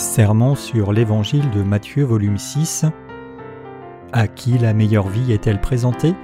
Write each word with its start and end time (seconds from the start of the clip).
Sermon 0.00 0.54
sur 0.54 0.94
l'Évangile 0.94 1.50
de 1.50 1.62
Matthieu 1.62 2.04
volume 2.04 2.38
6 2.38 2.86
À 4.12 4.28
qui 4.28 4.56
la 4.56 4.72
meilleure 4.72 5.08
vie 5.08 5.30
est-elle 5.30 5.60
présentée? 5.60 6.14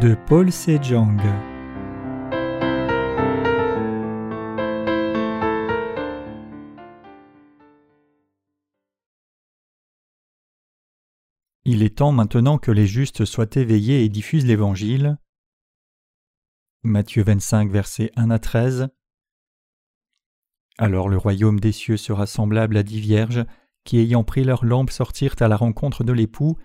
De 0.00 0.16
Paul 0.26 0.50
Sejong 0.50 1.20
Il 11.64 11.84
est 11.84 11.98
temps 11.98 12.10
maintenant 12.10 12.58
que 12.58 12.72
les 12.72 12.88
justes 12.88 13.24
soient 13.24 13.46
éveillés 13.54 14.04
et 14.04 14.08
diffusent 14.08 14.46
l'Évangile. 14.46 15.18
Matthieu 16.82 17.22
25 17.22 17.70
versets 17.70 18.10
1 18.16 18.30
à 18.30 18.40
13 18.40 18.88
alors 20.78 21.08
le 21.08 21.16
royaume 21.16 21.60
des 21.60 21.72
cieux 21.72 21.96
sera 21.96 22.26
semblable 22.26 22.76
à 22.76 22.82
dix 22.82 23.00
vierges 23.00 23.44
qui, 23.84 23.98
ayant 23.98 24.24
pris 24.24 24.44
leurs 24.44 24.64
lampes, 24.64 24.90
sortirent 24.90 25.36
à 25.40 25.48
la 25.48 25.56
rencontre 25.56 26.04
de 26.04 26.12
l'époux. 26.12 26.56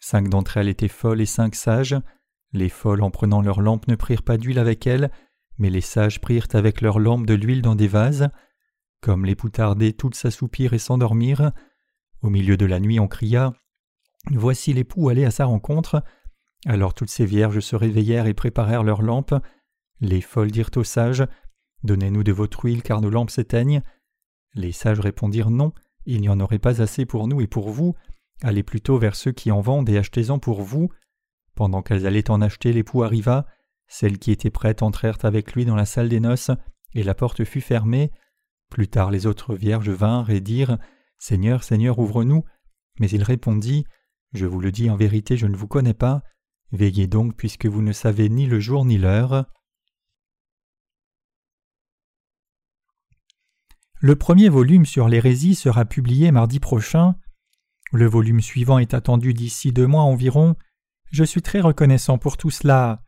Cinq 0.00 0.28
d'entre 0.28 0.56
elles 0.56 0.68
étaient 0.68 0.88
folles 0.88 1.20
et 1.20 1.26
cinq 1.26 1.54
sages. 1.54 1.96
Les 2.52 2.68
folles, 2.68 3.02
en 3.02 3.10
prenant 3.10 3.40
leurs 3.42 3.60
lampes, 3.60 3.88
ne 3.88 3.96
prirent 3.96 4.22
pas 4.22 4.36
d'huile 4.36 4.58
avec 4.58 4.86
elles, 4.86 5.10
mais 5.58 5.70
les 5.70 5.80
sages 5.80 6.20
prirent 6.20 6.48
avec 6.52 6.80
leurs 6.80 6.98
lampes 6.98 7.26
de 7.26 7.34
l'huile 7.34 7.62
dans 7.62 7.74
des 7.74 7.88
vases. 7.88 8.28
Comme 9.00 9.24
l'époux 9.24 9.48
tardait, 9.48 9.92
toutes 9.92 10.14
s'assoupirent 10.14 10.74
et 10.74 10.78
s'endormirent. 10.78 11.52
Au 12.22 12.28
milieu 12.28 12.56
de 12.56 12.66
la 12.66 12.80
nuit, 12.80 13.00
on 13.00 13.08
cria 13.08 13.52
Voici 14.30 14.74
l'époux 14.74 15.08
allé 15.08 15.24
à 15.24 15.30
sa 15.30 15.46
rencontre. 15.46 16.02
Alors 16.66 16.92
toutes 16.92 17.08
ces 17.08 17.24
vierges 17.24 17.60
se 17.60 17.74
réveillèrent 17.74 18.26
et 18.26 18.34
préparèrent 18.34 18.84
leurs 18.84 19.02
lampes. 19.02 19.34
Les 20.00 20.20
folles 20.20 20.50
dirent 20.50 20.70
aux 20.76 20.84
sages 20.84 21.26
Donnez-nous 21.82 22.22
de 22.22 22.32
votre 22.32 22.64
huile 22.64 22.82
car 22.82 23.00
nos 23.00 23.10
lampes 23.10 23.30
s'éteignent. 23.30 23.82
Les 24.54 24.72
sages 24.72 25.00
répondirent 25.00 25.50
non, 25.50 25.72
il 26.06 26.20
n'y 26.20 26.28
en 26.28 26.40
aurait 26.40 26.58
pas 26.58 26.82
assez 26.82 27.06
pour 27.06 27.28
nous 27.28 27.40
et 27.40 27.46
pour 27.46 27.70
vous. 27.70 27.94
Allez 28.42 28.62
plutôt 28.62 28.98
vers 28.98 29.16
ceux 29.16 29.32
qui 29.32 29.50
en 29.50 29.60
vendent 29.60 29.88
et 29.88 29.98
achetez-en 29.98 30.38
pour 30.38 30.62
vous. 30.62 30.90
Pendant 31.54 31.82
qu'elles 31.82 32.06
allaient 32.06 32.30
en 32.30 32.40
acheter, 32.40 32.72
l'époux 32.72 33.02
arriva. 33.02 33.46
Celles 33.86 34.18
qui 34.18 34.30
étaient 34.30 34.50
prêtes 34.50 34.82
entrèrent 34.82 35.24
avec 35.24 35.52
lui 35.52 35.64
dans 35.64 35.74
la 35.74 35.84
salle 35.84 36.08
des 36.08 36.20
noces, 36.20 36.50
et 36.94 37.02
la 37.02 37.14
porte 37.14 37.44
fut 37.44 37.60
fermée. 37.60 38.10
Plus 38.70 38.88
tard 38.88 39.10
les 39.10 39.26
autres 39.26 39.54
vierges 39.54 39.90
vinrent 39.90 40.30
et 40.30 40.40
dirent 40.40 40.78
Seigneur, 41.18 41.64
Seigneur, 41.64 41.98
ouvre-nous. 41.98 42.44
Mais 42.98 43.10
il 43.10 43.22
répondit 43.22 43.84
Je 44.32 44.46
vous 44.46 44.60
le 44.60 44.72
dis 44.72 44.90
en 44.90 44.96
vérité, 44.96 45.36
je 45.36 45.46
ne 45.46 45.56
vous 45.56 45.68
connais 45.68 45.94
pas. 45.94 46.22
Veillez 46.72 47.08
donc, 47.08 47.36
puisque 47.36 47.66
vous 47.66 47.82
ne 47.82 47.92
savez 47.92 48.28
ni 48.28 48.46
le 48.46 48.60
jour 48.60 48.84
ni 48.84 48.96
l'heure. 48.96 49.44
Le 54.02 54.16
premier 54.16 54.48
volume 54.48 54.86
sur 54.86 55.08
l'hérésie 55.08 55.54
sera 55.54 55.84
publié 55.84 56.32
mardi 56.32 56.58
prochain. 56.58 57.16
Le 57.92 58.06
volume 58.06 58.40
suivant 58.40 58.78
est 58.78 58.94
attendu 58.94 59.34
d'ici 59.34 59.72
deux 59.72 59.86
mois 59.86 60.04
environ. 60.04 60.56
Je 61.10 61.22
suis 61.22 61.42
très 61.42 61.60
reconnaissant 61.60 62.16
pour 62.16 62.38
tout 62.38 62.48
cela. 62.50 63.02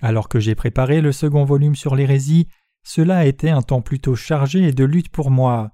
Alors 0.00 0.28
que 0.28 0.38
j'ai 0.38 0.54
préparé 0.54 1.00
le 1.00 1.10
second 1.10 1.44
volume 1.44 1.74
sur 1.74 1.96
l'hérésie, 1.96 2.46
cela 2.84 3.18
a 3.18 3.24
été 3.24 3.50
un 3.50 3.62
temps 3.62 3.80
plutôt 3.80 4.14
chargé 4.14 4.62
et 4.68 4.72
de 4.72 4.84
lutte 4.84 5.08
pour 5.08 5.32
moi. 5.32 5.72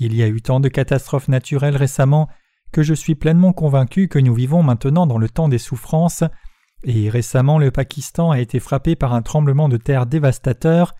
Il 0.00 0.16
y 0.16 0.22
a 0.24 0.26
eu 0.26 0.42
tant 0.42 0.58
de 0.58 0.68
catastrophes 0.68 1.28
naturelles 1.28 1.76
récemment 1.76 2.28
que 2.72 2.82
je 2.82 2.92
suis 2.92 3.14
pleinement 3.14 3.52
convaincu 3.52 4.08
que 4.08 4.18
nous 4.18 4.34
vivons 4.34 4.64
maintenant 4.64 5.06
dans 5.06 5.18
le 5.18 5.28
temps 5.28 5.48
des 5.48 5.58
souffrances, 5.58 6.24
et 6.82 7.08
récemment 7.08 7.60
le 7.60 7.70
Pakistan 7.70 8.32
a 8.32 8.40
été 8.40 8.58
frappé 8.58 8.96
par 8.96 9.14
un 9.14 9.22
tremblement 9.22 9.68
de 9.68 9.76
terre 9.76 10.06
dévastateur 10.06 10.92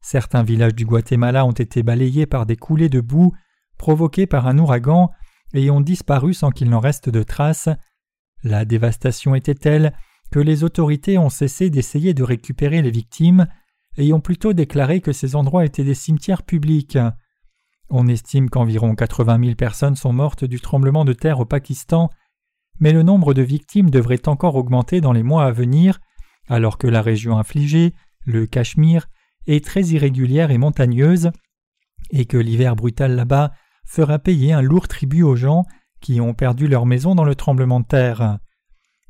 Certains 0.00 0.42
villages 0.42 0.74
du 0.74 0.86
Guatemala 0.86 1.44
ont 1.44 1.52
été 1.52 1.82
balayés 1.82 2.26
par 2.26 2.46
des 2.46 2.56
coulées 2.56 2.88
de 2.88 3.00
boue 3.00 3.32
provoquées 3.76 4.26
par 4.26 4.46
un 4.46 4.58
ouragan 4.58 5.10
et 5.54 5.70
ont 5.70 5.80
disparu 5.80 6.34
sans 6.34 6.50
qu'il 6.50 6.70
n'en 6.70 6.80
reste 6.80 7.08
de 7.08 7.22
traces. 7.22 7.68
La 8.42 8.64
dévastation 8.64 9.34
était 9.34 9.54
telle 9.54 9.92
que 10.30 10.38
les 10.38 10.64
autorités 10.64 11.18
ont 11.18 11.30
cessé 11.30 11.70
d'essayer 11.70 12.14
de 12.14 12.22
récupérer 12.22 12.82
les 12.82 12.90
victimes 12.90 13.46
et 13.96 14.12
ont 14.12 14.20
plutôt 14.20 14.52
déclaré 14.52 15.00
que 15.00 15.12
ces 15.12 15.34
endroits 15.34 15.64
étaient 15.64 15.84
des 15.84 15.94
cimetières 15.94 16.42
publics. 16.42 16.98
On 17.88 18.06
estime 18.06 18.50
qu'environ 18.50 18.94
80 18.94 19.40
000 19.42 19.54
personnes 19.54 19.96
sont 19.96 20.12
mortes 20.12 20.44
du 20.44 20.60
tremblement 20.60 21.04
de 21.04 21.14
terre 21.14 21.40
au 21.40 21.46
Pakistan, 21.46 22.10
mais 22.80 22.92
le 22.92 23.02
nombre 23.02 23.34
de 23.34 23.42
victimes 23.42 23.90
devrait 23.90 24.28
encore 24.28 24.56
augmenter 24.56 25.00
dans 25.00 25.12
les 25.12 25.22
mois 25.22 25.46
à 25.46 25.50
venir, 25.50 25.98
alors 26.48 26.78
que 26.78 26.86
la 26.86 27.02
région 27.02 27.38
infligée, 27.38 27.94
le 28.24 28.46
Cachemire, 28.46 29.08
très 29.56 29.82
irrégulière 29.82 30.50
et 30.50 30.58
montagneuse, 30.58 31.30
et 32.10 32.26
que 32.26 32.36
l'hiver 32.36 32.76
brutal 32.76 33.16
là-bas 33.16 33.52
fera 33.84 34.18
payer 34.18 34.52
un 34.52 34.62
lourd 34.62 34.88
tribut 34.88 35.22
aux 35.22 35.36
gens 35.36 35.64
qui 36.00 36.20
ont 36.20 36.34
perdu 36.34 36.68
leur 36.68 36.86
maison 36.86 37.14
dans 37.14 37.24
le 37.24 37.34
tremblement 37.34 37.80
de 37.80 37.86
terre. 37.86 38.38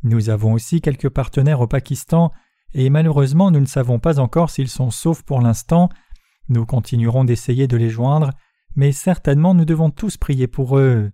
Nous 0.02 0.30
avons 0.30 0.52
aussi 0.52 0.80
quelques 0.80 1.08
partenaires 1.08 1.60
au 1.60 1.66
Pakistan, 1.66 2.32
et 2.72 2.88
malheureusement 2.88 3.50
nous 3.50 3.60
ne 3.60 3.66
savons 3.66 3.98
pas 3.98 4.20
encore 4.20 4.50
s'ils 4.50 4.68
sont 4.68 4.90
saufs 4.90 5.22
pour 5.22 5.40
l'instant. 5.40 5.88
Nous 6.48 6.64
continuerons 6.64 7.24
d'essayer 7.24 7.66
de 7.66 7.76
les 7.76 7.90
joindre, 7.90 8.30
mais 8.76 8.92
certainement 8.92 9.54
nous 9.54 9.64
devons 9.64 9.90
tous 9.90 10.16
prier 10.16 10.46
pour 10.46 10.78
eux. 10.78 11.10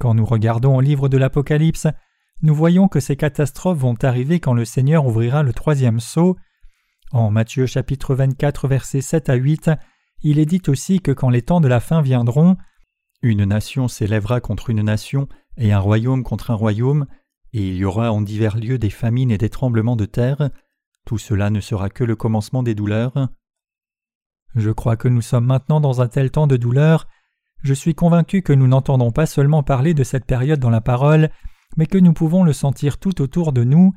Quand 0.00 0.14
nous 0.14 0.26
regardons 0.26 0.76
au 0.76 0.80
livre 0.80 1.08
de 1.08 1.16
l'Apocalypse, 1.16 1.86
nous 2.42 2.54
voyons 2.54 2.88
que 2.88 2.98
ces 2.98 3.16
catastrophes 3.16 3.78
vont 3.78 3.94
arriver 4.02 4.40
quand 4.40 4.52
le 4.52 4.64
Seigneur 4.64 5.06
ouvrira 5.06 5.44
le 5.44 5.52
troisième 5.52 6.00
sceau, 6.00 6.36
en 7.12 7.30
Matthieu 7.30 7.66
chapitre 7.66 8.14
24 8.14 8.68
versets 8.68 9.02
7 9.02 9.28
à 9.28 9.34
8, 9.34 9.70
il 10.22 10.38
est 10.38 10.46
dit 10.46 10.62
aussi 10.68 11.00
que 11.00 11.12
quand 11.12 11.30
les 11.30 11.42
temps 11.42 11.60
de 11.60 11.68
la 11.68 11.80
fin 11.80 12.00
viendront, 12.00 12.56
une 13.20 13.44
nation 13.44 13.86
s'élèvera 13.86 14.40
contre 14.40 14.70
une 14.70 14.82
nation 14.82 15.28
et 15.56 15.72
un 15.72 15.78
royaume 15.78 16.24
contre 16.24 16.50
un 16.50 16.54
royaume, 16.54 17.06
et 17.52 17.68
il 17.68 17.76
y 17.76 17.84
aura 17.84 18.10
en 18.12 18.22
divers 18.22 18.56
lieux 18.56 18.78
des 18.78 18.90
famines 18.90 19.30
et 19.30 19.38
des 19.38 19.50
tremblements 19.50 19.96
de 19.96 20.06
terre. 20.06 20.50
Tout 21.04 21.18
cela 21.18 21.50
ne 21.50 21.60
sera 21.60 21.90
que 21.90 22.04
le 22.04 22.16
commencement 22.16 22.62
des 22.62 22.74
douleurs. 22.74 23.28
Je 24.54 24.70
crois 24.70 24.96
que 24.96 25.08
nous 25.08 25.20
sommes 25.20 25.46
maintenant 25.46 25.80
dans 25.80 26.00
un 26.00 26.08
tel 26.08 26.30
temps 26.30 26.46
de 26.46 26.56
douleur. 26.56 27.08
Je 27.62 27.74
suis 27.74 27.94
convaincu 27.94 28.42
que 28.42 28.52
nous 28.52 28.66
n'entendons 28.66 29.12
pas 29.12 29.26
seulement 29.26 29.62
parler 29.62 29.92
de 29.92 30.04
cette 30.04 30.24
période 30.24 30.60
dans 30.60 30.70
la 30.70 30.80
parole, 30.80 31.28
mais 31.76 31.86
que 31.86 31.98
nous 31.98 32.12
pouvons 32.12 32.42
le 32.42 32.52
sentir 32.52 32.98
tout 32.98 33.20
autour 33.20 33.52
de 33.52 33.64
nous. 33.64 33.92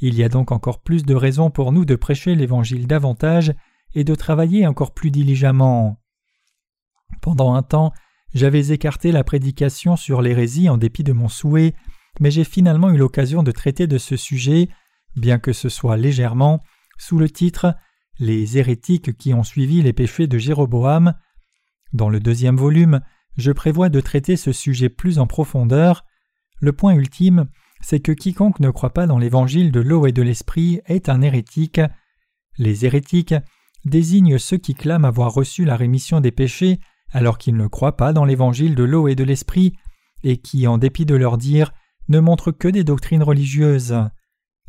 Il 0.00 0.14
y 0.14 0.22
a 0.22 0.28
donc 0.28 0.52
encore 0.52 0.82
plus 0.82 1.04
de 1.04 1.14
raisons 1.14 1.50
pour 1.50 1.72
nous 1.72 1.84
de 1.84 1.96
prêcher 1.96 2.34
l'Évangile 2.34 2.86
davantage 2.86 3.54
et 3.94 4.04
de 4.04 4.14
travailler 4.14 4.66
encore 4.66 4.94
plus 4.94 5.10
diligemment. 5.10 6.00
Pendant 7.20 7.54
un 7.54 7.62
temps, 7.62 7.92
j'avais 8.34 8.72
écarté 8.72 9.10
la 9.12 9.24
prédication 9.24 9.96
sur 9.96 10.22
l'hérésie 10.22 10.68
en 10.68 10.76
dépit 10.76 11.02
de 11.02 11.12
mon 11.12 11.28
souhait, 11.28 11.74
mais 12.20 12.30
j'ai 12.30 12.44
finalement 12.44 12.90
eu 12.90 12.96
l'occasion 12.96 13.42
de 13.42 13.50
traiter 13.50 13.86
de 13.86 13.98
ce 13.98 14.16
sujet, 14.16 14.68
bien 15.16 15.38
que 15.38 15.52
ce 15.52 15.68
soit 15.68 15.96
légèrement, 15.96 16.62
sous 16.98 17.18
le 17.18 17.30
titre 17.30 17.74
Les 18.18 18.58
hérétiques 18.58 19.16
qui 19.16 19.32
ont 19.34 19.44
suivi 19.44 19.82
les 19.82 19.92
péchés 19.92 20.26
de 20.26 20.38
Jéroboam. 20.38 21.14
Dans 21.92 22.08
le 22.08 22.20
deuxième 22.20 22.56
volume, 22.56 23.00
je 23.36 23.52
prévois 23.52 23.88
de 23.88 24.00
traiter 24.00 24.36
ce 24.36 24.52
sujet 24.52 24.88
plus 24.88 25.18
en 25.18 25.26
profondeur. 25.26 26.04
Le 26.60 26.72
point 26.72 26.94
ultime 26.94 27.48
c'est 27.80 28.00
que 28.00 28.12
quiconque 28.12 28.60
ne 28.60 28.70
croit 28.70 28.94
pas 28.94 29.06
dans 29.06 29.18
l'évangile 29.18 29.72
de 29.72 29.80
l'eau 29.80 30.06
et 30.06 30.12
de 30.12 30.22
l'esprit 30.22 30.80
est 30.86 31.08
un 31.08 31.22
hérétique. 31.22 31.80
Les 32.58 32.84
hérétiques 32.84 33.34
désignent 33.84 34.38
ceux 34.38 34.58
qui 34.58 34.74
clament 34.74 35.06
avoir 35.06 35.32
reçu 35.32 35.64
la 35.64 35.76
rémission 35.76 36.20
des 36.20 36.32
péchés 36.32 36.80
alors 37.10 37.38
qu'ils 37.38 37.56
ne 37.56 37.66
croient 37.66 37.96
pas 37.96 38.12
dans 38.12 38.24
l'évangile 38.24 38.74
de 38.74 38.84
l'eau 38.84 39.08
et 39.08 39.14
de 39.14 39.24
l'esprit, 39.24 39.74
et 40.22 40.36
qui, 40.36 40.66
en 40.66 40.78
dépit 40.78 41.06
de 41.06 41.14
leur 41.14 41.38
dire, 41.38 41.72
ne 42.08 42.20
montrent 42.20 42.52
que 42.52 42.68
des 42.68 42.84
doctrines 42.84 43.22
religieuses. 43.22 43.96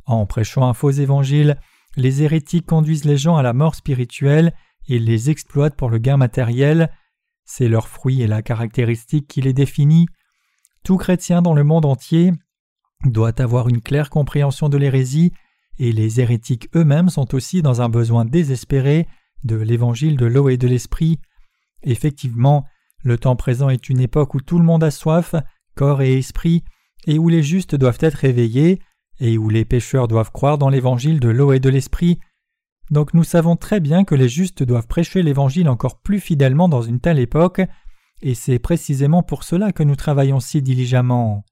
En 0.06 0.26
prêchant 0.26 0.68
un 0.68 0.74
faux 0.74 0.92
évangile, 0.92 1.58
les 1.96 2.24
hérétiques 2.24 2.66
conduisent 2.66 3.06
les 3.06 3.18
gens 3.18 3.36
à 3.36 3.44
la 3.44 3.54
mort 3.54 3.76
spirituelle 3.76 4.54
et 4.88 5.00
les 5.00 5.30
exploitent 5.30 5.76
pour 5.76 5.90
le 5.90 5.98
gain 5.98 6.18
matériel. 6.18 6.92
C'est 7.46 7.68
leur 7.68 7.88
fruit 7.88 8.22
et 8.22 8.28
la 8.28 8.42
caractéristique 8.42 9.28
qui 9.28 9.42
les 9.42 9.54
définit. 9.54 10.08
Tout 10.84 10.98
chrétien 10.98 11.42
dans 11.42 11.54
le 11.54 11.64
monde 11.64 11.86
entier 11.86 12.32
doit 13.06 13.42
avoir 13.42 13.70
une 13.70 13.82
claire 13.82 14.10
compréhension 14.10 14.70
de 14.70 14.78
l'hérésie, 14.78 15.32
et 15.78 15.92
les 15.92 16.20
hérétiques 16.20 16.70
eux-mêmes 16.76 17.10
sont 17.10 17.34
aussi 17.34 17.62
dans 17.62 17.82
un 17.82 17.90
besoin 17.90 18.26
désespéré 18.26 19.08
de 19.44 19.56
l'évangile 19.56 20.18
de 20.18 20.26
l'eau 20.26 20.50
et 20.50 20.58
de 20.58 20.68
l'esprit. 20.68 21.20
Effectivement, 21.84 22.66
le 23.04 23.18
temps 23.18 23.38
présent 23.38 23.70
est 23.70 23.90
une 23.90 24.02
époque 24.02 24.34
où 24.34 24.42
tout 24.42 24.60
le 24.60 24.66
monde 24.66 24.84
a 24.84 24.92
soif, 24.92 25.36
corps 25.76 26.02
et 26.02 26.18
esprit, 26.18 26.64
et 27.08 27.18
où 27.18 27.30
les 27.30 27.44
justes 27.44 27.76
doivent 27.76 28.00
être 28.02 28.26
éveillés, 28.26 28.82
et 29.22 29.38
où 29.38 29.50
les 29.50 29.66
pécheurs 29.66 30.08
doivent 30.08 30.32
croire 30.32 30.58
dans 30.58 30.70
l'évangile 30.70 31.20
de 31.20 31.30
l'eau 31.30 31.54
et 31.54 31.60
de 31.60 31.70
l'esprit. 31.70 32.20
Donc 32.92 33.14
nous 33.14 33.24
savons 33.24 33.56
très 33.56 33.80
bien 33.80 34.04
que 34.04 34.16
les 34.16 34.30
justes 34.30 34.64
doivent 34.64 34.88
prêcher 34.88 35.24
l'évangile 35.24 35.70
encore 35.70 36.02
plus 36.02 36.20
fidèlement 36.20 36.68
dans 36.68 36.82
une 36.82 37.00
telle 37.00 37.20
époque, 37.20 37.62
et 38.22 38.34
c'est 38.34 38.60
précisément 38.60 39.24
pour 39.24 39.44
cela 39.44 39.72
que 39.72 39.84
nous 39.84 39.96
travaillons 39.96 40.42
si 40.42 40.62
diligemment. 40.62 41.46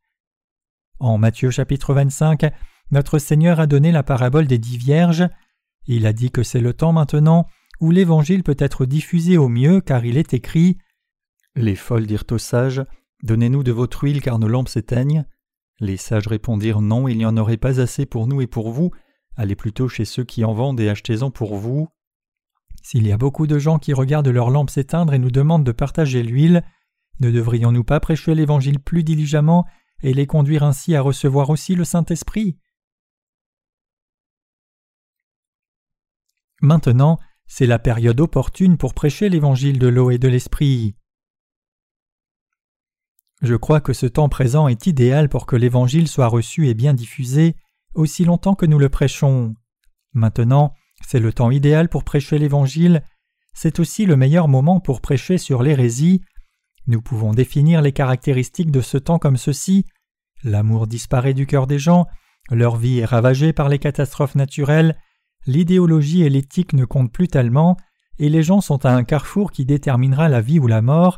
En 0.99 1.17
Matthieu 1.19 1.51
chapitre 1.51 1.93
25, 1.93 2.51
notre 2.91 3.19
Seigneur 3.19 3.59
a 3.59 3.67
donné 3.67 3.91
la 3.91 4.01
parabole 4.01 4.47
des 4.47 4.57
dix 4.57 4.77
vierges. 4.77 5.27
Il 5.85 6.07
a 6.07 6.13
dit 6.13 6.31
que 6.31 6.41
c'est 6.41 6.59
le 6.59 6.73
temps 6.73 6.91
maintenant 6.91 7.47
où 7.79 7.91
l'Évangile 7.91 8.43
peut 8.43 8.55
être 8.57 8.85
diffusé 8.85 9.37
au 9.37 9.47
mieux 9.47 9.79
car 9.81 10.05
il 10.05 10.17
est 10.17 10.33
écrit 10.33 10.77
Les 11.55 11.75
folles 11.75 12.07
dirent 12.07 12.23
aux 12.31 12.39
sages 12.39 12.83
Donnez-nous 13.23 13.63
de 13.63 13.71
votre 13.71 14.03
huile 14.03 14.21
car 14.21 14.39
nos 14.39 14.47
lampes 14.47 14.69
s'éteignent. 14.69 15.25
Les 15.79 15.97
sages 15.97 16.27
répondirent 16.27 16.81
Non, 16.81 17.07
il 17.07 17.17
n'y 17.17 17.25
en 17.25 17.37
aurait 17.37 17.57
pas 17.57 17.79
assez 17.79 18.07
pour 18.07 18.25
nous 18.25 18.41
et 18.41 18.47
pour 18.47 18.71
vous. 18.71 18.91
Allez 19.35 19.55
plutôt 19.55 19.87
chez 19.87 20.05
ceux 20.05 20.23
qui 20.23 20.43
en 20.43 20.53
vendent 20.53 20.79
et 20.79 20.89
achetez-en 20.89 21.29
pour 21.29 21.55
vous. 21.55 21.89
S'il 22.81 23.05
y 23.05 23.11
a 23.11 23.17
beaucoup 23.17 23.45
de 23.45 23.59
gens 23.59 23.77
qui 23.77 23.93
regardent 23.93 24.27
leurs 24.29 24.49
lampes 24.49 24.71
s'éteindre 24.71 25.13
et 25.13 25.19
nous 25.19 25.31
demandent 25.31 25.65
de 25.65 25.71
partager 25.71 26.23
l'huile, 26.23 26.63
ne 27.19 27.29
devrions-nous 27.29 27.83
pas 27.83 27.99
prêcher 27.99 28.33
l'Évangile 28.33 28.79
plus 28.79 29.03
diligemment 29.03 29.67
et 30.03 30.13
les 30.13 30.27
conduire 30.27 30.63
ainsi 30.63 30.95
à 30.95 31.01
recevoir 31.01 31.49
aussi 31.49 31.75
le 31.75 31.83
Saint-Esprit 31.83 32.57
Maintenant, 36.61 37.19
c'est 37.45 37.67
la 37.67 37.79
période 37.79 38.19
opportune 38.19 38.77
pour 38.77 38.93
prêcher 38.93 39.29
l'Évangile 39.29 39.79
de 39.79 39.87
l'eau 39.87 40.11
et 40.11 40.17
de 40.17 40.27
l'Esprit. 40.27 40.95
Je 43.41 43.55
crois 43.55 43.81
que 43.81 43.93
ce 43.93 44.07
temps 44.07 44.29
présent 44.29 44.67
est 44.67 44.87
idéal 44.87 45.29
pour 45.29 45.45
que 45.45 45.55
l'Évangile 45.55 46.07
soit 46.07 46.27
reçu 46.27 46.67
et 46.67 46.73
bien 46.73 46.93
diffusé 46.93 47.55
aussi 47.93 48.25
longtemps 48.25 48.55
que 48.55 48.65
nous 48.65 48.79
le 48.79 48.89
prêchons. 48.89 49.55
Maintenant, 50.13 50.73
c'est 51.05 51.19
le 51.19 51.31
temps 51.31 51.51
idéal 51.51 51.89
pour 51.89 52.03
prêcher 52.03 52.39
l'Évangile, 52.39 53.03
c'est 53.53 53.79
aussi 53.79 54.05
le 54.05 54.15
meilleur 54.15 54.47
moment 54.47 54.79
pour 54.79 55.01
prêcher 55.01 55.37
sur 55.37 55.63
l'hérésie. 55.63 56.21
Nous 56.87 57.01
pouvons 57.01 57.33
définir 57.33 57.81
les 57.81 57.91
caractéristiques 57.91 58.71
de 58.71 58.81
ce 58.81 58.97
temps 58.97 59.19
comme 59.19 59.37
ceci. 59.37 59.85
L'amour 60.43 60.87
disparaît 60.87 61.33
du 61.33 61.45
cœur 61.45 61.67
des 61.67 61.79
gens, 61.79 62.05
leur 62.49 62.77
vie 62.77 62.99
est 62.99 63.05
ravagée 63.05 63.51
par 63.51 63.67
les 63.67 63.79
catastrophes 63.79 64.35
naturelles, 64.35 64.97
l'idéologie 65.45 66.23
et 66.23 66.29
l'éthique 66.29 66.73
ne 66.73 66.85
comptent 66.85 67.11
plus 67.11 67.27
tellement, 67.27 67.75
et 68.19 68.29
les 68.29 68.43
gens 68.43 68.61
sont 68.61 68.85
à 68.85 68.91
un 68.91 69.03
carrefour 69.03 69.51
qui 69.51 69.65
déterminera 69.65 70.29
la 70.29 70.41
vie 70.41 70.59
ou 70.59 70.67
la 70.67 70.81
mort. 70.81 71.17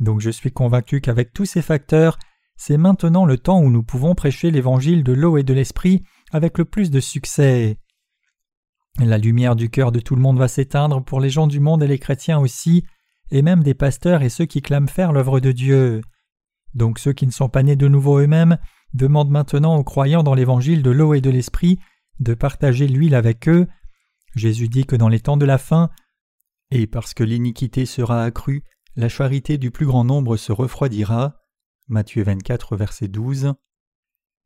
Donc 0.00 0.20
je 0.20 0.30
suis 0.30 0.52
convaincu 0.52 1.00
qu'avec 1.00 1.32
tous 1.32 1.44
ces 1.44 1.62
facteurs, 1.62 2.18
c'est 2.56 2.76
maintenant 2.78 3.26
le 3.26 3.36
temps 3.36 3.60
où 3.60 3.70
nous 3.70 3.82
pouvons 3.82 4.14
prêcher 4.14 4.50
l'évangile 4.50 5.04
de 5.04 5.12
l'eau 5.12 5.36
et 5.36 5.42
de 5.42 5.54
l'esprit 5.54 6.02
avec 6.32 6.56
le 6.56 6.64
plus 6.64 6.90
de 6.90 7.00
succès. 7.00 7.78
La 9.00 9.18
lumière 9.18 9.56
du 9.56 9.70
cœur 9.70 9.92
de 9.92 10.00
tout 10.00 10.14
le 10.14 10.22
monde 10.22 10.38
va 10.38 10.48
s'éteindre 10.48 11.04
pour 11.04 11.20
les 11.20 11.30
gens 11.30 11.46
du 11.46 11.60
monde 11.60 11.82
et 11.82 11.88
les 11.88 11.98
chrétiens 11.98 12.38
aussi, 12.38 12.84
et 13.34 13.42
même 13.42 13.64
des 13.64 13.74
pasteurs 13.74 14.22
et 14.22 14.28
ceux 14.28 14.44
qui 14.44 14.62
clament 14.62 14.88
faire 14.88 15.12
l'œuvre 15.12 15.40
de 15.40 15.50
Dieu. 15.50 16.02
Donc 16.72 17.00
ceux 17.00 17.12
qui 17.12 17.26
ne 17.26 17.32
sont 17.32 17.48
pas 17.48 17.64
nés 17.64 17.74
de 17.74 17.88
nouveau 17.88 18.20
eux-mêmes 18.20 18.58
demandent 18.94 19.30
maintenant 19.30 19.76
aux 19.76 19.82
croyants 19.82 20.22
dans 20.22 20.34
l'évangile 20.34 20.84
de 20.84 20.90
l'eau 20.92 21.14
et 21.14 21.20
de 21.20 21.30
l'esprit 21.30 21.80
de 22.20 22.32
partager 22.34 22.86
l'huile 22.86 23.16
avec 23.16 23.48
eux. 23.48 23.66
Jésus 24.36 24.68
dit 24.68 24.86
que 24.86 24.94
dans 24.94 25.08
les 25.08 25.18
temps 25.18 25.36
de 25.36 25.44
la 25.44 25.58
fin, 25.58 25.90
et 26.70 26.86
parce 26.86 27.12
que 27.12 27.24
l'iniquité 27.24 27.86
sera 27.86 28.22
accrue, 28.22 28.62
la 28.94 29.08
charité 29.08 29.58
du 29.58 29.72
plus 29.72 29.86
grand 29.86 30.04
nombre 30.04 30.36
se 30.36 30.52
refroidira. 30.52 31.42
Matthieu 31.88 32.22
24, 32.22 32.76
verset 32.76 33.08
12. 33.08 33.54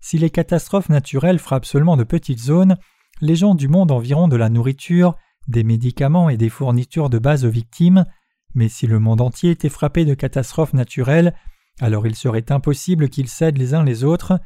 Si 0.01 0.17
les 0.17 0.31
catastrophes 0.31 0.89
naturelles 0.89 1.39
frappent 1.39 1.67
seulement 1.67 1.99
de 1.99 2.05
petites 2.05 2.41
zones, 2.41 2.79
les 3.21 3.37
gens 3.37 3.55
du 3.55 3.69
monde 3.69 3.91
environ 3.91 4.29
de 4.29 4.37
la 4.37 4.49
nourriture, 4.49 5.15
des 5.47 5.63
médicaments 5.63 6.31
et 6.31 6.39
des 6.39 6.49
fournitures 6.49 7.11
de 7.11 7.19
base 7.19 7.45
aux 7.45 7.51
victimes, 7.51 8.07
mais 8.59 8.69
si 8.69 8.89
le 8.89 8.99
monde 8.99 9.21
entier 9.21 9.53
était 9.53 9.69
frappé 9.69 10.05
de 10.05 10.15
catastrophes 10.15 10.73
naturelles, 10.73 11.33
alors 11.81 12.09
il 12.09 12.17
serait 12.17 12.51
impossible 12.51 13.09
qu'ils 13.09 13.29
cèdent 13.29 13.57
les 13.57 13.73
uns 13.73 13.85
les 13.85 14.03
autres. 14.03 14.41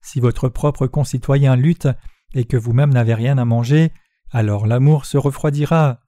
Si 0.00 0.20
votre 0.20 0.48
propre 0.48 0.86
concitoyen 0.86 1.56
lutte 1.56 1.88
et 2.32 2.44
que 2.44 2.56
vous-même 2.56 2.94
n'avez 2.94 3.14
rien 3.14 3.38
à 3.38 3.44
manger, 3.44 3.90
alors 4.30 4.68
l'amour 4.68 5.04
se 5.04 5.18
refroidira. 5.18 5.98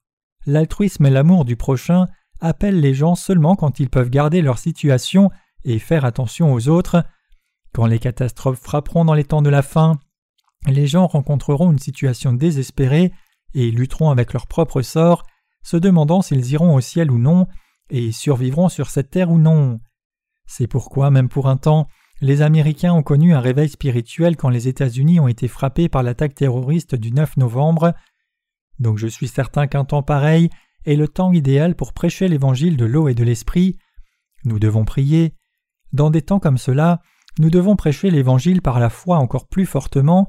L'altruisme 0.47 1.07
et 1.07 1.11
l'amour 1.11 1.45
du 1.45 1.57
prochain 1.57 2.07
appellent 2.41 2.79
les 2.79 2.95
gens 2.95 3.17
seulement 3.17 3.57
quand 3.57 3.81
ils 3.81 3.91
peuvent 3.91 4.09
garder 4.09 4.41
leur 4.41 4.59
situation 4.59 5.29
et 5.65 5.81
faire 5.81 6.05
attention 6.05 6.53
aux 6.53 6.69
autres. 6.69 7.05
Quand 7.73 7.87
les 7.87 7.99
catastrophes 7.99 8.61
frapperont 8.61 9.05
dans 9.05 9.15
les 9.15 9.25
temps 9.25 9.43
de 9.43 9.51
la 9.51 9.63
fin, 9.63 9.99
les 10.69 10.87
gens 10.87 11.09
rencontreront 11.09 11.73
une 11.73 11.81
situation 11.81 12.33
désespérée 12.33 13.13
et 13.55 13.73
lutteront 13.73 14.11
avec 14.11 14.33
leur 14.33 14.47
propre 14.47 14.81
sort, 14.81 15.25
se 15.63 15.77
demandant 15.77 16.23
s'ils 16.23 16.53
iront 16.53 16.75
au 16.75 16.81
ciel 16.81 17.11
ou 17.11 17.19
non, 17.19 17.47
et 17.91 18.13
survivront 18.13 18.69
sur 18.69 18.91
cette 18.91 19.11
terre 19.11 19.31
ou 19.31 19.39
non. 19.39 19.81
C'est 20.47 20.67
pourquoi, 20.67 21.11
même 21.11 21.29
pour 21.29 21.49
un 21.49 21.57
temps, 21.57 21.89
les 22.21 22.43
Américains 22.43 22.93
ont 22.93 23.03
connu 23.03 23.35
un 23.35 23.41
réveil 23.41 23.69
spirituel 23.69 24.37
quand 24.37 24.49
les 24.49 24.67
États-Unis 24.67 25.21
ont 25.21 25.29
été 25.29 25.47
frappés 25.47 25.89
par 25.89 26.03
l'attaque 26.03 26.35
terroriste 26.35 26.95
du 26.95 27.13
9 27.13 27.37
novembre. 27.37 27.95
Donc 28.81 28.99
je 28.99 29.07
suis 29.07 29.29
certain 29.29 29.67
qu'un 29.67 29.85
temps 29.85 30.03
pareil 30.03 30.51
est 30.85 30.97
le 30.97 31.07
temps 31.07 31.33
idéal 31.33 31.77
pour 31.77 31.93
prêcher 31.93 32.29
l'évangile 32.29 32.77
de 32.77 32.87
l'eau 32.87 33.09
et 33.09 33.15
de 33.15 33.25
l'esprit. 33.25 33.79
Nous 34.45 34.59
devons 34.59 34.85
prier. 34.85 35.35
Dans 35.93 36.11
des 36.11 36.23
temps 36.23 36.41
comme 36.41 36.59
cela, 36.59 37.01
nous 37.39 37.51
devons 37.51 37.77
prêcher 37.77 38.11
l'évangile 38.11 38.63
par 38.63 38.81
la 38.81 38.91
foi 38.91 39.19
encore 39.19 39.47
plus 39.47 39.67
fortement. 39.67 40.29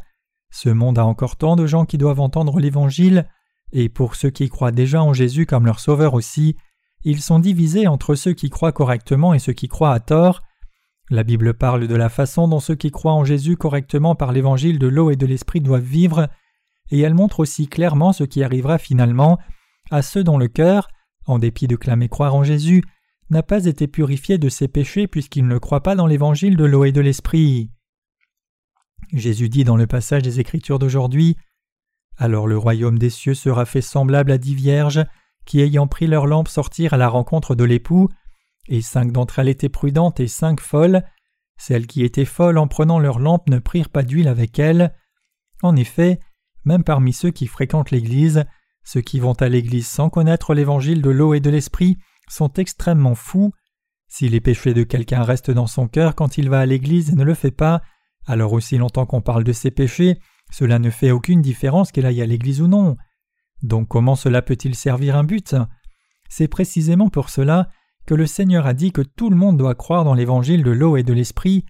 Ce 0.51 0.69
monde 0.69 0.99
a 0.99 1.05
encore 1.05 1.37
tant 1.37 1.55
de 1.55 1.65
gens 1.65 1.85
qui 1.85 1.97
doivent 1.97 2.19
entendre 2.19 2.59
l'évangile, 2.59 3.27
et 3.71 3.89
pour 3.89 4.15
ceux 4.15 4.29
qui 4.29 4.49
croient 4.49 4.71
déjà 4.71 5.03
en 5.03 5.13
Jésus 5.13 5.45
comme 5.45 5.65
leur 5.65 5.79
sauveur 5.79 6.13
aussi, 6.13 6.55
ils 7.03 7.21
sont 7.21 7.39
divisés 7.39 7.87
entre 7.87 8.15
ceux 8.15 8.33
qui 8.33 8.49
croient 8.49 8.71
correctement 8.71 9.33
et 9.33 9.39
ceux 9.39 9.53
qui 9.53 9.67
croient 9.67 9.93
à 9.93 9.99
tort. 9.99 10.43
La 11.09 11.23
Bible 11.23 11.53
parle 11.53 11.87
de 11.87 11.95
la 11.95 12.09
façon 12.09 12.47
dont 12.47 12.59
ceux 12.59 12.75
qui 12.75 12.91
croient 12.91 13.13
en 13.13 13.23
Jésus 13.23 13.57
correctement 13.57 14.15
par 14.15 14.31
l'évangile 14.31 14.79
de 14.79 14.87
l'eau 14.87 15.09
et 15.09 15.15
de 15.15 15.25
l'esprit 15.25 15.61
doivent 15.61 15.81
vivre, 15.81 16.27
et 16.91 16.99
elle 16.99 17.13
montre 17.13 17.39
aussi 17.39 17.67
clairement 17.67 18.13
ce 18.13 18.23
qui 18.23 18.43
arrivera 18.43 18.77
finalement 18.77 19.39
à 19.91 20.01
ceux 20.01 20.23
dont 20.23 20.37
le 20.37 20.47
cœur, 20.47 20.87
en 21.25 21.39
dépit 21.39 21.67
de 21.67 21.75
clamer 21.75 22.09
croire 22.09 22.35
en 22.35 22.43
Jésus, 22.43 22.83
n'a 23.29 23.43
pas 23.43 23.65
été 23.65 23.87
purifié 23.87 24.37
de 24.37 24.49
ses 24.49 24.67
péchés 24.67 25.07
puisqu'ils 25.07 25.47
ne 25.47 25.57
croient 25.57 25.83
pas 25.83 25.95
dans 25.95 26.07
l'évangile 26.07 26.57
de 26.57 26.65
l'eau 26.65 26.83
et 26.83 26.91
de 26.91 27.01
l'esprit. 27.01 27.71
Jésus 29.13 29.49
dit 29.49 29.63
dans 29.63 29.77
le 29.77 29.87
passage 29.87 30.23
des 30.23 30.39
Écritures 30.39 30.79
d'aujourd'hui 30.79 31.37
Alors 32.21 32.47
le 32.47 32.57
royaume 32.57 32.99
des 32.99 33.09
cieux 33.09 33.33
sera 33.33 33.65
fait 33.65 33.81
semblable 33.81 34.31
à 34.33 34.37
dix 34.37 34.53
vierges 34.53 35.05
qui, 35.45 35.61
ayant 35.61 35.87
pris 35.87 36.05
leur 36.05 36.27
lampe, 36.27 36.49
sortirent 36.49 36.93
à 36.93 36.97
la 36.97 37.07
rencontre 37.07 37.55
de 37.55 37.63
l'époux 37.63 38.09
et 38.67 38.81
cinq 38.81 39.13
d'entre 39.13 39.39
elles 39.39 39.47
étaient 39.47 39.69
prudentes 39.69 40.19
et 40.19 40.27
cinq 40.27 40.59
folles. 40.59 41.01
Celles 41.57 41.87
qui 41.87 42.03
étaient 42.03 42.25
folles 42.25 42.57
en 42.57 42.67
prenant 42.67 42.99
leur 42.99 43.19
lampe 43.19 43.49
ne 43.49 43.57
prirent 43.57 43.89
pas 43.89 44.03
d'huile 44.03 44.27
avec 44.27 44.59
elles. 44.59 44.93
En 45.63 45.77
effet, 45.77 46.19
même 46.65 46.83
parmi 46.83 47.13
ceux 47.13 47.31
qui 47.31 47.47
fréquentent 47.47 47.91
l'Église, 47.91 48.43
ceux 48.83 49.01
qui 49.01 49.19
vont 49.19 49.33
à 49.33 49.47
l'Église 49.47 49.87
sans 49.87 50.09
connaître 50.09 50.53
l'évangile 50.53 51.01
de 51.01 51.09
l'eau 51.09 51.33
et 51.33 51.39
de 51.39 51.49
l'esprit 51.49 51.97
sont 52.27 52.51
extrêmement 52.53 53.15
fous. 53.15 53.53
Si 54.09 54.27
les 54.27 54.41
péchés 54.41 54.73
de 54.73 54.83
quelqu'un 54.83 55.23
restent 55.23 55.51
dans 55.51 55.67
son 55.67 55.87
cœur 55.87 56.15
quand 56.15 56.37
il 56.37 56.49
va 56.49 56.59
à 56.59 56.65
l'Église 56.65 57.11
et 57.11 57.15
ne 57.15 57.23
le 57.23 57.33
fait 57.33 57.51
pas, 57.51 57.81
alors 58.27 58.51
aussi 58.53 58.77
longtemps 58.77 59.05
qu'on 59.05 59.21
parle 59.21 59.45
de 59.45 59.53
ses 59.53 59.71
péchés, 59.71 60.19
cela 60.49 60.79
ne 60.79 60.89
fait 60.89 61.11
aucune 61.11 61.41
différence 61.41 61.91
qu'il 61.91 62.05
aille 62.05 62.21
à 62.21 62.25
l'Église 62.25 62.61
ou 62.61 62.67
non. 62.67 62.97
Donc 63.61 63.87
comment 63.87 64.15
cela 64.15 64.41
peut-il 64.41 64.75
servir 64.75 65.15
un 65.15 65.23
but? 65.23 65.55
C'est 66.29 66.47
précisément 66.47 67.09
pour 67.09 67.29
cela 67.29 67.69
que 68.05 68.13
le 68.15 68.25
Seigneur 68.25 68.65
a 68.65 68.73
dit 68.73 68.91
que 68.91 69.01
tout 69.01 69.29
le 69.29 69.35
monde 69.35 69.57
doit 69.57 69.75
croire 69.75 70.03
dans 70.03 70.13
l'évangile 70.13 70.63
de 70.63 70.71
l'eau 70.71 70.97
et 70.97 71.03
de 71.03 71.13
l'esprit. 71.13 71.65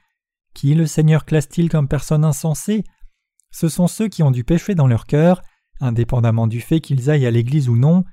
Qui 0.54 0.76
le 0.76 0.86
Seigneur 0.86 1.26
classe-t-il 1.26 1.70
comme 1.70 1.88
personne 1.88 2.24
insensée? 2.24 2.84
Ce 3.52 3.68
sont 3.68 3.88
ceux 3.88 4.08
qui 4.08 4.24
ont 4.24 4.32
du 4.32 4.44
péché 4.44 4.76
dans 4.76 4.88
leur 4.88 5.06
cœur, 5.06 5.42
indépendamment 5.80 6.48
du 6.48 6.62
fait 6.62 6.82
qu'ils 6.82 7.10
aillent 7.10 7.26
à 7.26 7.32
l'église 7.32 7.70
ou 7.70 7.76
non. 7.76 8.04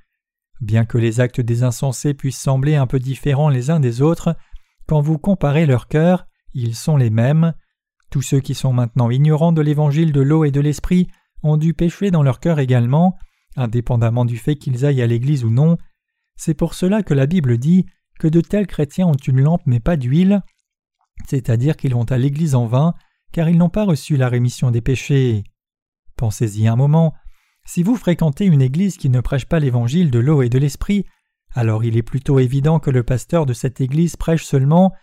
Bien 0.61 0.85
que 0.85 0.99
les 0.99 1.21
actes 1.21 1.41
des 1.41 1.63
insensés 1.63 2.15
puissent 2.15 2.41
sembler 2.41 2.77
un 2.77 2.87
peu 2.87 2.99
différents 2.99 3.49
les 3.51 3.71
uns 3.71 3.81
des 3.81 4.01
autres, 4.01 4.37
quand 4.87 5.01
vous 5.01 5.19
comparez 5.19 5.67
leur 5.67 5.89
cœur, 5.89 6.27
ils 6.55 6.75
sont 6.75 6.97
les 6.97 7.11
mêmes. 7.11 7.55
Tous 8.17 8.23
ceux 8.23 8.41
qui 8.41 8.55
sont 8.55 8.73
maintenant 8.73 9.11
ignorants 9.11 9.53
de 9.53 9.61
l'évangile 9.61 10.11
de 10.11 10.23
l'eau 10.23 10.47
et 10.47 10.51
de 10.51 10.63
l'esprit 10.63 11.07
ont 11.43 11.59
du 11.59 11.75
péché 11.75 12.11
dans 12.11 12.23
leur 12.23 12.41
cœur 12.41 12.61
également, 12.61 13.19
indépendamment 13.57 14.25
du 14.25 14.39
fait 14.39 14.57
qu'ils 14.57 14.87
aillent 14.87 15.03
à 15.03 15.07
l'église 15.07 15.45
ou 15.45 15.51
non. 15.51 15.77
C'est 16.35 16.55
pour 16.55 16.73
cela 16.73 17.03
que 17.03 17.13
la 17.13 17.27
Bible 17.27 17.59
dit 17.59 17.85
que 18.19 18.27
de 18.27 18.41
tels 18.41 18.67
chrétiens 18.67 19.07
ont 19.07 19.13
une 19.13 19.43
lampe 19.43 19.61
mais 19.67 19.81
pas 19.81 19.99
d'huile, 19.99 20.41
c'est-à-dire 21.27 21.77
qu'ils 21.77 21.93
vont 21.93 22.05
à 22.05 22.17
l'Église 22.17 22.55
en 22.55 22.65
vain, 22.65 22.95
car 23.33 23.51
ils 23.51 23.59
n'ont 23.59 23.69
pas 23.69 23.85
reçu 23.85 24.17
la 24.17 24.31
rémission 24.31 24.71
des 24.71 24.81
péchés. 24.81 25.45
Pensez-y 26.17 26.69
un 26.69 26.77
moment, 26.77 27.13
si 27.67 27.83
vous 27.83 27.97
fréquentez 27.97 28.47
une 28.47 28.63
Église 28.63 28.97
qui 28.97 29.11
ne 29.11 29.21
prêche 29.21 29.45
pas 29.45 29.61
l'Évangile 29.61 30.11
de 30.11 30.21
l'eau 30.21 30.41
et 30.41 30.49
de 30.49 30.59
l'Esprit, 30.59 31.05
alors 31.55 31.85
il 31.85 31.99
est 31.99 32.03
plutôt 32.03 32.39
évident 32.39 32.81
que 32.81 32.89
le 32.89 33.03
pasteur 33.03 33.45
de 33.45 33.53
cette 33.53 33.83
Église 33.83 34.17
prêche 34.17 34.47
seulement 34.47 34.95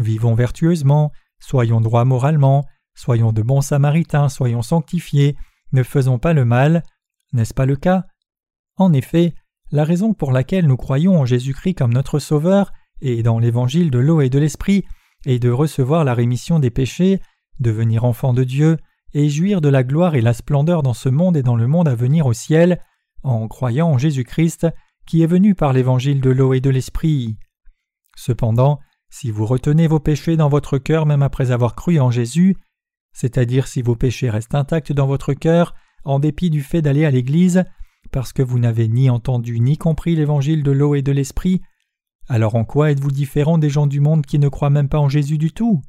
Vivons 0.00 0.34
vertueusement, 0.34 1.12
soyons 1.40 1.80
droits 1.80 2.04
moralement, 2.04 2.64
soyons 2.94 3.32
de 3.32 3.42
bons 3.42 3.60
samaritains, 3.60 4.28
soyons 4.28 4.62
sanctifiés, 4.62 5.36
ne 5.72 5.82
faisons 5.82 6.18
pas 6.18 6.32
le 6.32 6.44
mal, 6.44 6.82
n'est-ce 7.32 7.54
pas 7.54 7.66
le 7.66 7.76
cas? 7.76 8.04
En 8.76 8.92
effet, 8.92 9.34
la 9.70 9.84
raison 9.84 10.14
pour 10.14 10.32
laquelle 10.32 10.66
nous 10.66 10.76
croyons 10.76 11.20
en 11.20 11.26
Jésus-Christ 11.26 11.74
comme 11.74 11.92
notre 11.92 12.18
Sauveur 12.18 12.72
et 13.00 13.22
dans 13.22 13.38
l'évangile 13.38 13.90
de 13.90 13.98
l'eau 13.98 14.20
et 14.20 14.30
de 14.30 14.38
l'Esprit 14.38 14.84
est 15.26 15.38
de 15.38 15.50
recevoir 15.50 16.04
la 16.04 16.14
rémission 16.14 16.58
des 16.58 16.70
péchés, 16.70 17.20
devenir 17.60 18.04
enfant 18.04 18.32
de 18.32 18.44
Dieu 18.44 18.78
et 19.14 19.28
jouir 19.28 19.60
de 19.60 19.68
la 19.68 19.84
gloire 19.84 20.14
et 20.14 20.20
la 20.20 20.32
splendeur 20.32 20.82
dans 20.82 20.94
ce 20.94 21.08
monde 21.08 21.36
et 21.36 21.42
dans 21.42 21.56
le 21.56 21.66
monde 21.66 21.88
à 21.88 21.94
venir 21.94 22.26
au 22.26 22.32
ciel, 22.32 22.80
en 23.22 23.48
croyant 23.48 23.88
en 23.88 23.98
Jésus-Christ 23.98 24.66
qui 25.06 25.22
est 25.22 25.26
venu 25.26 25.54
par 25.54 25.72
l'évangile 25.72 26.20
de 26.20 26.30
l'eau 26.30 26.52
et 26.52 26.60
de 26.60 26.70
l'esprit. 26.70 27.36
Cependant, 28.16 28.78
si 29.10 29.30
vous 29.30 29.46
retenez 29.46 29.86
vos 29.86 30.00
péchés 30.00 30.36
dans 30.36 30.48
votre 30.48 30.78
cœur 30.78 31.06
même 31.06 31.22
après 31.22 31.50
avoir 31.50 31.74
cru 31.74 31.98
en 32.00 32.10
Jésus, 32.10 32.56
c'est-à-dire 33.12 33.66
si 33.66 33.82
vos 33.82 33.96
péchés 33.96 34.30
restent 34.30 34.54
intacts 34.54 34.92
dans 34.92 35.06
votre 35.06 35.34
cœur 35.34 35.74
en 36.04 36.18
dépit 36.18 36.50
du 36.50 36.62
fait 36.62 36.82
d'aller 36.82 37.04
à 37.04 37.10
l'Église, 37.10 37.64
parce 38.12 38.32
que 38.32 38.42
vous 38.42 38.58
n'avez 38.58 38.88
ni 38.88 39.10
entendu 39.10 39.60
ni 39.60 39.76
compris 39.76 40.14
l'évangile 40.14 40.62
de 40.62 40.70
l'eau 40.70 40.94
et 40.94 41.02
de 41.02 41.12
l'esprit, 41.12 41.60
alors 42.28 42.54
en 42.54 42.64
quoi 42.64 42.90
êtes-vous 42.90 43.10
différent 43.10 43.58
des 43.58 43.70
gens 43.70 43.86
du 43.86 44.00
monde 44.00 44.24
qui 44.24 44.38
ne 44.38 44.48
croient 44.48 44.70
même 44.70 44.88
pas 44.88 44.98
en 44.98 45.08
Jésus 45.08 45.38
du 45.38 45.52
tout? 45.52 45.82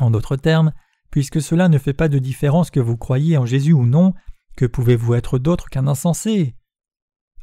En 0.00 0.10
d'autres 0.10 0.36
termes, 0.36 0.72
puisque 1.10 1.42
cela 1.42 1.68
ne 1.68 1.78
fait 1.78 1.92
pas 1.92 2.08
de 2.08 2.18
différence 2.18 2.70
que 2.70 2.80
vous 2.80 2.96
croyiez 2.96 3.36
en 3.36 3.44
Jésus 3.44 3.72
ou 3.72 3.84
non, 3.84 4.14
que 4.56 4.64
pouvez-vous 4.64 5.14
être 5.14 5.38
d'autre 5.38 5.68
qu'un 5.68 5.86
insensé? 5.86 6.54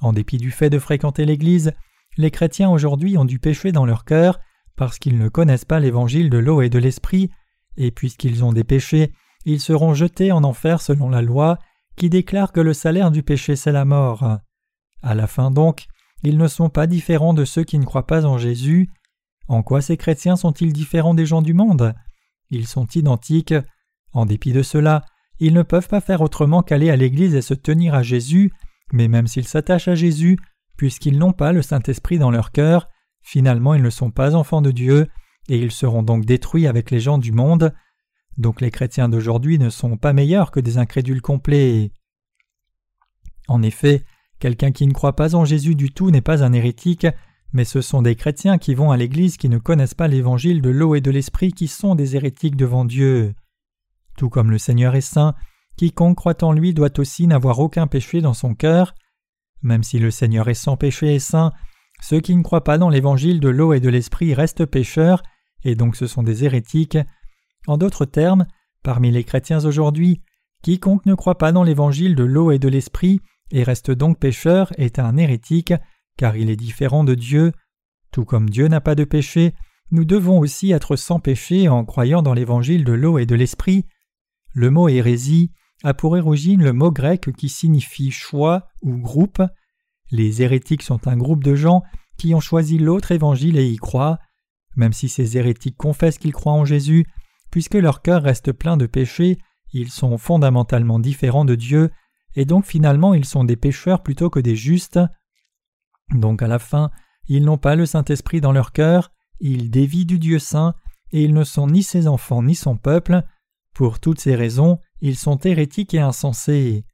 En 0.01 0.13
dépit 0.13 0.37
du 0.37 0.51
fait 0.51 0.69
de 0.69 0.79
fréquenter 0.79 1.25
l'Église, 1.25 1.73
les 2.17 2.31
chrétiens 2.31 2.69
aujourd'hui 2.69 3.17
ont 3.17 3.25
du 3.25 3.39
péché 3.39 3.71
dans 3.71 3.85
leur 3.85 4.05
cœur 4.05 4.39
parce 4.79 4.97
qu'ils 4.97 5.17
ne 5.17 5.27
connaissent 5.27 5.65
pas 5.65 5.81
l'évangile 5.81 6.29
de 6.29 6.37
l'eau 6.37 6.61
et 6.61 6.69
de 6.69 6.79
l'esprit, 6.79 7.29
et 7.75 7.91
puisqu'ils 7.91 8.45
ont 8.45 8.53
des 8.53 8.63
péchés, 8.63 9.11
ils 9.43 9.59
seront 9.59 9.93
jetés 9.93 10.31
en 10.31 10.45
enfer 10.45 10.79
selon 10.79 11.09
la 11.09 11.21
loi 11.21 11.59
qui 11.97 12.09
déclare 12.09 12.53
que 12.53 12.61
le 12.61 12.73
salaire 12.73 13.11
du 13.11 13.21
péché 13.21 13.57
c'est 13.57 13.73
la 13.73 13.83
mort. 13.83 14.39
À 15.03 15.15
la 15.15 15.27
fin 15.27 15.51
donc, 15.51 15.87
ils 16.23 16.37
ne 16.37 16.47
sont 16.47 16.69
pas 16.69 16.87
différents 16.87 17.33
de 17.33 17.43
ceux 17.43 17.65
qui 17.65 17.77
ne 17.77 17.83
croient 17.83 18.07
pas 18.07 18.25
en 18.25 18.37
Jésus. 18.37 18.89
En 19.49 19.63
quoi 19.63 19.81
ces 19.81 19.97
chrétiens 19.97 20.37
sont-ils 20.37 20.71
différents 20.71 21.13
des 21.13 21.25
gens 21.25 21.41
du 21.41 21.53
monde? 21.53 21.93
Ils 22.49 22.65
sont 22.65 22.87
identiques. 22.95 23.55
En 24.13 24.25
dépit 24.25 24.53
de 24.53 24.63
cela, 24.63 25.03
ils 25.39 25.53
ne 25.53 25.61
peuvent 25.61 25.89
pas 25.89 25.99
faire 25.99 26.21
autrement 26.21 26.63
qu'aller 26.63 26.89
à 26.89 26.95
l'Église 26.95 27.35
et 27.35 27.41
se 27.41 27.53
tenir 27.53 27.95
à 27.95 28.01
Jésus, 28.01 28.53
mais 28.93 29.09
même 29.09 29.27
s'ils 29.27 29.47
s'attachent 29.47 29.89
à 29.89 29.95
Jésus, 29.95 30.39
puisqu'ils 30.77 31.17
n'ont 31.17 31.33
pas 31.33 31.51
le 31.51 31.63
Saint-Esprit 31.63 32.17
dans 32.17 32.31
leur 32.31 32.53
cœur, 32.53 32.87
finalement 33.29 33.73
ils 33.73 33.83
ne 33.83 33.89
sont 33.89 34.11
pas 34.11 34.35
enfants 34.35 34.61
de 34.61 34.71
Dieu, 34.71 35.07
et 35.47 35.57
ils 35.57 35.71
seront 35.71 36.03
donc 36.03 36.25
détruits 36.25 36.67
avec 36.67 36.91
les 36.91 36.99
gens 36.99 37.17
du 37.17 37.31
monde. 37.31 37.73
Donc 38.37 38.61
les 38.61 38.71
chrétiens 38.71 39.09
d'aujourd'hui 39.09 39.59
ne 39.59 39.69
sont 39.69 39.97
pas 39.97 40.13
meilleurs 40.13 40.51
que 40.51 40.59
des 40.59 40.77
incrédules 40.77 41.21
complets. 41.21 41.91
En 43.47 43.61
effet, 43.63 44.03
Quelqu'un 44.39 44.71
qui 44.71 44.87
ne 44.87 44.93
croit 44.93 45.15
pas 45.15 45.35
en 45.35 45.43
Jésus 45.43 45.75
du 45.75 45.91
tout 45.91 46.11
n'est 46.11 46.21
pas 46.21 46.43
un 46.43 46.53
hérétique, 46.53 47.07
mais 47.51 47.65
ce 47.65 47.81
sont 47.81 48.01
des 48.01 48.15
chrétiens 48.15 48.57
qui 48.57 48.73
vont 48.73 48.91
à 48.91 48.97
l'Église 48.97 49.35
qui 49.35 49.49
ne 49.49 49.57
connaissent 49.57 49.95
pas 49.95 50.07
l'évangile 50.07 50.61
de 50.61 50.69
l'eau 50.69 50.95
et 50.95 51.01
de 51.01 51.11
l'esprit 51.11 51.51
qui 51.51 51.67
sont 51.67 51.93
des 51.93 52.15
hérétiques 52.15 52.55
devant 52.55 52.85
Dieu. 52.85 53.35
Tout 54.17 54.29
comme 54.29 54.49
le 54.49 54.57
Seigneur 54.57 54.95
est 54.95 55.01
saint, 55.01 55.35
quiconque 55.75 56.15
croit 56.15 56.41
en 56.43 56.53
lui 56.53 56.73
doit 56.73 56.99
aussi 56.99 57.27
n'avoir 57.27 57.59
aucun 57.59 57.87
péché 57.87 58.21
dans 58.21 58.33
son 58.33 58.55
cœur. 58.55 58.95
Même 59.61 59.83
si 59.83 59.99
le 59.99 60.09
Seigneur 60.09 60.47
est 60.47 60.53
sans 60.53 60.77
péché 60.77 61.15
et 61.15 61.19
saint, 61.19 61.51
ceux 62.01 62.19
qui 62.19 62.35
ne 62.35 62.43
croient 62.43 62.63
pas 62.63 62.77
dans 62.77 62.89
l'évangile 62.89 63.39
de 63.39 63.49
l'eau 63.49 63.73
et 63.73 63.79
de 63.79 63.89
l'esprit 63.89 64.33
restent 64.33 64.65
pécheurs, 64.65 65.23
et 65.63 65.75
donc 65.75 65.95
ce 65.95 66.07
sont 66.07 66.23
des 66.23 66.45
hérétiques. 66.45 66.97
En 67.67 67.77
d'autres 67.77 68.05
termes, 68.05 68.45
parmi 68.83 69.11
les 69.11 69.23
chrétiens 69.23 69.65
aujourd'hui, 69.65 70.21
quiconque 70.63 71.05
ne 71.05 71.15
croit 71.15 71.37
pas 71.37 71.51
dans 71.51 71.63
l'évangile 71.63 72.15
de 72.15 72.23
l'eau 72.23 72.51
et 72.51 72.59
de 72.59 72.69
l'esprit 72.69 73.21
et 73.51 73.63
reste 73.63 73.91
donc 73.91 74.19
pécheur 74.19 74.71
est 74.77 74.99
un 74.99 75.17
hérétique, 75.17 75.73
car 76.17 76.35
il 76.35 76.49
est 76.49 76.55
différent 76.55 77.03
de 77.03 77.15
Dieu. 77.15 77.51
Tout 78.11 78.25
comme 78.25 78.49
Dieu 78.49 78.67
n'a 78.67 78.81
pas 78.81 78.95
de 78.95 79.03
péché, 79.03 79.53
nous 79.91 80.05
devons 80.05 80.39
aussi 80.39 80.71
être 80.71 80.95
sans 80.95 81.19
péché 81.19 81.67
en 81.67 81.85
croyant 81.85 82.21
dans 82.21 82.33
l'évangile 82.33 82.83
de 82.83 82.93
l'eau 82.93 83.17
et 83.17 83.25
de 83.25 83.35
l'esprit. 83.35 83.85
Le 84.53 84.69
mot 84.69 84.87
hérésie 84.87 85.51
a 85.83 85.93
pour 85.93 86.11
origine 86.11 86.63
le 86.63 86.73
mot 86.73 86.91
grec 86.91 87.31
qui 87.37 87.49
signifie 87.49 88.11
choix 88.11 88.67
ou 88.81 88.97
groupe. 88.97 89.41
Les 90.11 90.41
hérétiques 90.41 90.83
sont 90.83 91.07
un 91.07 91.17
groupe 91.17 91.43
de 91.43 91.55
gens 91.55 91.83
qui 92.17 92.33
ont 92.35 92.39
choisi 92.39 92.77
l'autre 92.77 93.11
évangile 93.11 93.57
et 93.57 93.67
y 93.67 93.77
croient. 93.77 94.19
Même 94.75 94.93
si 94.93 95.09
ces 95.09 95.37
hérétiques 95.37 95.77
confessent 95.77 96.17
qu'ils 96.17 96.33
croient 96.33 96.53
en 96.53 96.65
Jésus, 96.65 97.05
puisque 97.51 97.75
leur 97.75 98.01
cœur 98.01 98.23
reste 98.23 98.51
plein 98.51 98.77
de 98.77 98.85
péchés, 98.85 99.37
ils 99.71 99.89
sont 99.89 100.17
fondamentalement 100.17 100.99
différents 100.99 101.45
de 101.45 101.55
Dieu 101.55 101.91
et 102.35 102.45
donc 102.45 102.65
finalement 102.65 103.13
ils 103.13 103.25
sont 103.25 103.43
des 103.43 103.55
pécheurs 103.55 104.03
plutôt 104.03 104.29
que 104.29 104.39
des 104.39 104.55
justes. 104.55 104.99
Donc 106.13 106.41
à 106.41 106.47
la 106.47 106.59
fin, 106.59 106.91
ils 107.27 107.43
n'ont 107.43 107.57
pas 107.57 107.75
le 107.75 107.85
Saint-Esprit 107.85 108.41
dans 108.41 108.51
leur 108.51 108.71
cœur, 108.71 109.11
ils 109.39 109.69
dévient 109.69 110.05
du 110.05 110.19
Dieu 110.19 110.39
saint, 110.39 110.73
et 111.11 111.23
ils 111.23 111.33
ne 111.33 111.43
sont 111.43 111.67
ni 111.67 111.83
ses 111.83 112.07
enfants 112.07 112.43
ni 112.43 112.55
son 112.55 112.77
peuple. 112.77 113.23
Pour 113.73 113.99
toutes 113.99 114.19
ces 114.19 114.35
raisons, 114.35 114.79
ils 115.01 115.15
sont 115.15 115.37
hérétiques 115.37 115.93
et 115.93 115.99
insensés. 115.99 116.85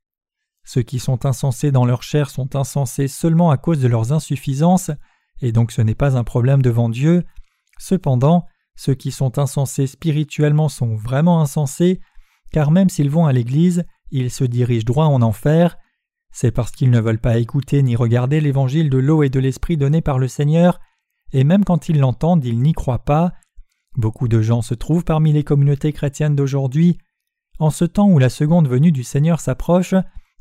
Ceux 0.65 0.81
qui 0.81 0.99
sont 0.99 1.25
insensés 1.25 1.71
dans 1.71 1.85
leur 1.85 2.01
chair 2.01 2.29
sont 2.29 2.55
insensés 2.55 3.07
seulement 3.07 3.51
à 3.51 3.57
cause 3.57 3.79
de 3.79 3.87
leurs 3.87 4.11
insuffisances, 4.11 4.91
et 5.41 5.51
donc 5.51 5.71
ce 5.71 5.81
n'est 5.81 5.95
pas 5.95 6.17
un 6.17 6.23
problème 6.23 6.61
devant 6.63 6.89
Dieu. 6.89 7.23
Cependant, 7.77 8.45
ceux 8.75 8.95
qui 8.95 9.11
sont 9.11 9.37
insensés 9.37 9.87
spirituellement 9.87 10.67
sont 10.67 10.95
vraiment 10.95 11.39
insensés, 11.39 12.01
car 12.51 12.71
même 12.71 12.89
s'ils 12.89 13.11
vont 13.11 13.27
à 13.27 13.33
l'Église, 13.33 13.85
ils 14.11 14.31
se 14.31 14.43
dirigent 14.43 14.85
droit 14.85 15.05
en 15.05 15.21
enfer. 15.21 15.77
C'est 16.31 16.51
parce 16.51 16.71
qu'ils 16.71 16.89
ne 16.89 16.99
veulent 16.99 17.19
pas 17.19 17.37
écouter 17.37 17.83
ni 17.83 17.95
regarder 17.95 18.41
l'évangile 18.41 18.89
de 18.89 18.97
l'eau 18.97 19.23
et 19.23 19.29
de 19.29 19.39
l'esprit 19.39 19.77
donné 19.77 20.01
par 20.01 20.19
le 20.19 20.27
Seigneur, 20.27 20.79
et 21.31 21.43
même 21.43 21.63
quand 21.63 21.89
ils 21.89 21.99
l'entendent, 21.99 22.43
ils 22.43 22.61
n'y 22.61 22.73
croient 22.73 23.05
pas. 23.05 23.33
Beaucoup 23.97 24.27
de 24.27 24.41
gens 24.41 24.61
se 24.61 24.73
trouvent 24.73 25.05
parmi 25.05 25.31
les 25.31 25.43
communautés 25.43 25.93
chrétiennes 25.93 26.35
d'aujourd'hui. 26.35 26.97
En 27.59 27.69
ce 27.69 27.85
temps 27.85 28.09
où 28.09 28.19
la 28.19 28.29
seconde 28.29 28.67
venue 28.67 28.91
du 28.91 29.03
Seigneur 29.03 29.39
s'approche, 29.39 29.95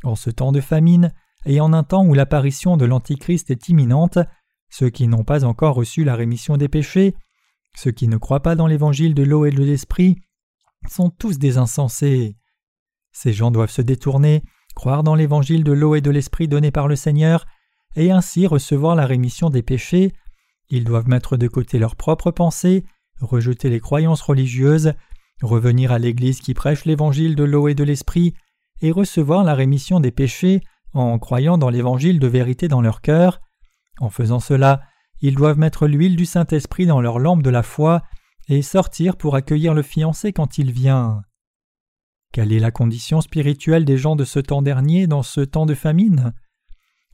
en 0.04 0.14
ce 0.14 0.30
temps 0.30 0.52
de 0.52 0.61
famine, 0.61 1.12
et 1.46 1.61
en 1.61 1.73
un 1.73 1.82
temps 1.82 2.06
où 2.06 2.14
l'apparition 2.14 2.76
de 2.76 2.84
l'Antichrist 2.84 3.50
est 3.50 3.68
imminente, 3.68 4.18
ceux 4.70 4.90
qui 4.90 5.06
n'ont 5.08 5.25
pas 5.25 5.44
encore 5.44 5.75
reçu 5.75 6.04
la 6.04 6.16
rémission 6.16 6.56
des 6.56 6.68
péchés, 6.68 7.14
ceux 7.76 7.90
qui 7.90 8.08
ne 8.08 8.16
croient 8.16 8.42
pas 8.42 8.54
dans 8.54 8.66
l'évangile 8.66 9.14
de 9.14 9.23
l'eau 9.23 9.44
et 9.44 9.50
de 9.50 9.62
l'esprit, 9.62 10.16
sont 10.88 11.11
tous 11.11 11.38
des 11.38 11.58
insensés. 11.58 12.37
Ces 13.12 13.32
gens 13.32 13.50
doivent 13.50 13.70
se 13.70 13.82
détourner, 13.82 14.42
croire 14.75 15.02
dans 15.02 15.14
l'évangile 15.14 15.64
de 15.64 15.73
l'eau 15.73 15.94
et 15.94 16.00
de 16.00 16.11
l'esprit 16.11 16.49
donné 16.49 16.70
par 16.70 16.88
le 16.88 16.96
Seigneur, 16.96 17.46
et 17.96 18.11
ainsi 18.11 18.46
recevoir 18.46 18.96
la 18.96 19.06
rémission 19.06 19.50
des 19.50 19.62
péchés. 19.62 20.12
Ils 20.68 20.84
doivent 20.84 21.08
mettre 21.08 21.37
de 21.37 21.46
côté 21.46 21.78
leurs 21.78 21.96
propres 21.96 22.30
pensées, 22.30 22.84
rejeter 23.20 23.70
les 23.70 23.80
croyances 23.80 24.23
religieuses, 24.23 24.94
revenir 25.42 25.92
à 25.92 25.99
l'Église 25.99 26.40
qui 26.40 26.54
prêche 26.54 26.84
l'évangile 26.84 27.37
de 27.37 27.44
l'eau 27.44 27.68
et 27.68 27.75
de 27.75 27.84
l'esprit, 27.84 28.34
et 28.81 28.90
recevoir 28.90 29.45
la 29.45 29.54
rémission 29.54 30.00
des 30.00 30.11
péchés 30.11 30.61
en 30.93 31.19
croyant 31.19 31.59
dans 31.59 31.71
l'évangile 31.71 32.19
de 32.19 32.26
vérité 32.26 32.69
dans 32.69 32.81
leur 32.81 33.00
cœur. 33.00 33.40
En 34.00 34.11
faisant 34.11 34.40
cela, 34.40 34.83
ils 35.21 35.35
doivent 35.35 35.59
mettre 35.59 35.87
l'huile 35.87 36.16
du 36.16 36.26
Saint-Esprit 36.26 36.87
dans 36.87 37.00
leur 37.00 37.19
lampe 37.19 37.43
de 37.43 37.50
la 37.50 37.62
foi 37.62 38.02
et 38.49 38.62
sortir 38.62 39.16
pour 39.16 39.37
accueillir 39.37 39.75
le 39.75 39.83
fiancé 39.83 40.33
quand 40.33 40.59
il 40.59 40.71
vient. 40.71 41.23
Quelle 42.33 42.52
est 42.52 42.59
la 42.59 42.71
condition 42.71 43.21
spirituelle 43.21 43.85
des 43.85 43.97
gens 43.97 44.16
de 44.16 44.25
ce 44.25 44.40
temps 44.40 44.62
dernier 44.62 45.07
dans 45.07 45.23
ce 45.23 45.40
temps 45.40 45.66
de 45.66 45.75
famine? 45.75 46.35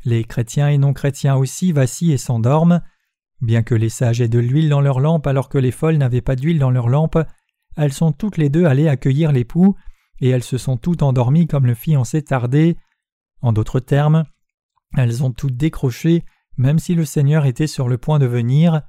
Les 0.04 0.24
chrétiens 0.24 0.68
et 0.68 0.78
non-chrétiens 0.78 1.36
aussi 1.36 1.72
vacillent 1.72 2.12
et 2.12 2.18
s'endorment. 2.18 2.80
Bien 3.42 3.62
que 3.62 3.74
les 3.74 3.90
sages 3.90 4.20
aient 4.20 4.28
de 4.28 4.38
l'huile 4.38 4.70
dans 4.70 4.80
leur 4.80 4.98
lampe 4.98 5.26
alors 5.26 5.48
que 5.48 5.58
les 5.58 5.70
folles 5.70 5.98
n'avaient 5.98 6.22
pas 6.22 6.36
d'huile 6.36 6.58
dans 6.58 6.70
leur 6.70 6.88
lampe, 6.88 7.18
elles 7.76 7.92
sont 7.92 8.12
toutes 8.12 8.38
les 8.38 8.48
deux 8.48 8.64
allées 8.64 8.88
accueillir 8.88 9.32
l'époux, 9.32 9.76
et 10.20 10.28
elles 10.28 10.42
se 10.42 10.58
sont 10.58 10.76
toutes 10.76 11.02
endormies 11.02 11.46
comme 11.46 11.66
le 11.66 11.74
fiancé 11.74 12.22
tardé. 12.22 12.76
En 13.42 13.52
d'autres 13.52 13.80
termes, 13.80 14.24
elles 14.96 15.24
ont 15.24 15.30
toutes 15.30 15.56
décroché, 15.56 16.24
même 16.56 16.78
si 16.78 16.94
le 16.94 17.04
Seigneur 17.04 17.46
était 17.46 17.66
sur 17.66 17.88
le 17.88 17.98
point 17.98 18.18
de 18.18 18.26
venir. 18.26 18.82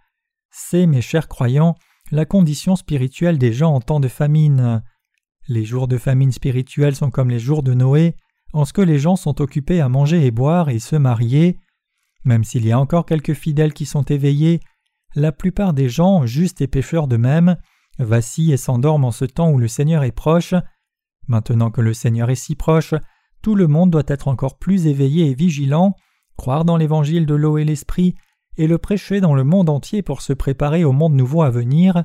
C'est, 0.49 0.85
mes 0.85 1.01
chers 1.01 1.27
croyants, 1.27 1.75
la 2.11 2.25
condition 2.25 2.75
spirituelle 2.75 3.37
des 3.37 3.53
gens 3.53 3.73
en 3.73 3.79
temps 3.79 3.99
de 3.99 4.07
famine. 4.07 4.83
Les 5.47 5.63
jours 5.63 5.87
de 5.87 5.97
famine 5.97 6.31
spirituelle 6.31 6.95
sont 6.95 7.11
comme 7.11 7.29
les 7.29 7.39
jours 7.39 7.63
de 7.63 7.73
Noé, 7.73 8.15
en 8.53 8.65
ce 8.65 8.73
que 8.73 8.81
les 8.81 8.99
gens 8.99 9.15
sont 9.15 9.41
occupés 9.41 9.79
à 9.79 9.89
manger 9.89 10.25
et 10.25 10.31
boire 10.31 10.69
et 10.69 10.79
se 10.79 10.95
marier. 10.95 11.57
Même 12.25 12.43
s'il 12.43 12.65
y 12.65 12.71
a 12.71 12.79
encore 12.79 13.05
quelques 13.05 13.33
fidèles 13.33 13.73
qui 13.73 13.85
sont 13.85 14.03
éveillés, 14.03 14.59
la 15.15 15.31
plupart 15.31 15.73
des 15.73 15.89
gens, 15.89 16.25
justes 16.25 16.61
et 16.61 16.67
pécheurs 16.67 17.07
d'eux-mêmes, 17.07 17.57
vacillent 17.99 18.53
et 18.53 18.57
s'endorment 18.57 19.05
en 19.05 19.11
ce 19.11 19.25
temps 19.25 19.51
où 19.51 19.57
le 19.57 19.67
Seigneur 19.67 20.03
est 20.03 20.11
proche. 20.11 20.53
Maintenant 21.27 21.71
que 21.71 21.81
le 21.81 21.93
Seigneur 21.93 22.29
est 22.29 22.35
si 22.35 22.55
proche, 22.55 22.93
tout 23.41 23.55
le 23.55 23.67
monde 23.67 23.89
doit 23.89 24.03
être 24.07 24.27
encore 24.27 24.57
plus 24.57 24.87
éveillé 24.87 25.29
et 25.29 25.33
vigilant, 25.33 25.95
croire 26.37 26.65
dans 26.65 26.77
l'évangile 26.77 27.25
de 27.25 27.35
l'eau 27.35 27.57
et 27.57 27.65
l'esprit, 27.65 28.15
et 28.57 28.67
le 28.67 28.77
prêcher 28.77 29.21
dans 29.21 29.33
le 29.33 29.43
monde 29.43 29.69
entier 29.69 30.01
pour 30.01 30.21
se 30.21 30.33
préparer 30.33 30.83
au 30.83 30.91
monde 30.91 31.13
nouveau 31.13 31.41
à 31.41 31.49
venir. 31.49 32.03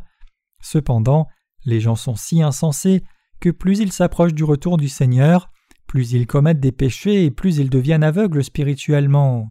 Cependant, 0.63 1.29
les 1.65 1.81
gens 1.81 1.97
sont 1.97 2.17
si 2.17 2.43
insensés 2.43 3.03
que 3.41 3.51
plus 3.51 3.81
ils 3.81 3.93
s'approchent 3.93 4.35
du 4.35 4.45
retour 4.45 4.77
du 4.77 4.89
Seigneur, 4.89 5.51
plus 5.87 6.13
ils 6.13 6.27
commettent 6.27 6.61
des 6.61 6.73
péchés 6.73 7.25
et 7.25 7.31
plus 7.31 7.59
ils 7.59 7.71
deviennent 7.71 8.05
aveugles 8.05 8.45
spirituellement. 8.45 9.51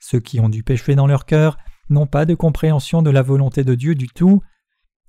Ceux 0.00 0.20
qui 0.20 0.40
ont 0.40 0.48
du 0.48 0.62
péché 0.62 0.94
dans 0.94 1.06
leur 1.06 1.26
cœur 1.26 1.56
n'ont 1.90 2.06
pas 2.06 2.24
de 2.24 2.34
compréhension 2.34 3.02
de 3.02 3.10
la 3.10 3.22
volonté 3.22 3.64
de 3.64 3.74
Dieu 3.74 3.94
du 3.94 4.08
tout. 4.08 4.42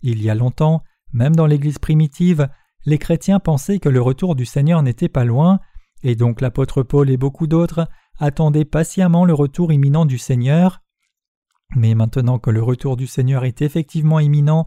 Il 0.02 0.22
y 0.22 0.30
a 0.30 0.36
longtemps, 0.36 0.84
même 1.12 1.36
dans 1.36 1.46
l'Église 1.46 1.80
primitive, 1.80 2.50
les 2.86 2.98
chrétiens 2.98 3.40
pensaient 3.40 3.80
que 3.80 3.90
le 3.90 4.02
retour 4.02 4.36
du 4.36 4.46
Seigneur 4.46 4.84
n'était 4.84 5.10
pas 5.10 5.26
loin, 5.26 5.60
et 6.04 6.16
donc 6.16 6.42
l'apôtre 6.42 6.84
Paul 6.84 7.10
et 7.10 7.18
beaucoup 7.18 7.48
d'autres 7.48 7.88
attendaient 8.20 8.66
patiemment 8.66 9.26
le 9.26 9.34
retour 9.34 9.72
imminent 9.72 10.06
du 10.06 10.18
Seigneur. 10.18 10.82
Mais 11.76 11.94
maintenant 11.94 12.40
que 12.40 12.50
le 12.50 12.64
retour 12.64 12.98
du 12.98 13.08
Seigneur 13.08 13.46
est 13.46 13.62
effectivement 13.62 14.20
imminent, 14.20 14.66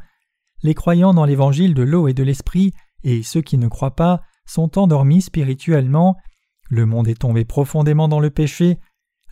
les 0.62 0.75
croyants 0.75 1.14
dans 1.14 1.25
l'évangile 1.25 1.75
de 1.75 1.83
l'eau 1.83 2.07
et 2.07 2.14
de 2.14 2.23
l'esprit 2.23 2.73
et 3.02 3.23
ceux 3.23 3.40
qui 3.40 3.59
ne 3.59 3.69
croient 3.69 3.97
pas 3.97 4.23
sont 4.47 4.78
endormis 4.78 5.23
spirituellement, 5.23 6.16
le 6.69 6.87
monde 6.87 7.09
est 7.09 7.21
tombé 7.21 7.45
profondément 7.45 8.09
dans 8.09 8.21
le 8.21 8.31
péché, 8.31 8.78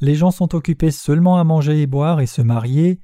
les 0.01 0.15
gens 0.15 0.31
sont 0.31 0.55
occupés 0.55 0.91
seulement 0.91 1.39
à 1.39 1.45
manger 1.45 1.83
et 1.83 1.87
boire 1.87 2.21
et 2.21 2.27
se 2.27 2.43
marier, 2.43 3.01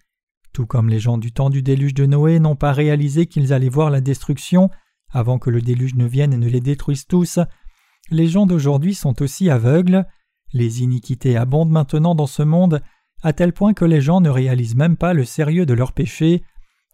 tout 0.53 0.67
comme 0.67 0.89
les 0.89 0.99
gens 0.99 1.19
du 1.19 1.33
temps 1.33 1.51
du 1.51 1.63
déluge 1.63 1.95
de 1.95 2.07
Noé 2.07 2.41
n'ont 2.41 2.57
pas 2.57 2.73
réalisé 2.73 3.27
qu'ils 3.27 3.53
allaient 3.53 3.69
voir 3.69 3.91
la 3.91 4.01
destruction 4.01 4.71
avant 5.11 5.39
que 5.39 5.51
le 5.51 5.63
déluge 5.63 5.95
ne 5.95 6.07
vienne 6.07 6.33
et 6.33 6.39
ne 6.39 6.49
les 6.49 6.61
détruise 6.61 7.07
tous, 7.07 7.39
les 8.11 8.27
gens 8.27 8.47
d'aujourd'hui 8.47 8.95
sont 8.95 9.21
aussi 9.23 9.51
aveugles, 9.51 10.07
les 10.53 10.83
iniquités 10.83 11.37
abondent 11.37 11.71
maintenant 11.71 12.15
dans 12.15 12.27
ce 12.27 12.43
monde, 12.43 12.83
à 13.23 13.33
tel 13.33 13.53
point 13.53 13.75
que 13.75 13.85
les 13.85 14.01
gens 14.01 14.21
ne 14.21 14.31
réalisent 14.31 14.77
même 14.77 14.97
pas 14.97 15.13
le 15.13 15.25
sérieux 15.25 15.67
de 15.67 15.75
leurs 15.75 15.93
péchés. 15.93 16.43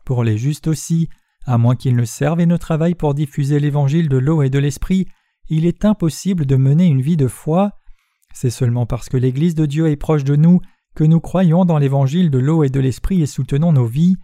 Pour 0.04 0.24
les 0.24 0.38
justes 0.38 0.68
aussi, 0.68 1.08
à 1.44 1.58
moins 1.58 1.76
qu'ils 1.76 1.96
ne 1.96 2.04
servent 2.04 2.40
et 2.40 2.46
ne 2.46 2.56
travaillent 2.56 2.94
pour 2.94 3.14
diffuser 3.14 3.60
l'évangile 3.60 4.08
de 4.08 4.16
l'eau 4.16 4.42
et 4.42 4.50
de 4.50 4.58
l'esprit, 4.58 5.06
il 5.48 5.66
est 5.66 5.84
impossible 5.84 6.46
de 6.46 6.56
mener 6.56 6.86
une 6.86 7.02
vie 7.02 7.16
de 7.16 7.28
foi. 7.28 7.72
C'est 8.32 8.50
seulement 8.50 8.86
parce 8.86 9.08
que 9.08 9.16
l'Église 9.16 9.54
de 9.54 9.66
Dieu 9.66 9.88
est 9.88 9.96
proche 9.96 10.24
de 10.24 10.36
nous 10.36 10.60
que 10.94 11.04
nous 11.04 11.20
croyons 11.20 11.64
dans 11.64 11.78
l'évangile 11.78 12.30
de 12.30 12.38
l'eau 12.38 12.64
et 12.64 12.70
de 12.70 12.80
l'esprit 12.80 13.22
et 13.22 13.26
soutenons 13.26 13.72
nos 13.72 13.86
vies. 13.86 14.16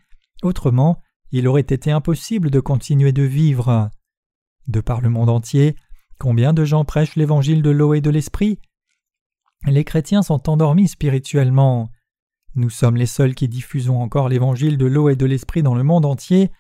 Autrement, 0.42 1.02
il 1.32 1.46
aurait 1.48 1.60
été 1.60 1.90
impossible 1.90 2.50
de 2.50 2.60
continuer 2.60 3.12
de 3.12 3.22
vivre. 3.22 3.90
De 4.66 4.80
par 4.80 5.00
le 5.00 5.10
monde 5.10 5.28
entier, 5.28 5.76
combien 6.18 6.52
de 6.52 6.64
gens 6.64 6.84
prêchent 6.84 7.16
l'évangile 7.16 7.62
de 7.62 7.70
l'eau 7.70 7.94
et 7.94 8.00
de 8.00 8.10
l'esprit? 8.10 8.58
Les 9.66 9.84
chrétiens 9.84 10.22
sont 10.22 10.48
endormis 10.48 10.88
spirituellement. 10.88 11.90
Nous 12.54 12.70
sommes 12.70 12.96
les 12.96 13.06
seuls 13.06 13.34
qui 13.34 13.48
diffusons 13.48 14.00
encore 14.00 14.28
l'évangile 14.28 14.78
de 14.78 14.86
l'eau 14.86 15.08
et 15.08 15.16
de 15.16 15.26
l'esprit 15.26 15.62
dans 15.62 15.74
le 15.74 15.82
monde 15.82 16.06
entier. 16.06 16.50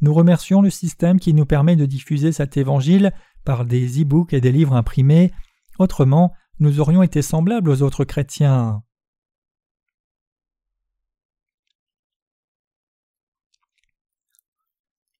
Nous 0.00 0.14
remercions 0.14 0.62
le 0.62 0.70
système 0.70 1.20
qui 1.20 1.34
nous 1.34 1.46
permet 1.46 1.76
de 1.76 1.86
diffuser 1.86 2.32
cet 2.32 2.56
évangile 2.56 3.12
par 3.44 3.64
des 3.64 4.02
e-books 4.02 4.32
et 4.32 4.40
des 4.40 4.52
livres 4.52 4.74
imprimés. 4.74 5.32
Autrement, 5.78 6.32
nous 6.60 6.80
aurions 6.80 7.02
été 7.02 7.22
semblables 7.22 7.70
aux 7.70 7.82
autres 7.82 8.04
chrétiens. 8.04 8.82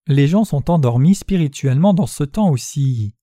Les 0.09 0.27
gens 0.27 0.45
sont 0.45 0.71
endormis 0.71 1.15
spirituellement 1.15 1.93
dans 1.93 2.07
ce 2.07 2.25
temps 2.25 2.49
aussi. 2.49 3.15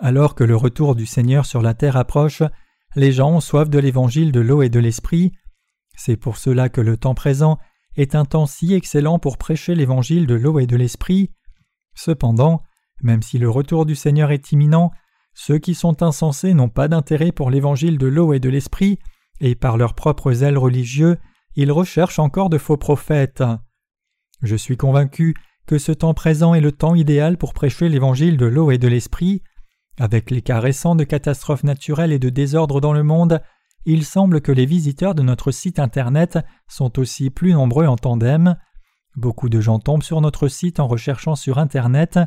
Alors 0.00 0.34
que 0.34 0.42
le 0.42 0.56
retour 0.56 0.96
du 0.96 1.06
Seigneur 1.06 1.46
sur 1.46 1.62
la 1.62 1.74
terre 1.74 1.96
approche, 1.96 2.42
les 2.96 3.12
gens 3.12 3.30
ont 3.30 3.40
soif 3.40 3.70
de 3.70 3.78
l'évangile 3.78 4.32
de 4.32 4.40
l'eau 4.40 4.62
et 4.62 4.68
de 4.68 4.80
l'esprit. 4.80 5.32
C'est 5.96 6.16
pour 6.16 6.38
cela 6.38 6.68
que 6.68 6.80
le 6.80 6.96
temps 6.96 7.14
présent 7.14 7.58
est 7.96 8.16
un 8.16 8.24
temps 8.24 8.46
si 8.46 8.74
excellent 8.74 9.20
pour 9.20 9.38
prêcher 9.38 9.76
l'évangile 9.76 10.26
de 10.26 10.34
l'eau 10.34 10.58
et 10.58 10.66
de 10.66 10.76
l'esprit. 10.76 11.30
Cependant, 11.94 12.62
même 13.02 13.22
si 13.22 13.38
le 13.38 13.48
retour 13.48 13.86
du 13.86 13.94
Seigneur 13.94 14.32
est 14.32 14.50
imminent, 14.50 14.90
ceux 15.34 15.58
qui 15.58 15.76
sont 15.76 16.02
insensés 16.02 16.52
n'ont 16.52 16.68
pas 16.68 16.88
d'intérêt 16.88 17.30
pour 17.30 17.50
l'évangile 17.50 17.96
de 17.96 18.08
l'eau 18.08 18.32
et 18.32 18.40
de 18.40 18.48
l'esprit, 18.48 18.98
et 19.40 19.54
par 19.54 19.76
leurs 19.76 19.94
propres 19.94 20.32
zèles 20.32 20.58
religieux, 20.58 21.16
ils 21.56 21.72
recherchent 21.72 22.18
encore 22.18 22.50
de 22.50 22.58
faux 22.58 22.76
prophètes. 22.76 23.42
Je 24.42 24.56
suis 24.56 24.76
convaincu 24.76 25.34
que 25.66 25.78
ce 25.78 25.92
temps 25.92 26.14
présent 26.14 26.54
est 26.54 26.60
le 26.60 26.72
temps 26.72 26.94
idéal 26.94 27.36
pour 27.36 27.52
prêcher 27.52 27.88
l'évangile 27.88 28.36
de 28.36 28.46
l'eau 28.46 28.70
et 28.70 28.78
de 28.78 28.88
l'esprit. 28.88 29.42
Avec 29.98 30.30
les 30.30 30.42
cas 30.42 30.60
récents 30.60 30.94
de 30.94 31.04
catastrophes 31.04 31.64
naturelles 31.64 32.12
et 32.12 32.18
de 32.18 32.30
désordre 32.30 32.80
dans 32.80 32.92
le 32.92 33.02
monde, 33.02 33.42
il 33.84 34.04
semble 34.04 34.40
que 34.40 34.52
les 34.52 34.66
visiteurs 34.66 35.14
de 35.14 35.22
notre 35.22 35.50
site 35.50 35.78
Internet 35.78 36.38
sont 36.68 36.98
aussi 36.98 37.30
plus 37.30 37.52
nombreux 37.52 37.86
en 37.86 37.96
tandem. 37.96 38.56
Beaucoup 39.16 39.48
de 39.48 39.60
gens 39.60 39.78
tombent 39.78 40.02
sur 40.02 40.20
notre 40.20 40.48
site 40.48 40.78
en 40.78 40.86
recherchant 40.86 41.34
sur 41.34 41.58
Internet. 41.58 42.18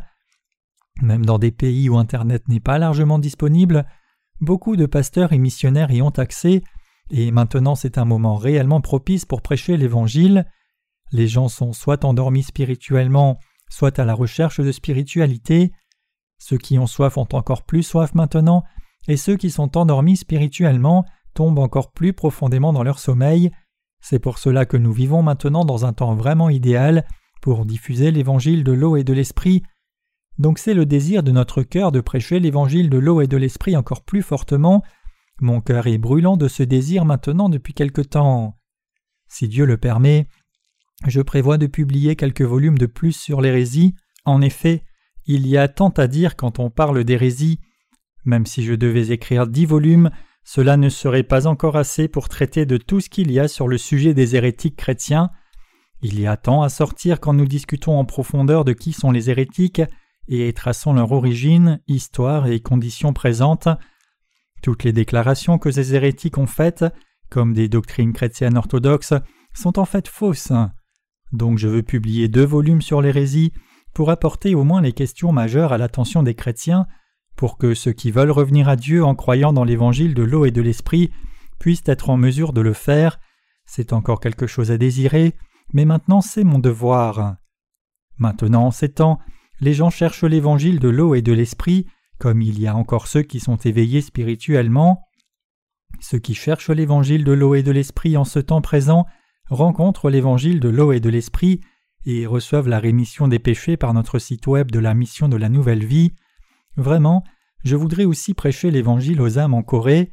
Même 1.02 1.26
dans 1.26 1.40
des 1.40 1.52
pays 1.52 1.88
où 1.88 1.98
Internet 1.98 2.48
n'est 2.48 2.60
pas 2.60 2.78
largement 2.78 3.20
disponible, 3.20 3.86
beaucoup 4.42 4.76
de 4.76 4.86
pasteurs 4.86 5.34
et 5.34 5.38
missionnaires 5.38 5.92
y 5.92 6.02
ont 6.02 6.10
accès 6.10 6.64
et 7.12 7.32
maintenant 7.32 7.76
c'est 7.76 7.98
un 7.98 8.06
moment 8.06 8.36
réellement 8.38 8.82
propice 8.82 9.26
pour 9.26 9.42
prêcher 9.42 9.78
l'Évangile. 9.78 10.46
Les 11.12 11.28
gens 11.28 11.50
sont 11.50 11.74
soit 11.74 12.06
endormis 12.06 12.44
spirituellement, 12.44 13.38
soit 13.70 14.00
à 14.00 14.06
la 14.06 14.14
recherche 14.14 14.62
de 14.62 14.72
spiritualité. 14.72 15.74
Ceux 16.40 16.58
qui 16.58 16.80
ont 16.80 16.88
soif 16.88 17.18
ont 17.18 17.28
encore 17.34 17.64
plus 17.64 17.84
soif 17.84 18.16
maintenant, 18.16 18.64
et 19.08 19.18
ceux 19.18 19.36
qui 19.36 19.52
sont 19.52 19.78
endormis 19.78 20.18
spirituellement 20.18 21.06
tombent 21.34 21.60
encore 21.60 21.92
plus 21.92 22.14
profondément 22.14 22.72
dans 22.72 22.84
leur 22.84 22.98
sommeil. 22.98 23.52
C'est 24.02 24.20
pour 24.20 24.40
cela 24.40 24.66
que 24.66 24.78
nous 24.78 24.94
vivons 24.94 25.22
maintenant 25.22 25.66
dans 25.66 25.86
un 25.86 25.94
temps 25.94 26.16
vraiment 26.16 26.50
idéal 26.50 27.06
pour 27.42 27.66
diffuser 27.66 28.12
l'évangile 28.12 28.64
de 28.64 28.72
l'eau 28.72 28.96
et 28.96 29.04
de 29.04 29.14
l'esprit. 29.14 29.64
Donc 30.38 30.60
c'est 30.60 30.74
le 30.74 30.86
désir 30.86 31.24
de 31.24 31.32
notre 31.32 31.62
cœur 31.62 31.92
de 31.92 32.00
prêcher 32.00 32.40
l'évangile 32.40 32.90
de 32.90 32.98
l'eau 32.98 33.22
et 33.22 33.28
de 33.28 33.38
l'esprit 33.38 33.76
encore 33.76 34.04
plus 34.04 34.22
fortement 34.22 34.82
mon 35.42 35.60
cœur 35.60 35.88
est 35.88 35.98
brûlant 35.98 36.38
de 36.38 36.48
ce 36.48 36.64
désir 36.64 37.04
maintenant 37.04 37.50
depuis 37.50 37.74
quelque 37.74 38.02
temps. 38.02 38.58
Si 39.28 39.48
Dieu 39.48 39.66
le 39.66 39.78
permet, 39.78 40.28
je 41.08 41.22
prévois 41.22 41.58
de 41.58 41.68
publier 41.68 42.16
quelques 42.16 42.44
volumes 42.44 42.78
de 42.78 42.86
plus 42.86 43.14
sur 43.14 43.42
l'hérésie. 43.42 43.96
En 44.24 44.42
effet, 44.42 44.84
il 45.26 45.48
y 45.48 45.58
a 45.58 45.68
tant 45.68 45.90
à 45.90 46.08
dire 46.08 46.36
quand 46.36 46.60
on 46.60 46.70
parle 46.70 47.04
d'hérésie. 47.04 47.60
Même 48.24 48.46
si 48.46 48.64
je 48.64 48.76
devais 48.76 49.10
écrire 49.10 49.48
dix 49.48 49.66
volumes, 49.66 50.12
cela 50.44 50.78
ne 50.78 50.90
serait 50.90 51.24
pas 51.24 51.48
encore 51.48 51.76
assez 51.76 52.08
pour 52.08 52.30
traiter 52.30 52.68
de 52.68 52.78
tout 52.78 53.00
ce 53.00 53.10
qu'il 53.10 53.32
y 53.32 53.40
a 53.40 53.48
sur 53.48 53.68
le 53.68 53.80
sujet 53.80 54.14
des 54.14 54.36
hérétiques 54.36 54.76
chrétiens. 54.76 55.32
Il 56.04 56.20
y 56.20 56.28
a 56.28 56.38
tant 56.38 56.62
à 56.62 56.70
sortir 56.70 57.20
quand 57.20 57.34
nous 57.34 57.46
discutons 57.46 57.98
en 57.98 58.06
profondeur 58.06 58.64
de 58.64 58.74
qui 58.74 58.94
sont 58.94 59.12
les 59.12 59.30
hérétiques 59.30 59.82
et 60.28 60.54
traçons 60.54 60.94
leur 60.94 61.12
origine, 61.12 61.82
histoire 61.88 62.48
et 62.48 62.60
conditions 62.60 63.14
présentes. 63.14 63.70
Toutes 64.62 64.84
les 64.84 64.94
déclarations 64.94 65.58
que 65.58 65.72
ces 65.72 65.96
hérétiques 65.96 66.38
ont 66.38 66.48
faites, 66.48 66.86
comme 67.30 67.54
des 67.54 67.70
doctrines 67.70 68.14
chrétiennes 68.14 68.58
orthodoxes, 68.58 69.14
sont 69.54 69.80
en 69.80 69.86
fait 69.86 70.08
fausses. 70.08 70.54
Donc 71.32 71.58
je 71.58 71.68
veux 71.68 71.84
publier 71.84 72.28
deux 72.28 72.46
volumes 72.46 72.82
sur 72.82 73.02
l'hérésie 73.02 73.54
pour 73.94 74.10
apporter 74.10 74.56
au 74.56 74.64
moins 74.64 74.82
les 74.82 74.94
questions 74.94 75.32
majeures 75.32 75.74
à 75.74 75.78
l'attention 75.78 76.24
des 76.24 76.36
chrétiens, 76.36 76.86
pour 77.36 77.58
que 77.58 77.74
ceux 77.74 77.94
qui 77.94 78.12
veulent 78.12 78.32
revenir 78.32 78.70
à 78.70 78.76
Dieu 78.76 79.04
en 79.04 79.16
croyant 79.16 79.54
dans 79.54 79.64
l'évangile 79.64 80.14
de 80.14 80.24
l'eau 80.24 80.46
et 80.46 80.52
de 80.52 80.62
l'esprit 80.62 81.12
puissent 81.60 81.84
être 81.86 82.10
en 82.10 82.18
mesure 82.18 82.54
de 82.54 82.62
le 82.62 82.74
faire. 82.74 83.20
C'est 83.66 83.94
encore 83.94 84.20
quelque 84.20 84.48
chose 84.48 84.72
à 84.72 84.78
désirer, 84.78 85.34
mais 85.74 85.86
maintenant 85.86 86.22
c'est 86.22 86.44
mon 86.44 86.60
devoir. 86.60 87.36
Maintenant, 88.18 88.66
en 88.66 88.72
ces 88.72 88.90
temps, 88.90 89.20
les 89.60 89.74
gens 89.74 89.90
cherchent 89.90 90.24
l'évangile 90.24 90.80
de 90.80 90.90
l'eau 90.90 91.16
et 91.16 91.22
de 91.22 91.34
l'esprit, 91.34 91.88
comme 92.22 92.44
il 92.44 92.60
y 92.60 92.68
a 92.68 92.76
encore 92.76 93.08
ceux 93.08 93.24
qui 93.24 93.40
sont 93.40 93.56
éveillés 93.56 94.02
spirituellement, 94.02 95.08
ceux 96.00 96.20
qui 96.20 96.36
cherchent 96.36 96.70
l'évangile 96.70 97.24
de 97.24 97.32
l'eau 97.32 97.56
et 97.56 97.64
de 97.64 97.72
l'esprit 97.72 98.16
en 98.16 98.26
ce 98.26 98.38
temps 98.38 98.62
présent 98.62 99.08
rencontrent 99.50 100.12
l'évangile 100.12 100.60
de 100.60 100.70
l'eau 100.70 100.92
et 100.92 101.00
de 101.00 101.10
l'esprit 101.10 101.62
et 102.06 102.28
reçoivent 102.28 102.70
la 102.70 102.78
rémission 102.78 103.28
des 103.28 103.40
péchés 103.40 103.76
par 103.76 103.96
notre 103.96 104.20
site 104.20 104.46
web 104.46 104.70
de 104.70 104.78
la 104.78 104.94
mission 104.94 105.30
de 105.30 105.36
la 105.36 105.50
nouvelle 105.50 105.84
vie. 105.84 106.14
Vraiment, 106.78 107.24
je 107.64 107.76
voudrais 107.76 108.06
aussi 108.06 108.36
prêcher 108.36 108.70
l'évangile 108.70 109.20
aux 109.20 109.40
âmes 109.40 109.56
en 109.56 109.64
Corée, 109.64 110.12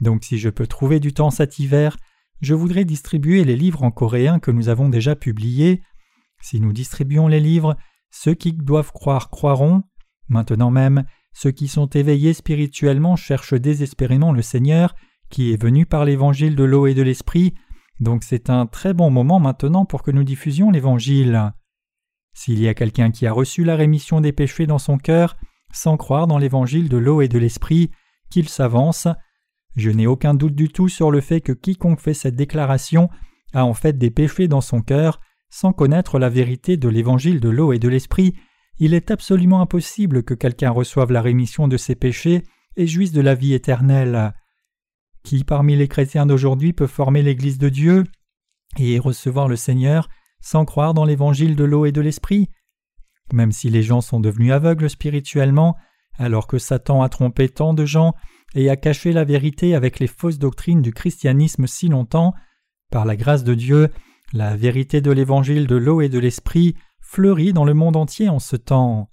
donc 0.00 0.22
si 0.22 0.38
je 0.38 0.50
peux 0.50 0.68
trouver 0.68 1.00
du 1.00 1.12
temps 1.12 1.32
cet 1.32 1.58
hiver, 1.58 1.96
je 2.40 2.54
voudrais 2.54 2.84
distribuer 2.84 3.42
les 3.42 3.56
livres 3.56 3.82
en 3.82 3.90
coréen 3.90 4.38
que 4.38 4.52
nous 4.52 4.68
avons 4.68 4.88
déjà 4.88 5.16
publiés. 5.16 5.82
Si 6.40 6.60
nous 6.60 6.72
distribuons 6.72 7.26
les 7.26 7.40
livres, 7.40 7.76
ceux 8.12 8.34
qui 8.34 8.52
doivent 8.52 8.92
croire 8.92 9.28
croiront. 9.28 9.82
Maintenant 10.28 10.70
même, 10.70 11.04
ceux 11.40 11.52
qui 11.52 11.68
sont 11.68 11.86
éveillés 11.86 12.32
spirituellement 12.32 13.14
cherchent 13.14 13.54
désespérément 13.54 14.32
le 14.32 14.42
Seigneur, 14.42 14.96
qui 15.30 15.52
est 15.52 15.62
venu 15.62 15.86
par 15.86 16.04
l'évangile 16.04 16.56
de 16.56 16.64
l'eau 16.64 16.88
et 16.88 16.94
de 16.94 17.02
l'esprit, 17.02 17.54
donc 18.00 18.24
c'est 18.24 18.50
un 18.50 18.66
très 18.66 18.92
bon 18.92 19.08
moment 19.10 19.38
maintenant 19.38 19.84
pour 19.84 20.02
que 20.02 20.10
nous 20.10 20.24
diffusions 20.24 20.72
l'évangile. 20.72 21.52
S'il 22.34 22.58
y 22.58 22.66
a 22.66 22.74
quelqu'un 22.74 23.12
qui 23.12 23.24
a 23.24 23.32
reçu 23.32 23.62
la 23.62 23.76
rémission 23.76 24.20
des 24.20 24.32
péchés 24.32 24.66
dans 24.66 24.80
son 24.80 24.98
cœur, 24.98 25.36
sans 25.72 25.96
croire 25.96 26.26
dans 26.26 26.38
l'évangile 26.38 26.88
de 26.88 26.96
l'eau 26.96 27.20
et 27.20 27.28
de 27.28 27.38
l'esprit, 27.38 27.92
qu'il 28.30 28.48
s'avance, 28.48 29.06
je 29.76 29.90
n'ai 29.90 30.08
aucun 30.08 30.34
doute 30.34 30.56
du 30.56 30.70
tout 30.70 30.88
sur 30.88 31.12
le 31.12 31.20
fait 31.20 31.40
que 31.40 31.52
quiconque 31.52 32.00
fait 32.00 32.14
cette 32.14 32.34
déclaration 32.34 33.10
a 33.54 33.64
en 33.64 33.74
fait 33.74 33.96
des 33.96 34.10
péchés 34.10 34.48
dans 34.48 34.60
son 34.60 34.82
cœur, 34.82 35.20
sans 35.50 35.72
connaître 35.72 36.18
la 36.18 36.30
vérité 36.30 36.76
de 36.76 36.88
l'évangile 36.88 37.38
de 37.38 37.48
l'eau 37.48 37.72
et 37.72 37.78
de 37.78 37.88
l'esprit, 37.88 38.34
il 38.78 38.94
est 38.94 39.10
absolument 39.10 39.60
impossible 39.60 40.22
que 40.22 40.34
quelqu'un 40.34 40.70
reçoive 40.70 41.12
la 41.12 41.22
rémission 41.22 41.68
de 41.68 41.76
ses 41.76 41.94
péchés 41.94 42.44
et 42.76 42.86
jouisse 42.86 43.12
de 43.12 43.20
la 43.20 43.34
vie 43.34 43.54
éternelle. 43.54 44.34
Qui 45.24 45.44
parmi 45.44 45.76
les 45.76 45.88
chrétiens 45.88 46.26
d'aujourd'hui 46.26 46.72
peut 46.72 46.86
former 46.86 47.22
l'Église 47.22 47.58
de 47.58 47.68
Dieu 47.68 48.04
et 48.78 48.98
recevoir 48.98 49.48
le 49.48 49.56
Seigneur 49.56 50.08
sans 50.40 50.64
croire 50.64 50.94
dans 50.94 51.04
l'évangile 51.04 51.56
de 51.56 51.64
l'eau 51.64 51.86
et 51.86 51.92
de 51.92 52.00
l'esprit? 52.00 52.48
Même 53.32 53.52
si 53.52 53.68
les 53.68 53.82
gens 53.82 54.00
sont 54.00 54.20
devenus 54.20 54.52
aveugles 54.52 54.88
spirituellement, 54.88 55.76
alors 56.16 56.46
que 56.46 56.58
Satan 56.58 57.02
a 57.02 57.08
trompé 57.08 57.48
tant 57.48 57.74
de 57.74 57.84
gens 57.84 58.14
et 58.54 58.70
a 58.70 58.76
caché 58.76 59.12
la 59.12 59.24
vérité 59.24 59.74
avec 59.74 59.98
les 59.98 60.06
fausses 60.06 60.38
doctrines 60.38 60.82
du 60.82 60.92
christianisme 60.92 61.66
si 61.66 61.88
longtemps, 61.88 62.32
par 62.90 63.04
la 63.04 63.16
grâce 63.16 63.44
de 63.44 63.54
Dieu, 63.54 63.90
la 64.32 64.56
vérité 64.56 65.00
de 65.00 65.10
l'évangile 65.10 65.66
de 65.66 65.76
l'eau 65.76 66.00
et 66.00 66.08
de 66.08 66.18
l'esprit 66.18 66.74
fleurit 67.10 67.54
dans 67.54 67.64
le 67.64 67.72
monde 67.72 67.96
entier 67.96 68.28
en 68.28 68.38
ce 68.38 68.54
temps. 68.54 69.08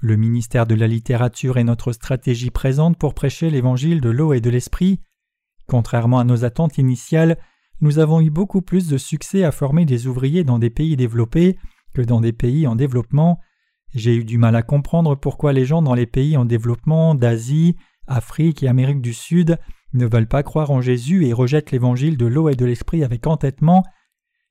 Le 0.00 0.16
ministère 0.16 0.66
de 0.66 0.74
la 0.74 0.88
littérature 0.88 1.56
est 1.56 1.62
notre 1.62 1.92
stratégie 1.92 2.50
présente 2.50 2.98
pour 2.98 3.14
prêcher 3.14 3.48
l'évangile 3.48 4.00
de 4.00 4.10
l'eau 4.10 4.32
et 4.32 4.40
de 4.40 4.50
l'esprit. 4.50 4.98
Contrairement 5.68 6.18
à 6.18 6.24
nos 6.24 6.44
attentes 6.44 6.78
initiales, 6.78 7.38
nous 7.80 8.00
avons 8.00 8.20
eu 8.20 8.28
beaucoup 8.28 8.60
plus 8.60 8.88
de 8.88 8.98
succès 8.98 9.44
à 9.44 9.52
former 9.52 9.84
des 9.84 10.08
ouvriers 10.08 10.42
dans 10.42 10.58
des 10.58 10.68
pays 10.68 10.96
développés 10.96 11.56
que 11.94 12.02
dans 12.02 12.20
des 12.20 12.32
pays 12.32 12.66
en 12.66 12.74
développement. 12.74 13.38
J'ai 13.94 14.16
eu 14.16 14.24
du 14.24 14.36
mal 14.36 14.56
à 14.56 14.64
comprendre 14.64 15.14
pourquoi 15.14 15.52
les 15.52 15.64
gens 15.64 15.80
dans 15.80 15.94
les 15.94 16.06
pays 16.06 16.36
en 16.36 16.44
développement 16.44 17.14
d'Asie, 17.14 17.76
Afrique 18.08 18.64
et 18.64 18.68
Amérique 18.68 19.00
du 19.00 19.14
Sud 19.14 19.58
ne 19.92 20.06
veulent 20.06 20.26
pas 20.26 20.42
croire 20.42 20.72
en 20.72 20.80
Jésus 20.80 21.24
et 21.24 21.32
rejettent 21.32 21.70
l'évangile 21.70 22.16
de 22.16 22.26
l'eau 22.26 22.48
et 22.48 22.56
de 22.56 22.64
l'esprit 22.64 23.04
avec 23.04 23.28
entêtement. 23.28 23.84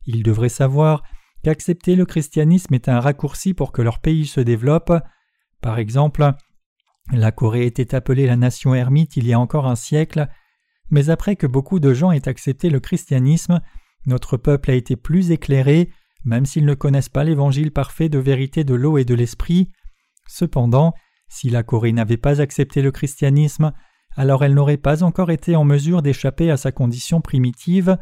Ils 0.06 0.24
devraient 0.24 0.48
savoir 0.48 1.04
qu'accepter 1.44 1.96
le 1.96 2.06
christianisme 2.06 2.74
est 2.74 2.90
un 2.90 3.00
raccourci 3.00 3.54
pour 3.54 3.72
que 3.72 3.82
leur 3.82 4.00
pays 4.00 4.26
se 4.26 4.42
développe. 4.42 4.94
Par 5.62 5.80
exemple, 5.80 6.34
la 7.12 7.32
Corée 7.32 7.66
était 7.66 7.96
appelée 7.96 8.26
la 8.26 8.38
nation 8.38 8.74
ermite 8.76 9.18
il 9.18 9.28
y 9.28 9.34
a 9.34 9.40
encore 9.40 9.68
un 9.68 9.76
siècle, 9.76 10.28
mais 10.90 11.10
après 11.10 11.36
que 11.36 11.48
beaucoup 11.48 11.80
de 11.80 11.94
gens 11.94 12.12
aient 12.12 12.28
accepté 12.28 12.70
le 12.70 12.80
christianisme, 12.80 13.62
notre 14.06 14.38
peuple 14.38 14.72
a 14.72 14.76
été 14.76 14.96
plus 14.96 15.32
éclairé, 15.32 15.90
même 16.24 16.46
s'ils 16.46 16.66
ne 16.66 16.74
connaissent 16.74 17.10
pas 17.10 17.24
l'évangile 17.24 17.72
parfait 17.72 18.10
de 18.10 18.20
vérité 18.20 18.64
de 18.64 18.76
l'eau 18.76 18.98
et 18.98 19.06
de 19.06 19.16
l'esprit. 19.16 19.70
Cependant, 20.28 20.94
si 21.28 21.50
la 21.50 21.64
Corée 21.64 21.92
n'avait 21.92 22.18
pas 22.18 22.42
accepté 22.42 22.82
le 22.82 22.92
christianisme, 22.92 23.72
alors 24.16 24.44
elle 24.44 24.54
n'aurait 24.54 24.78
pas 24.78 25.04
encore 25.04 25.32
été 25.32 25.56
en 25.56 25.64
mesure 25.64 26.02
d'échapper 26.02 26.52
à 26.52 26.58
sa 26.58 26.72
condition 26.72 27.22
primitive. 27.22 27.98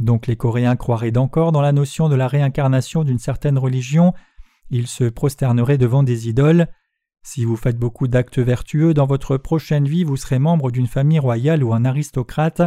Donc 0.00 0.26
les 0.26 0.36
Coréens 0.36 0.76
croiraient 0.76 1.16
encore 1.16 1.52
dans 1.52 1.60
la 1.60 1.72
notion 1.72 2.08
de 2.08 2.14
la 2.14 2.28
réincarnation 2.28 3.04
d'une 3.04 3.18
certaine 3.18 3.58
religion 3.58 4.12
ils 4.70 4.86
se 4.86 5.04
prosterneraient 5.04 5.78
devant 5.78 6.02
des 6.02 6.28
idoles. 6.28 6.68
Si 7.22 7.44
vous 7.44 7.56
faites 7.56 7.78
beaucoup 7.78 8.08
d'actes 8.08 8.38
vertueux 8.38 8.94
dans 8.94 9.06
votre 9.06 9.36
prochaine 9.36 9.86
vie, 9.86 10.04
vous 10.04 10.16
serez 10.16 10.38
membre 10.38 10.70
d'une 10.70 10.86
famille 10.86 11.18
royale 11.18 11.64
ou 11.64 11.74
un 11.74 11.84
aristocrate, 11.84 12.62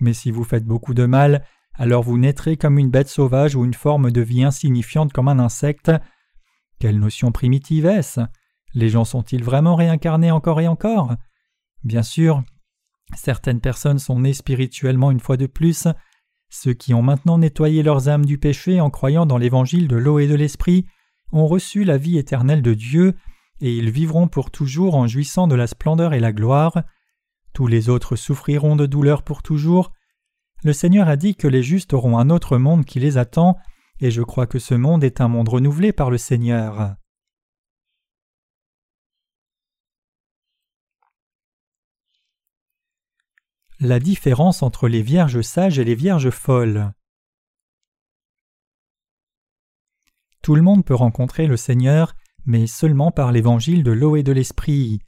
mais 0.00 0.12
si 0.12 0.30
vous 0.30 0.44
faites 0.44 0.64
beaucoup 0.64 0.94
de 0.94 1.06
mal, 1.06 1.44
alors 1.74 2.02
vous 2.02 2.18
naîtrez 2.18 2.56
comme 2.56 2.78
une 2.78 2.90
bête 2.90 3.08
sauvage 3.08 3.54
ou 3.54 3.64
une 3.64 3.74
forme 3.74 4.10
de 4.10 4.20
vie 4.20 4.44
insignifiante 4.44 5.12
comme 5.12 5.28
un 5.28 5.38
insecte. 5.38 5.92
Quelle 6.78 6.98
notion 6.98 7.32
primitive 7.32 7.86
est-ce? 7.86 8.20
Les 8.74 8.88
gens 8.88 9.04
sont-ils 9.04 9.42
vraiment 9.42 9.74
réincarnés 9.74 10.30
encore 10.30 10.60
et 10.60 10.68
encore? 10.68 11.14
Bien 11.84 12.02
sûr, 12.02 12.42
certaines 13.16 13.60
personnes 13.60 13.98
sont 13.98 14.20
nées 14.20 14.34
spirituellement 14.34 15.10
une 15.10 15.20
fois 15.20 15.36
de 15.36 15.46
plus. 15.46 15.88
Ceux 16.50 16.72
qui 16.72 16.94
ont 16.94 17.02
maintenant 17.02 17.38
nettoyé 17.38 17.82
leurs 17.82 18.08
âmes 18.08 18.24
du 18.24 18.38
péché 18.38 18.80
en 18.80 18.90
croyant 18.90 19.26
dans 19.26 19.38
l'évangile 19.38 19.86
de 19.86 19.96
l'eau 19.96 20.18
et 20.18 20.26
de 20.26 20.34
l'esprit 20.34 20.86
ont 21.32 21.46
reçu 21.46 21.84
la 21.84 21.98
vie 21.98 22.18
éternelle 22.18 22.62
de 22.62 22.74
Dieu, 22.74 23.14
et 23.60 23.76
ils 23.76 23.90
vivront 23.90 24.28
pour 24.28 24.50
toujours 24.50 24.94
en 24.94 25.06
jouissant 25.06 25.46
de 25.46 25.54
la 25.54 25.66
splendeur 25.66 26.14
et 26.14 26.20
la 26.20 26.32
gloire. 26.32 26.82
Tous 27.52 27.66
les 27.66 27.88
autres 27.88 28.16
souffriront 28.16 28.76
de 28.76 28.86
douleur 28.86 29.22
pour 29.22 29.42
toujours. 29.42 29.92
Le 30.64 30.72
Seigneur 30.72 31.08
a 31.08 31.16
dit 31.16 31.34
que 31.34 31.48
les 31.48 31.62
justes 31.62 31.92
auront 31.92 32.18
un 32.18 32.30
autre 32.30 32.56
monde 32.56 32.84
qui 32.84 32.98
les 32.98 33.18
attend, 33.18 33.56
et 34.00 34.10
je 34.10 34.22
crois 34.22 34.46
que 34.46 34.58
ce 34.58 34.74
monde 34.74 35.04
est 35.04 35.20
un 35.20 35.28
monde 35.28 35.48
renouvelé 35.48 35.92
par 35.92 36.10
le 36.10 36.18
Seigneur. 36.18 36.94
La 43.80 44.00
différence 44.00 44.64
entre 44.64 44.88
les 44.88 45.02
vierges 45.02 45.40
sages 45.40 45.78
et 45.78 45.84
les 45.84 45.94
vierges 45.94 46.30
folles. 46.30 46.92
Tout 50.42 50.56
le 50.56 50.62
monde 50.62 50.84
peut 50.84 50.96
rencontrer 50.96 51.46
le 51.46 51.56
Seigneur, 51.56 52.16
mais 52.44 52.66
seulement 52.66 53.12
par 53.12 53.30
l'évangile 53.30 53.84
de 53.84 53.92
l'eau 53.92 54.16
et 54.16 54.24
de 54.24 54.32
l'esprit. 54.32 54.98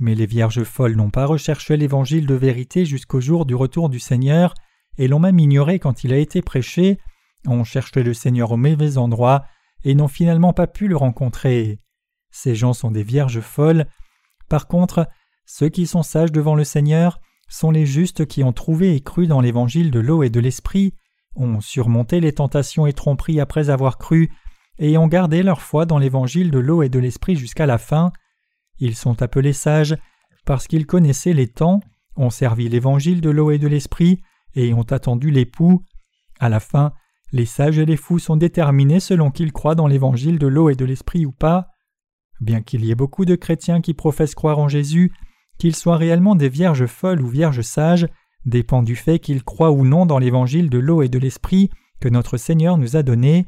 Mais 0.00 0.16
les 0.16 0.26
vierges 0.26 0.64
folles 0.64 0.96
n'ont 0.96 1.10
pas 1.10 1.24
recherché 1.24 1.76
l'évangile 1.76 2.26
de 2.26 2.34
vérité 2.34 2.84
jusqu'au 2.84 3.20
jour 3.20 3.46
du 3.46 3.54
retour 3.54 3.88
du 3.88 4.00
Seigneur, 4.00 4.54
et 4.98 5.06
l'ont 5.06 5.20
même 5.20 5.38
ignoré 5.38 5.78
quand 5.78 6.02
il 6.02 6.12
a 6.12 6.18
été 6.18 6.42
prêché, 6.42 6.98
ont 7.46 7.62
cherché 7.62 8.02
le 8.02 8.12
Seigneur 8.12 8.50
au 8.50 8.56
mauvais 8.56 8.98
endroit, 8.98 9.44
et 9.84 9.94
n'ont 9.94 10.08
finalement 10.08 10.52
pas 10.52 10.66
pu 10.66 10.88
le 10.88 10.96
rencontrer. 10.96 11.78
Ces 12.32 12.56
gens 12.56 12.72
sont 12.72 12.90
des 12.90 13.04
vierges 13.04 13.40
folles. 13.40 13.86
Par 14.48 14.66
contre, 14.66 15.06
ceux 15.46 15.68
qui 15.68 15.86
sont 15.86 16.02
sages 16.02 16.32
devant 16.32 16.56
le 16.56 16.64
Seigneur 16.64 17.20
sont 17.50 17.70
les 17.70 17.84
justes 17.84 18.24
qui 18.24 18.42
ont 18.42 18.54
trouvé 18.54 18.94
et 18.94 19.00
cru 19.00 19.26
dans 19.26 19.40
l'évangile 19.40 19.90
de 19.90 20.00
l'eau 20.00 20.22
et 20.22 20.30
de 20.30 20.40
l'esprit, 20.40 20.94
ont 21.36 21.60
surmonté 21.60 22.20
les 22.20 22.32
tentations 22.32 22.86
et 22.86 22.92
tromperies 22.92 23.40
après 23.40 23.68
avoir 23.68 23.98
cru, 23.98 24.30
et 24.78 24.96
ont 24.96 25.08
gardé 25.08 25.42
leur 25.42 25.60
foi 25.60 25.84
dans 25.84 25.98
l'évangile 25.98 26.50
de 26.50 26.58
l'eau 26.58 26.82
et 26.82 26.88
de 26.88 26.98
l'esprit 26.98 27.36
jusqu'à 27.36 27.66
la 27.66 27.76
fin. 27.76 28.12
Ils 28.78 28.94
sont 28.94 29.20
appelés 29.20 29.52
sages 29.52 29.96
parce 30.46 30.66
qu'ils 30.66 30.86
connaissaient 30.86 31.34
les 31.34 31.48
temps, 31.48 31.80
ont 32.16 32.30
servi 32.30 32.68
l'évangile 32.68 33.20
de 33.20 33.30
l'eau 33.30 33.50
et 33.50 33.58
de 33.58 33.68
l'esprit, 33.68 34.22
et 34.54 34.72
ont 34.72 34.82
attendu 34.82 35.30
l'époux. 35.30 35.84
À 36.38 36.48
la 36.48 36.60
fin, 36.60 36.92
les 37.32 37.46
sages 37.46 37.78
et 37.78 37.84
les 37.84 37.96
fous 37.96 38.18
sont 38.18 38.36
déterminés 38.36 39.00
selon 39.00 39.30
qu'ils 39.30 39.52
croient 39.52 39.74
dans 39.74 39.86
l'évangile 39.86 40.38
de 40.38 40.46
l'eau 40.46 40.70
et 40.70 40.76
de 40.76 40.84
l'esprit 40.84 41.26
ou 41.26 41.32
pas. 41.32 41.68
Bien 42.40 42.62
qu'il 42.62 42.84
y 42.84 42.90
ait 42.90 42.96
beaucoup 42.96 43.24
de 43.24 43.34
chrétiens 43.34 43.80
qui 43.80 43.92
professent 43.92 44.34
croire 44.34 44.58
en 44.58 44.68
Jésus, 44.68 45.12
qu'ils 45.60 45.76
soient 45.76 45.98
réellement 45.98 46.34
des 46.34 46.48
vierges 46.48 46.86
folles 46.86 47.20
ou 47.20 47.28
vierges 47.28 47.60
sages, 47.60 48.08
dépend 48.46 48.82
du 48.82 48.96
fait 48.96 49.18
qu'ils 49.18 49.44
croient 49.44 49.70
ou 49.70 49.84
non 49.84 50.06
dans 50.06 50.18
l'évangile 50.18 50.70
de 50.70 50.78
l'eau 50.78 51.02
et 51.02 51.08
de 51.08 51.18
l'esprit 51.18 51.70
que 52.00 52.08
notre 52.08 52.38
Seigneur 52.38 52.78
nous 52.78 52.96
a 52.96 53.02
donné. 53.02 53.46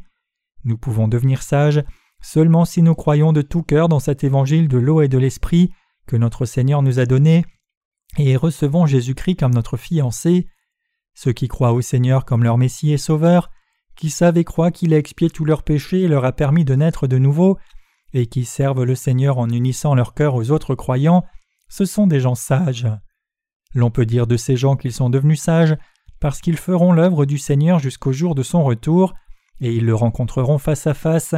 Nous 0.64 0.76
pouvons 0.76 1.08
devenir 1.08 1.42
sages 1.42 1.82
seulement 2.20 2.66
si 2.66 2.82
nous 2.82 2.94
croyons 2.94 3.32
de 3.32 3.42
tout 3.42 3.62
cœur 3.62 3.88
dans 3.88 3.98
cet 3.98 4.22
évangile 4.24 4.68
de 4.68 4.78
l'eau 4.78 5.00
et 5.00 5.08
de 5.08 5.18
l'esprit 5.18 5.72
que 6.06 6.16
notre 6.16 6.44
Seigneur 6.44 6.82
nous 6.82 7.00
a 7.00 7.06
donné, 7.06 7.44
et 8.18 8.36
recevons 8.36 8.84
Jésus-Christ 8.86 9.36
comme 9.36 9.54
notre 9.54 9.78
fiancé. 9.78 10.46
Ceux 11.14 11.32
qui 11.32 11.48
croient 11.48 11.72
au 11.72 11.80
Seigneur 11.80 12.26
comme 12.26 12.44
leur 12.44 12.58
Messie 12.58 12.92
et 12.92 12.98
Sauveur, 12.98 13.50
qui 13.96 14.10
savent 14.10 14.36
et 14.36 14.44
croient 14.44 14.70
qu'il 14.70 14.92
a 14.92 14.98
expié 14.98 15.30
tous 15.30 15.46
leurs 15.46 15.62
péchés 15.62 16.02
et 16.02 16.08
leur 16.08 16.24
a 16.26 16.32
permis 16.32 16.64
de 16.64 16.74
naître 16.74 17.06
de 17.06 17.18
nouveau, 17.18 17.58
et 18.12 18.26
qui 18.26 18.44
servent 18.44 18.84
le 18.84 18.94
Seigneur 18.94 19.38
en 19.38 19.48
unissant 19.48 19.94
leur 19.94 20.12
cœur 20.12 20.34
aux 20.34 20.50
autres 20.50 20.74
croyants, 20.74 21.24
ce 21.72 21.86
sont 21.86 22.06
des 22.06 22.20
gens 22.20 22.34
sages. 22.34 22.86
L'on 23.74 23.90
peut 23.90 24.04
dire 24.04 24.26
de 24.26 24.36
ces 24.36 24.58
gens 24.58 24.76
qu'ils 24.76 24.92
sont 24.92 25.08
devenus 25.08 25.40
sages 25.40 25.74
parce 26.20 26.42
qu'ils 26.42 26.58
feront 26.58 26.92
l'œuvre 26.92 27.24
du 27.24 27.38
Seigneur 27.38 27.78
jusqu'au 27.78 28.12
jour 28.12 28.34
de 28.34 28.42
son 28.42 28.62
retour, 28.62 29.14
et 29.62 29.72
ils 29.72 29.86
le 29.86 29.94
rencontreront 29.94 30.58
face 30.58 30.86
à 30.86 30.92
face, 30.92 31.34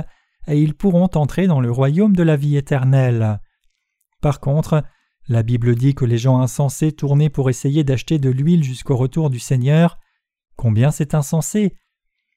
et 0.48 0.60
ils 0.60 0.74
pourront 0.74 1.08
entrer 1.14 1.46
dans 1.46 1.60
le 1.60 1.70
royaume 1.70 2.16
de 2.16 2.24
la 2.24 2.34
vie 2.34 2.56
éternelle. 2.56 3.38
Par 4.20 4.40
contre, 4.40 4.82
la 5.28 5.44
Bible 5.44 5.76
dit 5.76 5.94
que 5.94 6.04
les 6.04 6.18
gens 6.18 6.40
insensés 6.40 6.90
tournaient 6.90 7.30
pour 7.30 7.48
essayer 7.48 7.84
d'acheter 7.84 8.18
de 8.18 8.30
l'huile 8.30 8.64
jusqu'au 8.64 8.96
retour 8.96 9.30
du 9.30 9.38
Seigneur. 9.38 10.00
Combien 10.56 10.90
c'est 10.90 11.14
insensé 11.14 11.76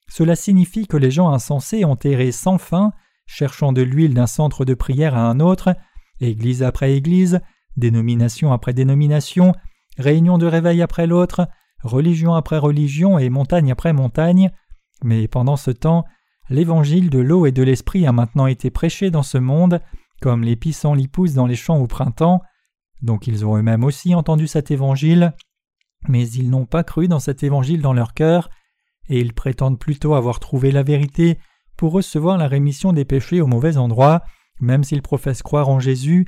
Cela 0.08 0.36
signifie 0.36 0.86
que 0.86 0.98
les 0.98 1.10
gens 1.10 1.30
insensés 1.30 1.84
ont 1.84 1.98
erré 2.04 2.32
sans 2.32 2.60
fin, 2.60 2.92
cherchant 3.26 3.74
de 3.74 3.82
l'huile 3.82 4.14
d'un 4.14 4.28
centre 4.28 4.66
de 4.66 4.76
prière 4.76 5.16
à 5.16 5.28
un 5.28 5.40
autre, 5.40 5.76
église 6.20 6.62
après 6.62 6.94
église, 6.94 7.42
dénomination 7.78 8.52
après 8.52 8.74
dénomination, 8.74 9.54
réunion 9.98 10.38
de 10.38 10.46
réveil 10.46 10.82
après 10.82 11.08
l'autre, 11.08 11.48
religion 11.84 12.34
après 12.34 12.58
religion 12.58 13.20
et 13.20 13.30
montagne 13.30 13.72
après 13.72 13.94
montagne, 13.94 14.52
mais 15.04 15.28
pendant 15.28 15.56
ce 15.56 15.72
temps, 15.72 16.06
l'évangile 16.50 17.10
de 17.10 17.20
l'eau 17.20 17.46
et 17.46 17.52
de 17.52 17.64
l'esprit 17.64 18.06
a 18.06 18.12
maintenant 18.12 18.48
été 18.48 18.70
prêché 18.70 19.12
dans 19.12 19.24
ce 19.24 19.38
monde, 19.38 19.82
comme 20.22 20.44
les 20.44 20.56
pissenlits 20.56 21.08
poussent 21.08 21.34
dans 21.34 21.48
les 21.48 21.56
champs 21.56 21.78
au 21.78 21.88
printemps, 21.88 22.42
donc 23.02 23.28
ils 23.28 23.46
ont 23.46 23.58
eux-mêmes 23.58 23.84
aussi 23.84 24.16
entendu 24.16 24.48
cet 24.48 24.72
évangile, 24.72 25.34
mais 26.08 26.28
ils 26.30 26.50
n'ont 26.50 26.66
pas 26.66 26.84
cru 26.84 27.08
dans 27.08 27.20
cet 27.20 27.44
évangile 27.44 27.82
dans 27.82 27.94
leur 27.94 28.14
cœur, 28.14 28.50
et 29.10 29.20
ils 29.20 29.34
prétendent 29.34 29.80
plutôt 29.80 30.16
avoir 30.16 30.40
trouvé 30.40 30.72
la 30.72 30.84
vérité 30.84 31.38
pour 31.76 31.92
recevoir 31.92 32.38
la 32.38 32.48
rémission 32.48 32.92
des 32.92 33.06
péchés 33.06 33.42
au 33.42 33.48
mauvais 33.48 33.78
endroit, 33.78 34.24
même 34.60 34.84
s'ils 34.84 35.04
professent 35.04 35.44
croire 35.44 35.70
en 35.70 35.80
Jésus. 35.80 36.26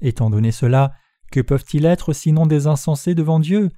Étant 0.00 0.30
donné 0.30 0.52
cela, 0.52 0.92
que 1.30 1.40
peuvent-ils 1.40 1.84
être 1.84 2.12
sinon 2.12 2.46
des 2.46 2.66
insensés 2.66 3.14
devant 3.14 3.40
Dieu? 3.40 3.70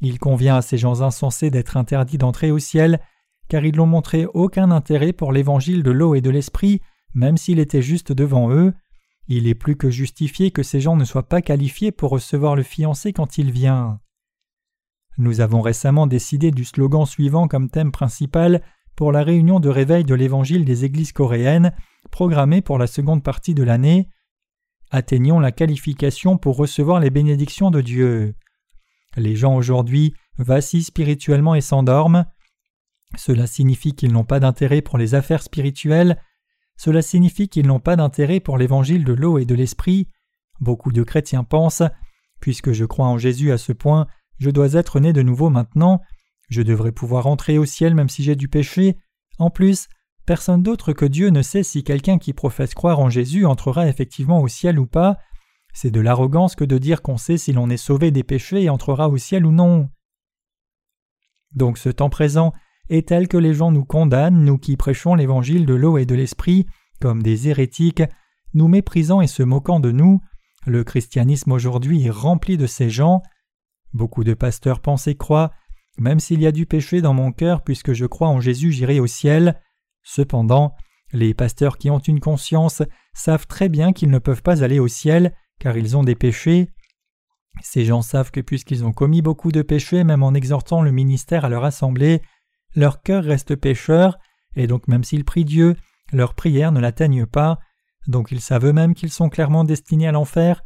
Il 0.00 0.18
convient 0.18 0.56
à 0.56 0.62
ces 0.62 0.78
gens 0.78 1.02
insensés 1.02 1.50
d'être 1.50 1.76
interdits 1.76 2.18
d'entrer 2.18 2.50
au 2.50 2.58
ciel 2.58 3.00
car 3.48 3.64
ils 3.64 3.76
n'ont 3.76 3.86
montré 3.86 4.26
aucun 4.26 4.70
intérêt 4.70 5.12
pour 5.12 5.32
l'évangile 5.32 5.82
de 5.82 5.90
l'eau 5.90 6.14
et 6.14 6.20
de 6.20 6.30
l'esprit, 6.30 6.80
même 7.14 7.36
s'il 7.36 7.58
était 7.58 7.82
juste 7.82 8.12
devant 8.12 8.50
eux. 8.50 8.72
Il 9.28 9.46
est 9.46 9.54
plus 9.54 9.76
que 9.76 9.90
justifié 9.90 10.50
que 10.50 10.62
ces 10.62 10.80
gens 10.80 10.96
ne 10.96 11.04
soient 11.04 11.28
pas 11.28 11.42
qualifiés 11.42 11.92
pour 11.92 12.10
recevoir 12.10 12.56
le 12.56 12.62
fiancé 12.62 13.12
quand 13.12 13.38
il 13.38 13.50
vient. 13.50 14.00
Nous 15.16 15.40
avons 15.40 15.60
récemment 15.60 16.06
décidé 16.06 16.50
du 16.50 16.64
slogan 16.64 17.06
suivant 17.06 17.48
comme 17.48 17.70
thème 17.70 17.92
principal 17.92 18.62
pour 18.96 19.12
la 19.12 19.22
réunion 19.22 19.60
de 19.60 19.68
réveil 19.68 20.04
de 20.04 20.14
l'évangile 20.14 20.64
des 20.64 20.84
églises 20.84 21.12
coréennes 21.12 21.72
programmés 22.10 22.62
pour 22.62 22.78
la 22.78 22.86
seconde 22.86 23.22
partie 23.22 23.54
de 23.54 23.62
l'année. 23.62 24.08
Atteignons 24.96 25.40
la 25.40 25.50
qualification 25.50 26.38
pour 26.38 26.56
recevoir 26.56 27.00
les 27.00 27.10
bénédictions 27.10 27.72
de 27.72 27.80
Dieu. 27.80 28.36
Les 29.16 29.34
gens 29.34 29.56
aujourd'hui 29.56 30.14
vacillent 30.38 30.84
spirituellement 30.84 31.56
et 31.56 31.60
s'endorment. 31.60 32.26
Cela 33.16 33.48
signifie 33.48 33.96
qu'ils 33.96 34.12
n'ont 34.12 34.22
pas 34.22 34.38
d'intérêt 34.38 34.82
pour 34.82 34.96
les 34.96 35.16
affaires 35.16 35.42
spirituelles. 35.42 36.22
Cela 36.76 37.02
signifie 37.02 37.48
qu'ils 37.48 37.66
n'ont 37.66 37.80
pas 37.80 37.96
d'intérêt 37.96 38.38
pour 38.38 38.56
l'évangile 38.56 39.02
de 39.02 39.12
l'eau 39.12 39.38
et 39.38 39.44
de 39.44 39.56
l'esprit. 39.56 40.06
Beaucoup 40.60 40.92
de 40.92 41.02
chrétiens 41.02 41.42
pensent 41.42 41.82
Puisque 42.38 42.70
je 42.70 42.84
crois 42.84 43.08
en 43.08 43.18
Jésus 43.18 43.50
à 43.50 43.58
ce 43.58 43.72
point, 43.72 44.06
je 44.38 44.50
dois 44.50 44.74
être 44.74 45.00
né 45.00 45.12
de 45.12 45.22
nouveau 45.22 45.50
maintenant, 45.50 46.02
je 46.50 46.62
devrais 46.62 46.92
pouvoir 46.92 47.26
entrer 47.26 47.58
au 47.58 47.64
ciel 47.64 47.96
même 47.96 48.08
si 48.08 48.22
j'ai 48.22 48.36
du 48.36 48.46
péché. 48.46 48.96
En 49.40 49.50
plus, 49.50 49.88
personne 50.24 50.62
d'autre 50.62 50.92
que 50.92 51.04
Dieu 51.04 51.28
ne 51.28 51.42
sait 51.42 51.62
si 51.62 51.84
quelqu'un 51.84 52.18
qui 52.18 52.32
professe 52.32 52.74
croire 52.74 53.00
en 53.00 53.10
Jésus 53.10 53.46
entrera 53.46 53.88
effectivement 53.88 54.40
au 54.40 54.48
ciel 54.48 54.78
ou 54.78 54.86
pas. 54.86 55.16
C'est 55.72 55.90
de 55.90 56.00
l'arrogance 56.00 56.54
que 56.54 56.64
de 56.64 56.78
dire 56.78 57.02
qu'on 57.02 57.16
sait 57.16 57.38
si 57.38 57.52
l'on 57.52 57.70
est 57.70 57.76
sauvé 57.76 58.10
des 58.10 58.22
péchés 58.22 58.62
et 58.62 58.70
entrera 58.70 59.08
au 59.08 59.16
ciel 59.16 59.44
ou 59.46 59.52
non. 59.52 59.88
Donc 61.52 61.78
ce 61.78 61.88
temps 61.88 62.10
présent 62.10 62.52
est 62.88 63.08
tel 63.08 63.28
que 63.28 63.36
les 63.36 63.54
gens 63.54 63.70
nous 63.70 63.84
condamnent, 63.84 64.44
nous 64.44 64.58
qui 64.58 64.76
prêchons 64.76 65.14
l'évangile 65.14 65.66
de 65.66 65.74
l'eau 65.74 65.98
et 65.98 66.06
de 66.06 66.14
l'esprit, 66.14 66.66
comme 67.00 67.22
des 67.22 67.48
hérétiques, 67.48 68.02
nous 68.52 68.68
méprisant 68.68 69.20
et 69.20 69.26
se 69.26 69.42
moquant 69.42 69.80
de 69.80 69.90
nous. 69.90 70.20
Le 70.66 70.84
christianisme 70.84 71.52
aujourd'hui 71.52 72.06
est 72.06 72.10
rempli 72.10 72.56
de 72.56 72.66
ces 72.66 72.90
gens. 72.90 73.22
Beaucoup 73.92 74.24
de 74.24 74.34
pasteurs 74.34 74.80
pensent 74.80 75.06
et 75.06 75.16
croient 75.16 75.52
même 75.98 76.20
s'il 76.20 76.40
y 76.40 76.46
a 76.46 76.52
du 76.52 76.66
péché 76.66 77.00
dans 77.00 77.14
mon 77.14 77.32
cœur, 77.32 77.62
puisque 77.62 77.92
je 77.92 78.06
crois 78.06 78.28
en 78.28 78.40
Jésus, 78.40 78.72
j'irai 78.72 79.00
au 79.00 79.06
ciel. 79.06 79.60
Cependant, 80.04 80.74
les 81.12 81.34
pasteurs 81.34 81.78
qui 81.78 81.90
ont 81.90 81.98
une 81.98 82.20
conscience 82.20 82.82
savent 83.14 83.46
très 83.46 83.68
bien 83.68 83.92
qu'ils 83.92 84.10
ne 84.10 84.18
peuvent 84.18 84.42
pas 84.42 84.62
aller 84.62 84.78
au 84.78 84.88
ciel, 84.88 85.34
car 85.58 85.76
ils 85.76 85.96
ont 85.96 86.04
des 86.04 86.14
péchés. 86.14 86.70
Ces 87.62 87.84
gens 87.84 88.02
savent 88.02 88.30
que 88.30 88.40
puisqu'ils 88.40 88.84
ont 88.84 88.92
commis 88.92 89.22
beaucoup 89.22 89.52
de 89.52 89.62
péchés, 89.62 90.04
même 90.04 90.22
en 90.22 90.34
exhortant 90.34 90.82
le 90.82 90.92
ministère 90.92 91.44
à 91.44 91.48
leur 91.48 91.64
assemblée, 91.64 92.20
leur 92.74 93.02
cœur 93.02 93.24
reste 93.24 93.56
pécheur, 93.56 94.18
et 94.56 94.66
donc 94.66 94.88
même 94.88 95.04
s'ils 95.04 95.24
prient 95.24 95.44
Dieu, 95.44 95.76
leurs 96.12 96.34
prières 96.34 96.72
ne 96.72 96.80
l'atteignent 96.80 97.26
pas, 97.26 97.58
donc 98.06 98.30
ils 98.30 98.40
savent 98.40 98.66
eux-mêmes 98.66 98.94
qu'ils 98.94 99.12
sont 99.12 99.28
clairement 99.28 99.64
destinés 99.64 100.08
à 100.08 100.12
l'enfer, 100.12 100.62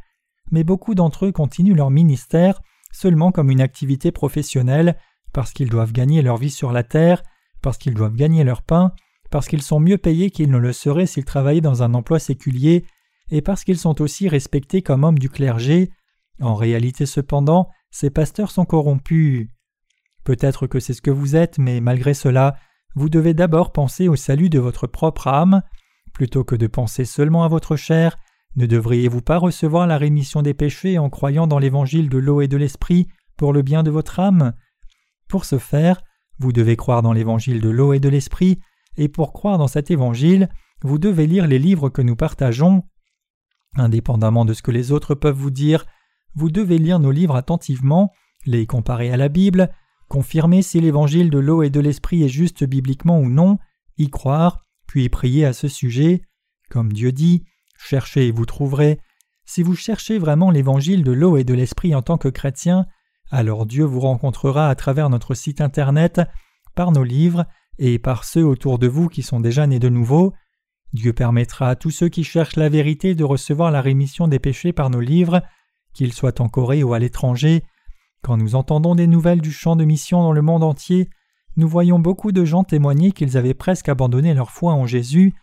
mais 0.51 0.63
beaucoup 0.63 0.95
d'entre 0.95 1.27
eux 1.27 1.31
continuent 1.31 1.75
leur 1.75 1.91
ministère 1.91 2.59
seulement 2.91 3.31
comme 3.31 3.51
une 3.51 3.61
activité 3.61 4.11
professionnelle, 4.11 4.97
parce 5.31 5.53
qu'ils 5.53 5.69
doivent 5.69 5.91
gagner 5.91 6.21
leur 6.21 6.37
vie 6.37 6.49
sur 6.49 6.71
la 6.71 6.83
terre, 6.83 7.21
parce 7.61 7.77
qu'ils 7.77 7.93
doivent 7.93 8.15
gagner 8.15 8.43
leur 8.43 8.63
pain, 8.63 8.93
parce 9.29 9.47
qu'ils 9.47 9.61
sont 9.61 9.79
mieux 9.79 9.97
payés 9.97 10.31
qu'ils 10.31 10.51
ne 10.51 10.57
le 10.57 10.73
seraient 10.73 11.05
s'ils 11.05 11.25
travaillaient 11.25 11.61
dans 11.61 11.83
un 11.83 11.93
emploi 11.93 12.19
séculier, 12.19 12.85
et 13.31 13.41
parce 13.41 13.63
qu'ils 13.63 13.77
sont 13.77 14.01
aussi 14.01 14.27
respectés 14.27 14.81
comme 14.81 15.03
hommes 15.03 15.19
du 15.19 15.29
clergé. 15.29 15.91
En 16.41 16.55
réalité 16.55 17.05
cependant, 17.05 17.69
ces 17.91 18.09
pasteurs 18.09 18.51
sont 18.51 18.65
corrompus. 18.65 19.47
Peut-être 20.23 20.67
que 20.67 20.79
c'est 20.79 20.93
ce 20.93 21.01
que 21.01 21.11
vous 21.11 21.35
êtes, 21.35 21.57
mais 21.57 21.81
malgré 21.81 22.13
cela, 22.13 22.55
vous 22.95 23.09
devez 23.09 23.33
d'abord 23.33 23.71
penser 23.71 24.07
au 24.07 24.15
salut 24.15 24.49
de 24.49 24.59
votre 24.59 24.87
propre 24.87 25.27
âme. 25.27 25.61
Plutôt 26.13 26.43
que 26.43 26.55
de 26.55 26.67
penser 26.67 27.05
seulement 27.05 27.43
à 27.43 27.47
votre 27.47 27.75
chair, 27.75 28.17
ne 28.55 28.65
devriez-vous 28.65 29.21
pas 29.21 29.37
recevoir 29.37 29.85
la 29.85 29.97
rémission 29.97 30.41
des 30.41 30.55
péchés 30.55 30.97
en 30.97 31.09
croyant 31.09 31.45
dans 31.45 31.59
l'évangile 31.59 32.09
de 32.09 32.17
l'eau 32.17 32.41
et 32.41 32.47
de 32.47 32.57
l'esprit 32.57 33.07
pour 33.37 33.53
le 33.53 33.61
bien 33.61 33.83
de 33.83 33.91
votre 33.91 34.19
âme? 34.19 34.53
Pour 35.27 35.45
ce 35.45 35.59
faire, 35.59 36.01
vous 36.39 36.51
devez 36.51 36.75
croire 36.75 37.01
dans 37.01 37.13
l'évangile 37.13 37.61
de 37.61 37.69
l'eau 37.69 37.93
et 37.93 37.99
de 37.99 38.09
l'esprit, 38.09 38.59
et 38.99 39.07
pour 39.07 39.31
croire 39.31 39.57
dans 39.57 39.69
cet 39.69 39.89
évangile, 39.89 40.49
vous 40.83 40.99
devez 40.99 41.25
lire 41.25 41.47
les 41.47 41.57
livres 41.57 41.89
que 41.89 42.01
nous 42.01 42.17
partageons. 42.17 42.83
Indépendamment 43.75 44.43
de 44.43 44.53
ce 44.53 44.61
que 44.61 44.71
les 44.71 44.91
autres 44.91 45.15
peuvent 45.15 45.35
vous 45.35 45.51
dire, 45.51 45.85
vous 46.35 46.51
devez 46.51 46.77
lire 46.77 46.99
nos 46.99 47.11
livres 47.11 47.37
attentivement, 47.37 48.11
les 48.45 48.67
comparer 48.67 49.09
à 49.09 49.17
la 49.17 49.29
Bible, 49.29 49.69
confirmer 50.09 50.61
si 50.61 50.81
l'évangile 50.81 51.29
de 51.29 51.39
l'eau 51.39 51.63
et 51.63 51.69
de 51.69 51.79
l'esprit 51.79 52.23
est 52.23 52.29
juste 52.29 52.65
bibliquement 52.65 53.19
ou 53.19 53.29
non, 53.29 53.57
y 53.97 54.09
croire, 54.09 54.65
puis 54.85 55.07
prier 55.07 55.45
à 55.45 55.53
ce 55.53 55.69
sujet. 55.69 56.21
Comme 56.69 56.91
Dieu 56.91 57.13
dit, 57.13 57.45
cherchez 57.77 58.27
et 58.27 58.31
vous 58.31 58.45
trouverez. 58.45 58.99
Si 59.45 59.63
vous 59.63 59.75
cherchez 59.75 60.19
vraiment 60.19 60.51
l'évangile 60.51 61.03
de 61.05 61.13
l'eau 61.13 61.37
et 61.37 61.45
de 61.45 61.53
l'esprit 61.53 61.95
en 61.95 62.01
tant 62.01 62.17
que 62.17 62.27
chrétien, 62.27 62.85
alors 63.31 63.65
Dieu 63.65 63.85
vous 63.85 64.01
rencontrera 64.01 64.69
à 64.69 64.75
travers 64.75 65.09
notre 65.09 65.35
site 65.35 65.61
internet, 65.61 66.19
par 66.75 66.91
nos 66.91 67.03
livres 67.03 67.45
et 67.79 67.97
par 67.97 68.25
ceux 68.25 68.45
autour 68.45 68.77
de 68.77 68.87
vous 68.87 69.07
qui 69.07 69.23
sont 69.23 69.39
déjà 69.39 69.65
nés 69.65 69.79
de 69.79 69.89
nouveau. 69.89 70.33
Dieu 70.93 71.13
permettra 71.13 71.69
à 71.69 71.75
tous 71.75 71.91
ceux 71.91 72.09
qui 72.09 72.23
cherchent 72.23 72.57
la 72.57 72.69
vérité 72.69 73.15
de 73.15 73.23
recevoir 73.23 73.71
la 73.71 73.81
rémission 73.81 74.27
des 74.27 74.39
péchés 74.39 74.73
par 74.73 74.89
nos 74.89 74.99
livres, 74.99 75.41
qu'ils 75.93 76.13
soient 76.13 76.41
en 76.41 76.49
Corée 76.49 76.83
ou 76.83 76.93
à 76.93 76.99
l'étranger. 76.99 77.63
Quand 78.21 78.37
nous 78.37 78.55
entendons 78.55 78.95
des 78.95 79.07
nouvelles 79.07 79.41
du 79.41 79.51
champ 79.51 79.75
de 79.75 79.85
mission 79.85 80.21
dans 80.21 80.33
le 80.33 80.41
monde 80.41 80.63
entier, 80.63 81.09
nous 81.55 81.67
voyons 81.67 81.99
beaucoup 81.99 82.31
de 82.31 82.45
gens 82.45 82.63
témoigner 82.63 83.11
qu'ils 83.11 83.37
avaient 83.37 83.53
presque 83.53 83.89
abandonné 83.89 84.33
leur 84.33 84.51
foi 84.51 84.73
en 84.73 84.85
Jésus, 84.85 85.33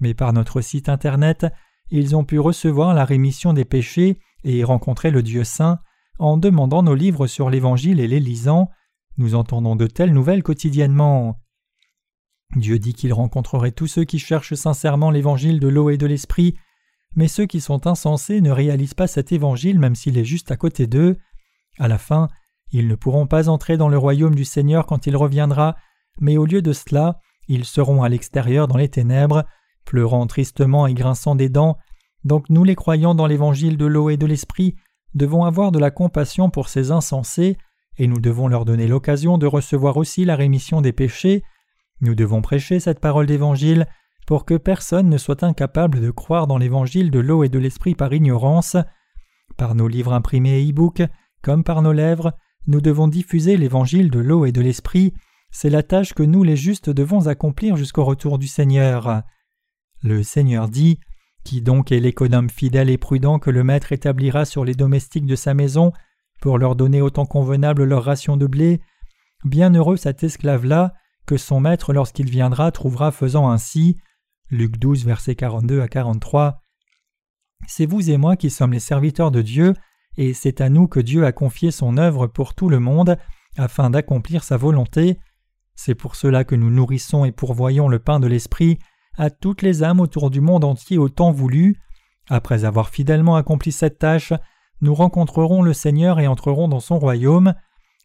mais 0.00 0.14
par 0.14 0.32
notre 0.32 0.60
site 0.60 0.88
internet, 0.88 1.46
ils 1.90 2.16
ont 2.16 2.24
pu 2.24 2.38
recevoir 2.38 2.94
la 2.94 3.04
rémission 3.04 3.52
des 3.52 3.64
péchés 3.64 4.18
et 4.42 4.64
rencontrer 4.64 5.10
le 5.10 5.22
Dieu 5.22 5.44
saint 5.44 5.78
en 6.18 6.36
demandant 6.36 6.82
nos 6.82 6.94
livres 6.94 7.26
sur 7.26 7.50
l'Évangile 7.50 8.00
et 8.00 8.08
les 8.08 8.20
lisant, 8.20 8.70
nous 9.16 9.34
entendons 9.34 9.76
de 9.76 9.86
telles 9.86 10.12
nouvelles 10.12 10.42
quotidiennement. 10.42 11.40
Dieu 12.56 12.78
dit 12.78 12.94
qu'il 12.94 13.12
rencontrerait 13.12 13.72
tous 13.72 13.86
ceux 13.86 14.04
qui 14.04 14.18
cherchent 14.18 14.54
sincèrement 14.54 15.10
l'Évangile 15.10 15.60
de 15.60 15.68
l'eau 15.68 15.90
et 15.90 15.96
de 15.96 16.06
l'Esprit, 16.06 16.56
mais 17.16 17.28
ceux 17.28 17.46
qui 17.46 17.60
sont 17.60 17.86
insensés 17.86 18.40
ne 18.40 18.50
réalisent 18.50 18.94
pas 18.94 19.06
cet 19.06 19.32
Évangile 19.32 19.78
même 19.78 19.94
s'il 19.94 20.18
est 20.18 20.24
juste 20.24 20.50
à 20.50 20.56
côté 20.56 20.86
d'eux. 20.86 21.16
À 21.78 21.88
la 21.88 21.98
fin, 21.98 22.28
ils 22.72 22.88
ne 22.88 22.94
pourront 22.94 23.26
pas 23.26 23.48
entrer 23.48 23.76
dans 23.76 23.88
le 23.88 23.98
royaume 23.98 24.34
du 24.34 24.44
Seigneur 24.44 24.86
quand 24.86 25.06
il 25.06 25.16
reviendra, 25.16 25.76
mais 26.20 26.36
au 26.36 26.44
lieu 26.44 26.62
de 26.62 26.72
cela, 26.72 27.20
ils 27.48 27.64
seront 27.64 28.02
à 28.02 28.08
l'extérieur 28.08 28.68
dans 28.68 28.76
les 28.76 28.88
ténèbres, 28.88 29.44
pleurant 29.84 30.26
tristement 30.26 30.86
et 30.86 30.94
grinçant 30.94 31.34
des 31.34 31.48
dents. 31.48 31.76
Donc 32.24 32.48
nous 32.48 32.64
les 32.64 32.74
croyants 32.74 33.14
dans 33.14 33.26
l'Évangile 33.26 33.76
de 33.76 33.86
l'eau 33.86 34.10
et 34.10 34.16
de 34.16 34.26
l'Esprit, 34.26 34.76
devons 35.14 35.44
avoir 35.44 35.72
de 35.72 35.78
la 35.78 35.90
compassion 35.90 36.50
pour 36.50 36.68
ces 36.68 36.90
insensés, 36.90 37.56
et 37.96 38.06
nous 38.06 38.20
devons 38.20 38.48
leur 38.48 38.64
donner 38.64 38.88
l'occasion 38.88 39.38
de 39.38 39.46
recevoir 39.46 39.96
aussi 39.96 40.24
la 40.24 40.34
rémission 40.34 40.80
des 40.80 40.92
péchés. 40.92 41.44
Nous 42.00 42.14
devons 42.14 42.42
prêcher 42.42 42.80
cette 42.80 43.00
parole 43.00 43.26
d'Évangile 43.26 43.86
pour 44.26 44.44
que 44.44 44.54
personne 44.54 45.08
ne 45.08 45.18
soit 45.18 45.42
incapable 45.42 46.00
de 46.00 46.10
croire 46.10 46.46
dans 46.46 46.58
l'Évangile 46.58 47.10
de 47.10 47.20
l'eau 47.20 47.44
et 47.44 47.48
de 47.48 47.58
l'Esprit 47.58 47.94
par 47.94 48.12
ignorance. 48.12 48.76
Par 49.56 49.74
nos 49.74 49.88
livres 49.88 50.12
imprimés 50.12 50.60
et 50.60 50.70
e-books, 50.70 51.02
comme 51.42 51.64
par 51.64 51.82
nos 51.82 51.92
lèvres, 51.92 52.32
nous 52.66 52.80
devons 52.80 53.08
diffuser 53.08 53.56
l'Évangile 53.56 54.10
de 54.10 54.18
l'eau 54.18 54.46
et 54.46 54.52
de 54.52 54.60
l'Esprit. 54.60 55.12
C'est 55.50 55.70
la 55.70 55.82
tâche 55.82 56.14
que 56.14 56.22
nous 56.22 56.42
les 56.42 56.56
justes 56.56 56.90
devons 56.90 57.26
accomplir 57.26 57.76
jusqu'au 57.76 58.04
retour 58.04 58.38
du 58.38 58.48
Seigneur. 58.48 59.22
Le 60.02 60.22
Seigneur 60.22 60.68
dit 60.68 60.98
qui 61.44 61.60
donc 61.60 61.92
est 61.92 62.00
l'économe 62.00 62.48
fidèle 62.48 62.88
et 62.88 62.96
prudent 62.98 63.38
que 63.38 63.50
le 63.50 63.62
maître 63.62 63.92
établira 63.92 64.46
sur 64.46 64.64
les 64.64 64.74
domestiques 64.74 65.26
de 65.26 65.36
sa 65.36 65.52
maison 65.52 65.92
pour 66.40 66.58
leur 66.58 66.74
donner 66.74 67.02
autant 67.02 67.26
convenable 67.26 67.84
leur 67.84 68.04
ration 68.04 68.38
de 68.38 68.46
blé? 68.46 68.80
Bienheureux 69.44 69.98
cet 69.98 70.24
esclave-là, 70.24 70.94
que 71.26 71.36
son 71.36 71.60
maître 71.60 71.92
lorsqu'il 71.92 72.28
viendra 72.30 72.70
trouvera 72.72 73.12
faisant 73.12 73.50
ainsi. 73.50 73.96
Luc 74.50 74.78
12, 74.78 75.04
versets 75.04 75.34
42 75.34 75.80
à 75.80 75.88
43. 75.88 76.60
C'est 77.66 77.86
vous 77.86 78.10
et 78.10 78.16
moi 78.16 78.36
qui 78.36 78.50
sommes 78.50 78.72
les 78.72 78.80
serviteurs 78.80 79.30
de 79.30 79.42
Dieu, 79.42 79.74
et 80.16 80.34
c'est 80.34 80.60
à 80.60 80.68
nous 80.68 80.86
que 80.86 81.00
Dieu 81.00 81.24
a 81.24 81.32
confié 81.32 81.70
son 81.70 81.96
œuvre 81.96 82.26
pour 82.26 82.54
tout 82.54 82.68
le 82.68 82.78
monde, 82.78 83.16
afin 83.56 83.90
d'accomplir 83.90 84.44
sa 84.44 84.56
volonté. 84.56 85.18
C'est 85.74 85.94
pour 85.94 86.14
cela 86.14 86.44
que 86.44 86.54
nous 86.54 86.70
nourrissons 86.70 87.24
et 87.24 87.32
pourvoyons 87.32 87.88
le 87.88 87.98
pain 87.98 88.20
de 88.20 88.26
l'Esprit 88.26 88.78
à 89.16 89.30
toutes 89.30 89.62
les 89.62 89.82
âmes 89.82 90.00
autour 90.00 90.30
du 90.30 90.40
monde 90.40 90.64
entier 90.64 90.98
au 90.98 91.08
temps 91.08 91.32
voulu. 91.32 91.80
Après 92.28 92.64
avoir 92.64 92.88
fidèlement 92.88 93.36
accompli 93.36 93.72
cette 93.72 93.98
tâche, 93.98 94.32
nous 94.80 94.94
rencontrerons 94.94 95.62
le 95.62 95.72
Seigneur 95.72 96.20
et 96.20 96.26
entrerons 96.26 96.68
dans 96.68 96.80
son 96.80 96.98
royaume. 96.98 97.54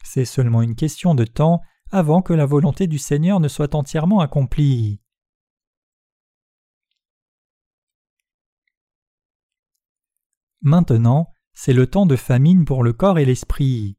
C'est 0.04 0.26
seulement 0.26 0.62
une 0.62 0.76
question 0.76 1.16
de 1.16 1.26
temps 1.26 1.62
avant 1.92 2.22
que 2.22 2.34
la 2.34 2.46
volonté 2.46 2.88
du 2.88 2.98
Seigneur 2.98 3.40
ne 3.40 3.48
soit 3.48 3.76
entièrement 3.76 4.20
accomplie. 4.20 5.02
Maintenant, 10.62 11.32
c'est 11.54 11.74
le 11.74 11.88
temps 11.88 12.06
de 12.06 12.16
famine 12.16 12.66
pour 12.66 12.84
le 12.84 12.94
corps 12.94 13.18
et 13.18 13.26
l'esprit. 13.26 13.98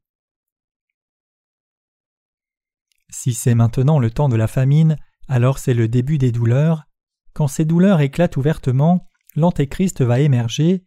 Si 3.08 3.34
c'est 3.34 3.54
maintenant 3.54 3.98
le 3.98 4.10
temps 4.10 4.28
de 4.28 4.36
la 4.36 4.46
famine, 4.46 4.96
alors 5.28 5.58
c'est 5.58 5.74
le 5.74 5.88
début 5.88 6.18
des 6.18 6.32
douleurs, 6.32 6.84
quand 7.32 7.48
ces 7.48 7.64
douleurs 7.64 8.00
éclatent 8.00 8.36
ouvertement, 8.36 9.06
l'Antéchrist 9.36 10.02
va 10.02 10.20
émerger. 10.20 10.84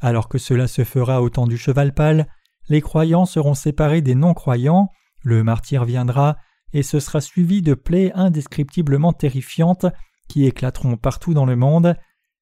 Alors 0.00 0.28
que 0.28 0.38
cela 0.38 0.68
se 0.68 0.84
fera 0.84 1.22
au 1.22 1.30
temps 1.30 1.46
du 1.46 1.56
cheval 1.56 1.94
pâle, 1.94 2.28
les 2.68 2.80
croyants 2.80 3.26
seront 3.26 3.54
séparés 3.54 4.02
des 4.02 4.14
non-croyants, 4.14 4.90
le 5.26 5.42
martyr 5.42 5.84
viendra, 5.84 6.36
et 6.72 6.84
ce 6.84 7.00
sera 7.00 7.20
suivi 7.20 7.60
de 7.60 7.74
plaies 7.74 8.12
indescriptiblement 8.14 9.12
terrifiantes 9.12 9.86
qui 10.28 10.46
éclateront 10.46 10.96
partout 10.96 11.34
dans 11.34 11.46
le 11.46 11.56
monde. 11.56 11.96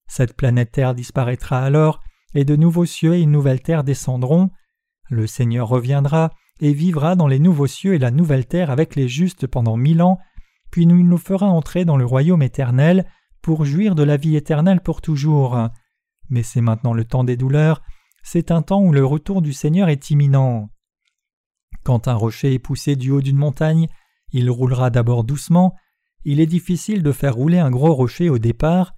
Cette 0.06 0.36
planète 0.36 0.72
Terre 0.72 0.94
disparaîtra 0.94 1.60
alors, 1.60 2.02
et 2.34 2.44
de 2.44 2.56
nouveaux 2.56 2.84
cieux 2.84 3.14
et 3.14 3.22
une 3.22 3.30
nouvelle 3.30 3.62
terre 3.62 3.84
descendront. 3.84 4.50
Le 5.08 5.26
Seigneur 5.26 5.66
reviendra 5.66 6.30
et 6.60 6.74
vivra 6.74 7.16
dans 7.16 7.26
les 7.26 7.38
nouveaux 7.38 7.66
cieux 7.66 7.94
et 7.94 7.98
la 7.98 8.10
nouvelle 8.10 8.44
terre 8.44 8.70
avec 8.70 8.96
les 8.96 9.08
justes 9.08 9.46
pendant 9.46 9.78
mille 9.78 10.02
ans, 10.02 10.18
puis 10.70 10.82
il 10.82 10.88
nous 10.88 11.16
fera 11.16 11.46
entrer 11.46 11.86
dans 11.86 11.96
le 11.96 12.04
royaume 12.04 12.42
éternel 12.42 13.06
pour 13.40 13.64
jouir 13.64 13.94
de 13.94 14.02
la 14.02 14.18
vie 14.18 14.36
éternelle 14.36 14.82
pour 14.82 15.00
toujours. 15.00 15.58
Mais 16.28 16.42
c'est 16.42 16.60
maintenant 16.60 16.92
le 16.92 17.06
temps 17.06 17.24
des 17.24 17.38
douleurs, 17.38 17.80
c'est 18.22 18.50
un 18.50 18.60
temps 18.60 18.82
où 18.82 18.92
le 18.92 19.06
retour 19.06 19.40
du 19.40 19.54
Seigneur 19.54 19.88
est 19.88 20.10
imminent. 20.10 20.68
Quand 21.84 22.08
un 22.08 22.14
rocher 22.14 22.54
est 22.54 22.58
poussé 22.58 22.96
du 22.96 23.10
haut 23.10 23.20
d'une 23.20 23.36
montagne, 23.36 23.86
il 24.32 24.50
roulera 24.50 24.90
d'abord 24.90 25.22
doucement, 25.22 25.74
il 26.24 26.40
est 26.40 26.46
difficile 26.46 27.02
de 27.02 27.12
faire 27.12 27.34
rouler 27.34 27.58
un 27.58 27.70
gros 27.70 27.92
rocher 27.92 28.30
au 28.30 28.38
départ, 28.38 28.94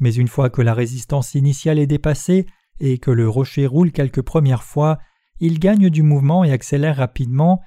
mais 0.00 0.14
une 0.14 0.28
fois 0.28 0.48
que 0.48 0.62
la 0.62 0.74
résistance 0.74 1.34
initiale 1.34 1.80
est 1.80 1.88
dépassée 1.88 2.46
et 2.78 2.98
que 2.98 3.10
le 3.10 3.28
rocher 3.28 3.66
roule 3.66 3.90
quelques 3.90 4.22
premières 4.22 4.62
fois, 4.62 4.98
il 5.40 5.58
gagne 5.58 5.90
du 5.90 6.04
mouvement 6.04 6.44
et 6.44 6.52
accélère 6.52 6.96
rapidement. 6.96 7.60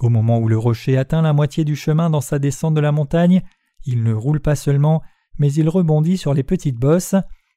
Au 0.00 0.08
moment 0.08 0.38
où 0.38 0.48
le 0.48 0.58
rocher 0.58 0.98
atteint 0.98 1.22
la 1.22 1.32
moitié 1.32 1.64
du 1.64 1.76
chemin 1.76 2.10
dans 2.10 2.20
sa 2.20 2.40
descente 2.40 2.74
de 2.74 2.80
la 2.80 2.92
montagne, 2.92 3.42
il 3.84 4.02
ne 4.02 4.12
roule 4.12 4.40
pas 4.40 4.56
seulement, 4.56 5.02
mais 5.38 5.52
il 5.52 5.68
rebondit 5.68 6.18
sur 6.18 6.34
les 6.34 6.42
petites 6.42 6.78
bosses, 6.78 7.14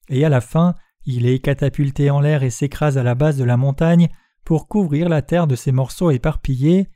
et 0.10 0.24
à 0.24 0.30
la 0.30 0.42
fin, 0.42 0.76
il 1.06 1.26
est 1.26 1.40
catapulté 1.40 2.12
en 2.12 2.20
l'air 2.20 2.44
et 2.44 2.52
s'écrase 2.52 3.00
à 3.00 3.04
la 3.04 3.16
base 3.16 3.38
de 3.38 3.44
la 3.44 3.58
montagne 3.58 4.10
pour 4.46 4.68
couvrir 4.68 5.10
la 5.10 5.22
terre 5.22 5.48
de 5.48 5.56
ces 5.56 5.72
morceaux 5.72 6.12
éparpillés. 6.12 6.90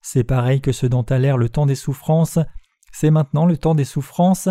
C'est 0.00 0.24
pareil 0.24 0.60
que 0.60 0.72
ce 0.72 0.86
dont 0.86 1.02
a 1.02 1.18
l'air 1.18 1.36
le 1.36 1.48
temps 1.48 1.66
des 1.66 1.74
souffrances, 1.74 2.38
c'est 2.92 3.10
maintenant 3.10 3.46
le 3.46 3.56
temps 3.56 3.74
des 3.74 3.84
souffrances. 3.84 4.48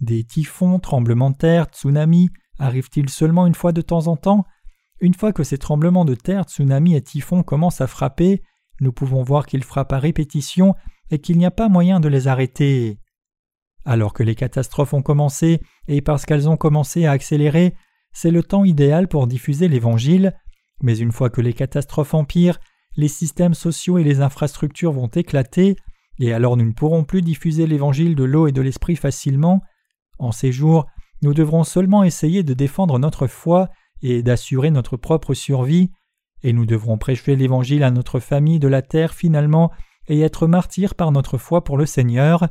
Des 0.00 0.24
typhons, 0.24 0.80
tremblements 0.80 1.30
de 1.30 1.36
terre, 1.36 1.66
tsunamis 1.66 2.30
arrivent-ils 2.58 3.08
seulement 3.08 3.46
une 3.46 3.54
fois 3.54 3.72
de 3.72 3.80
temps 3.80 4.08
en 4.08 4.16
temps? 4.16 4.44
Une 5.00 5.14
fois 5.14 5.32
que 5.32 5.44
ces 5.44 5.58
tremblements 5.58 6.04
de 6.04 6.14
terre, 6.14 6.44
tsunamis 6.44 6.94
et 6.94 7.02
typhons 7.02 7.42
commencent 7.42 7.80
à 7.80 7.86
frapper, 7.86 8.42
nous 8.80 8.92
pouvons 8.92 9.22
voir 9.22 9.46
qu'ils 9.46 9.64
frappent 9.64 9.92
à 9.92 9.98
répétition 9.98 10.74
et 11.10 11.20
qu'il 11.20 11.38
n'y 11.38 11.46
a 11.46 11.50
pas 11.50 11.68
moyen 11.68 12.00
de 12.00 12.08
les 12.08 12.28
arrêter. 12.28 12.98
Alors 13.84 14.12
que 14.12 14.22
les 14.22 14.34
catastrophes 14.34 14.94
ont 14.94 15.02
commencé, 15.02 15.60
et 15.88 16.00
parce 16.00 16.26
qu'elles 16.26 16.48
ont 16.48 16.56
commencé 16.56 17.06
à 17.06 17.12
accélérer, 17.12 17.74
c'est 18.12 18.30
le 18.30 18.42
temps 18.42 18.64
idéal 18.64 19.08
pour 19.08 19.26
diffuser 19.26 19.68
l'Évangile, 19.68 20.34
mais 20.82 20.98
une 20.98 21.12
fois 21.12 21.30
que 21.30 21.40
les 21.40 21.52
catastrophes 21.52 22.14
empirent, 22.14 22.58
les 22.96 23.08
systèmes 23.08 23.54
sociaux 23.54 23.98
et 23.98 24.04
les 24.04 24.20
infrastructures 24.20 24.92
vont 24.92 25.08
éclater, 25.08 25.76
et 26.18 26.32
alors 26.32 26.56
nous 26.56 26.66
ne 26.66 26.72
pourrons 26.72 27.04
plus 27.04 27.22
diffuser 27.22 27.66
l'Évangile 27.66 28.14
de 28.14 28.24
l'eau 28.24 28.46
et 28.46 28.52
de 28.52 28.62
l'Esprit 28.62 28.96
facilement. 28.96 29.62
En 30.18 30.32
ces 30.32 30.52
jours, 30.52 30.86
nous 31.22 31.34
devrons 31.34 31.64
seulement 31.64 32.04
essayer 32.04 32.42
de 32.42 32.54
défendre 32.54 32.98
notre 32.98 33.26
foi 33.26 33.68
et 34.02 34.22
d'assurer 34.22 34.70
notre 34.70 34.96
propre 34.96 35.34
survie, 35.34 35.90
et 36.42 36.52
nous 36.52 36.66
devrons 36.66 36.98
prêcher 36.98 37.36
l'Évangile 37.36 37.82
à 37.82 37.90
notre 37.90 38.20
famille 38.20 38.58
de 38.58 38.68
la 38.68 38.82
terre 38.82 39.14
finalement 39.14 39.72
et 40.08 40.20
être 40.20 40.46
martyrs 40.46 40.94
par 40.94 41.10
notre 41.10 41.38
foi 41.38 41.64
pour 41.64 41.78
le 41.78 41.86
Seigneur. 41.86 42.48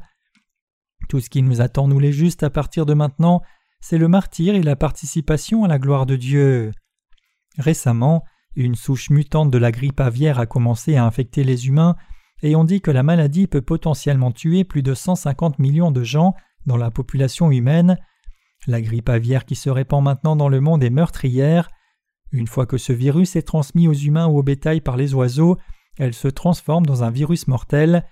Tout 1.09 1.19
ce 1.19 1.29
qui 1.29 1.43
nous 1.43 1.61
attend, 1.61 1.87
nous 1.87 1.99
les 1.99 2.11
justes, 2.11 2.43
à 2.43 2.49
partir 2.49 2.85
de 2.85 2.93
maintenant, 2.93 3.41
c'est 3.79 3.97
le 3.97 4.07
martyr 4.07 4.55
et 4.55 4.63
la 4.63 4.75
participation 4.75 5.63
à 5.63 5.67
la 5.67 5.77
gloire 5.77 6.05
de 6.05 6.15
Dieu. 6.15 6.71
Récemment, 7.57 8.23
une 8.55 8.75
souche 8.75 9.09
mutante 9.09 9.51
de 9.51 9.57
la 9.57 9.71
grippe 9.71 9.99
aviaire 9.99 10.39
a 10.39 10.45
commencé 10.45 10.95
à 10.95 11.05
infecter 11.05 11.43
les 11.43 11.67
humains, 11.67 11.95
et 12.41 12.55
on 12.55 12.63
dit 12.63 12.81
que 12.81 12.91
la 12.91 13.03
maladie 13.03 13.47
peut 13.47 13.61
potentiellement 13.61 14.31
tuer 14.31 14.63
plus 14.63 14.83
de 14.83 14.93
150 14.93 15.59
millions 15.59 15.91
de 15.91 16.03
gens 16.03 16.35
dans 16.65 16.77
la 16.77 16.91
population 16.91 17.51
humaine. 17.51 17.97
La 18.67 18.81
grippe 18.81 19.09
aviaire 19.09 19.45
qui 19.45 19.55
se 19.55 19.69
répand 19.69 20.03
maintenant 20.03 20.35
dans 20.35 20.49
le 20.49 20.59
monde 20.59 20.83
est 20.83 20.89
meurtrière. 20.89 21.69
Une 22.31 22.47
fois 22.47 22.65
que 22.65 22.77
ce 22.77 22.93
virus 22.93 23.35
est 23.35 23.47
transmis 23.47 23.87
aux 23.87 23.93
humains 23.93 24.27
ou 24.27 24.39
au 24.39 24.43
bétail 24.43 24.81
par 24.81 24.97
les 24.97 25.13
oiseaux, 25.13 25.57
elle 25.97 26.13
se 26.13 26.27
transforme 26.27 26.85
dans 26.85 27.03
un 27.03 27.11
virus 27.11 27.47
mortel. 27.47 28.05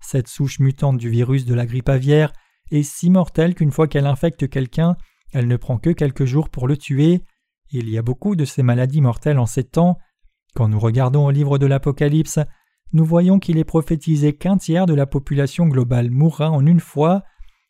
Cette 0.00 0.28
souche 0.28 0.58
mutante 0.58 0.98
du 0.98 1.08
virus 1.08 1.44
de 1.44 1.54
la 1.54 1.66
grippe 1.66 1.88
aviaire 1.88 2.32
est 2.70 2.82
si 2.82 3.10
mortelle 3.10 3.54
qu'une 3.54 3.70
fois 3.70 3.86
qu'elle 3.86 4.06
infecte 4.06 4.48
quelqu'un, 4.48 4.96
elle 5.32 5.46
ne 5.46 5.56
prend 5.56 5.78
que 5.78 5.90
quelques 5.90 6.24
jours 6.24 6.48
pour 6.48 6.66
le 6.66 6.76
tuer. 6.76 7.22
Il 7.72 7.88
y 7.88 7.96
a 7.96 8.02
beaucoup 8.02 8.36
de 8.36 8.44
ces 8.44 8.62
maladies 8.62 9.00
mortelles 9.00 9.38
en 9.38 9.46
ces 9.46 9.64
temps. 9.64 9.98
Quand 10.54 10.68
nous 10.68 10.78
regardons 10.78 11.24
au 11.24 11.30
livre 11.30 11.56
de 11.56 11.64
l'Apocalypse, 11.64 12.38
nous 12.92 13.04
voyons 13.06 13.38
qu'il 13.38 13.56
est 13.56 13.64
prophétisé 13.64 14.34
qu'un 14.34 14.58
tiers 14.58 14.84
de 14.84 14.92
la 14.92 15.06
population 15.06 15.66
globale 15.66 16.10
mourra 16.10 16.50
en 16.50 16.66
une 16.66 16.80
fois. 16.80 17.22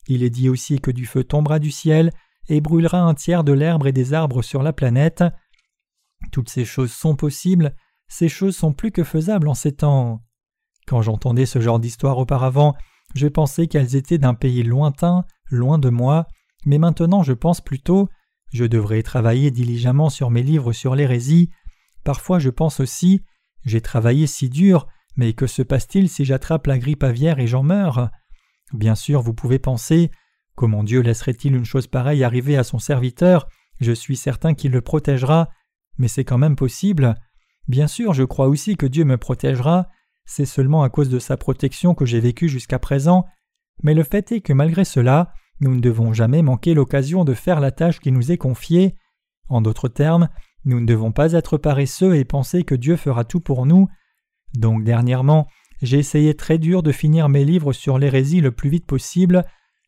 Il 0.09 0.25
est 0.25 0.31
dit 0.31 0.49
aussi 0.49 0.81
que 0.81 0.91
du 0.91 1.07
feu 1.07 1.23
tombera 1.23 1.61
du 1.61 1.71
ciel 1.71 2.11
et 2.49 2.61
brûlera 2.61 3.01
un 3.01 3.15
tiers 3.15 3.45
de 3.45 3.53
l'herbe 3.53 3.87
et 3.87 3.93
des 3.93 4.13
arbres 4.13 4.43
sur 4.43 4.65
la 4.65 4.73
planète. 4.73 5.23
Toutes 6.33 6.49
ces 6.49 6.65
choses 6.65 6.93
sont 6.93 7.15
possibles, 7.15 7.77
ces 8.09 8.29
choses 8.29 8.57
sont 8.57 8.73
plus 8.73 8.91
que 8.91 9.05
faisables 9.05 9.47
en 9.47 9.55
ces 9.55 9.73
temps. 9.73 10.25
Quand 10.89 11.03
j'entendais 11.03 11.47
ce 11.47 11.61
genre 11.61 11.79
d'histoire 11.79 12.19
auparavant, 12.19 12.75
je 13.15 13.29
pensais 13.29 13.69
qu'elles 13.69 13.95
étaient 13.95 14.19
d'un 14.19 14.35
pays 14.35 14.65
lointain, 14.65 15.25
loin 15.49 15.79
de 15.79 15.91
moi, 15.91 16.27
mais 16.67 16.79
maintenant 16.79 17.23
je 17.23 17.33
pense 17.33 17.61
plutôt 17.61 18.09
je 18.53 18.65
devrais 18.65 19.03
travailler 19.03 19.51
diligemment 19.51 20.11
sur 20.11 20.31
mes 20.31 20.43
livres 20.43 20.73
sur 20.73 20.95
l'hérésie. 20.95 21.51
Parfois 22.05 22.39
je 22.39 22.51
pense 22.51 22.81
aussi 22.81 23.23
j'ai 23.65 23.81
travaillé 23.81 24.27
si 24.27 24.49
dur, 24.49 24.89
mais 25.17 25.33
que 25.33 25.47
se 25.47 25.63
passe-t-il 25.63 26.09
si 26.09 26.25
j'attrape 26.25 26.67
la 26.67 26.79
grippe 26.79 27.05
aviaire 27.05 27.39
et 27.39 27.47
j'en 27.47 27.63
meurs? 27.63 28.11
Bien 28.73 28.95
sûr, 28.95 29.21
vous 29.21 29.35
pouvez 29.35 29.59
penser 29.59 30.11
comment 30.55 30.83
Dieu 30.83 31.01
laisserait-il 31.01 31.55
une 31.55 31.65
chose 31.65 31.87
pareille 31.87 32.25
arriver 32.25 32.57
à 32.57 32.65
son 32.65 32.79
serviteur? 32.79 33.47
Je 33.81 33.93
suis 33.93 34.17
certain 34.17 34.55
qu'il 34.55 34.73
le 34.73 34.81
protégera, 34.81 35.51
mais 35.99 36.09
c'est 36.09 36.25
quand 36.25 36.39
même 36.39 36.57
possible. 36.57 37.15
Bien 37.69 37.87
sûr, 37.87 38.15
je 38.15 38.25
crois 38.25 38.49
aussi 38.49 38.77
que 38.77 38.87
Dieu 38.87 39.05
me 39.05 39.17
protégera, 39.17 39.89
c'est 40.25 40.47
seulement 40.47 40.83
à 40.83 40.91
cause 40.91 41.09
de 41.09 41.19
sa 41.19 41.37
protection 41.37 41.95
que 41.95 42.07
j'ai 42.07 42.21
vécu 42.21 42.49
jusqu'à 42.49 42.79
présent, 42.79 43.25
mais 43.83 43.95
le 43.95 44.03
fait 44.03 44.33
est 44.33 44.41
que 44.41 44.53
malgré 44.53 44.85
cela, 44.85 45.33
nous 45.63 45.77
ne 45.77 45.81
devons 45.81 46.13
jamais 46.13 46.43
manquer 46.43 46.75
l'occasion 46.75 47.25
de 47.25 47.35
faire 47.35 47.61
la 47.61 47.71
tâche 47.71 48.01
qui 48.01 48.11
nous 48.11 48.33
est 48.33 48.37
confiée. 48.37 48.97
En 49.49 49.63
d'autres 49.63 49.89
termes, 49.89 50.29
nous 50.65 50.81
ne 50.81 50.87
devons 50.87 51.13
pas 51.13 51.33
être 51.33 51.57
paresseux 51.57 52.17
et 52.17 52.25
penser 52.25 52.65
que 52.65 52.75
Dieu 52.75 52.97
fera 52.97 53.25
tout 53.25 53.39
pour 53.39 53.65
nous. 53.65 53.89
Donc 54.55 54.83
dernièrement, 54.83 55.47
j'ai 55.81 56.01
essayé 56.01 56.35
très 56.35 56.59
dur 56.59 56.83
de 56.83 56.91
finir 56.91 57.29
mes 57.29 57.45
livres 57.45 57.73
sur 57.73 57.99
l'hérésie 57.99 58.41
le 58.41 58.51
plus 58.51 58.71
vite 58.71 58.87
possible, 58.87 59.45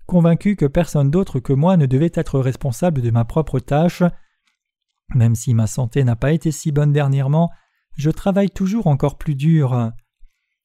convaincu 0.06 0.54
que 0.54 0.66
personne 0.66 1.10
d'autre 1.10 1.40
que 1.40 1.52
moi 1.52 1.76
ne 1.76 1.86
devait 1.86 2.12
être 2.14 2.38
responsable 2.38 3.02
de 3.02 3.10
ma 3.10 3.24
propre 3.24 3.58
tâche. 3.58 4.04
Même 5.12 5.34
si 5.34 5.54
ma 5.54 5.66
santé 5.66 6.04
n'a 6.04 6.16
pas 6.16 6.32
été 6.32 6.52
si 6.52 6.70
bonne 6.70 6.92
dernièrement, 6.92 7.50
je 7.96 8.10
travaille 8.10 8.50
toujours 8.50 8.86
encore 8.86 9.18
plus 9.18 9.34
dur. 9.34 9.90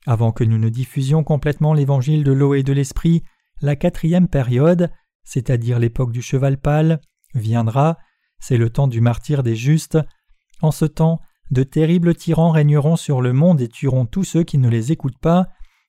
Avant 0.05 0.31
que 0.31 0.43
nous 0.43 0.59
ne 0.59 0.69
diffusions 0.69 1.23
complètement 1.23 1.73
l'évangile 1.73 2.23
de 2.23 2.31
l'eau 2.31 2.53
et 2.53 2.63
de 2.63 2.73
l'esprit, 2.73 3.23
la 3.61 3.75
quatrième 3.75 4.27
période, 4.27 4.91
c'est-à-dire 5.23 5.79
l'époque 5.79 6.11
du 6.11 6.21
cheval 6.21 6.57
pâle, 6.57 6.99
viendra, 7.35 7.97
c'est 8.39 8.57
le 8.57 8.69
temps 8.69 8.87
du 8.87 9.01
martyr 9.01 9.43
des 9.43 9.55
justes. 9.55 9.97
En 10.61 10.71
ce 10.71 10.85
temps, 10.85 11.19
de 11.51 11.63
terribles 11.63 12.15
tyrans 12.15 12.51
régneront 12.51 12.95
sur 12.95 13.21
le 13.21 13.33
monde 13.33 13.61
et 13.61 13.67
tueront 13.67 14.05
tous 14.05 14.23
ceux 14.23 14.43
qui 14.43 14.57
ne 14.57 14.69
les 14.69 14.91
écoutent 14.91 15.19
pas, 15.19 15.47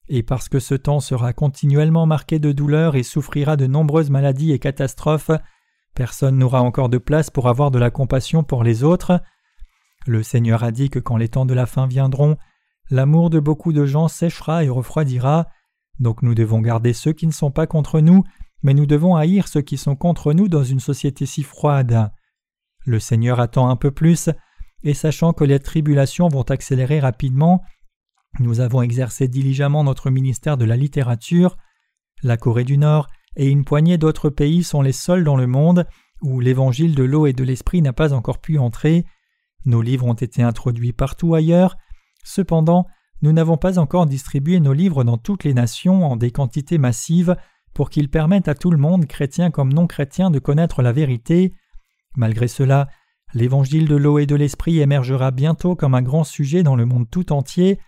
et 0.08 0.22
parce 0.22 0.48
que 0.48 0.58
ce 0.58 0.74
temps 0.74 1.00
sera 1.00 1.32
continuellement 1.32 2.06
marqué 2.06 2.38
de 2.38 2.52
douleur 2.52 2.96
et 2.96 3.02
souffrira 3.02 3.56
de 3.56 3.66
nombreuses 3.66 4.10
maladies 4.10 4.52
et 4.52 4.58
catastrophes, 4.58 5.30
personne 5.94 6.38
n'aura 6.38 6.62
encore 6.62 6.88
de 6.88 6.98
place 6.98 7.30
pour 7.30 7.48
avoir 7.48 7.70
de 7.70 7.78
la 7.78 7.90
compassion 7.90 8.42
pour 8.42 8.64
les 8.64 8.82
autres. 8.82 9.20
Le 10.06 10.22
Seigneur 10.22 10.64
a 10.64 10.72
dit 10.72 10.90
que 10.90 10.98
quand 10.98 11.16
les 11.16 11.28
temps 11.28 11.46
de 11.46 11.54
la 11.54 11.66
fin 11.66 11.86
viendront, 11.86 12.36
l'amour 12.90 13.30
de 13.30 13.38
beaucoup 13.38 13.72
de 13.72 13.84
gens 13.84 14.08
séchera 14.08 14.64
et 14.64 14.68
refroidira, 14.68 15.46
donc 16.00 16.22
nous 16.22 16.34
devons 16.34 16.60
garder 16.60 16.92
ceux 16.92 17.12
qui 17.12 17.26
ne 17.26 17.32
sont 17.32 17.50
pas 17.50 17.66
contre 17.66 18.00
nous, 18.00 18.24
mais 18.62 18.74
nous 18.74 18.86
devons 18.86 19.16
haïr 19.16 19.48
ceux 19.48 19.62
qui 19.62 19.76
sont 19.76 19.96
contre 19.96 20.32
nous 20.32 20.48
dans 20.48 20.64
une 20.64 20.80
société 20.80 21.26
si 21.26 21.42
froide. 21.42 22.10
Le 22.84 22.98
Seigneur 22.98 23.38
attend 23.38 23.68
un 23.68 23.76
peu 23.76 23.90
plus, 23.90 24.30
et 24.82 24.94
sachant 24.94 25.32
que 25.32 25.44
les 25.44 25.60
tribulations 25.60 26.28
vont 26.28 26.42
accélérer 26.42 27.00
rapidement, 27.00 27.62
nous 28.38 28.60
avons 28.60 28.82
exercé 28.82 29.28
diligemment 29.28 29.84
notre 29.84 30.10
ministère 30.10 30.56
de 30.56 30.64
la 30.64 30.76
littérature. 30.76 31.56
La 32.22 32.36
Corée 32.36 32.64
du 32.64 32.78
Nord 32.78 33.08
et 33.36 33.48
une 33.48 33.64
poignée 33.64 33.98
d'autres 33.98 34.30
pays 34.30 34.62
sont 34.62 34.82
les 34.82 34.92
seuls 34.92 35.24
dans 35.24 35.36
le 35.36 35.46
monde 35.46 35.86
où 36.22 36.40
l'évangile 36.40 36.94
de 36.94 37.02
l'eau 37.02 37.26
et 37.26 37.32
de 37.32 37.44
l'esprit 37.44 37.82
n'a 37.82 37.92
pas 37.92 38.12
encore 38.12 38.40
pu 38.40 38.58
entrer. 38.58 39.04
Nos 39.64 39.82
livres 39.82 40.06
ont 40.06 40.14
été 40.14 40.42
introduits 40.42 40.92
partout 40.92 41.34
ailleurs. 41.34 41.76
Cependant, 42.24 42.86
nous 43.22 43.32
n'avons 43.32 43.56
pas 43.56 43.78
encore 43.78 44.06
distribué 44.06 44.60
nos 44.60 44.72
livres 44.72 45.04
dans 45.04 45.18
toutes 45.18 45.44
les 45.44 45.54
nations 45.54 46.04
en 46.10 46.16
des 46.16 46.30
quantités 46.30 46.78
massives 46.78 47.36
pour 47.74 47.90
qu'ils 47.90 48.10
permettent 48.10 48.48
à 48.48 48.54
tout 48.54 48.70
le 48.70 48.78
monde, 48.78 49.06
chrétien 49.06 49.50
comme 49.50 49.72
non 49.72 49.86
chrétien, 49.86 50.30
de 50.30 50.38
connaître 50.38 50.82
la 50.82 50.92
vérité. 50.92 51.52
Malgré 52.16 52.48
cela, 52.48 52.88
L'évangile 53.32 53.86
de 53.86 53.94
l'eau 53.94 54.18
et 54.18 54.26
de 54.26 54.34
l'esprit 54.34 54.80
émergera 54.80 55.30
bientôt 55.30 55.76
comme 55.76 55.94
un 55.94 56.02
grand 56.02 56.24
sujet 56.24 56.64
dans 56.64 56.74
le 56.74 56.84
monde 56.84 57.08
tout 57.08 57.32
entier. 57.32 57.78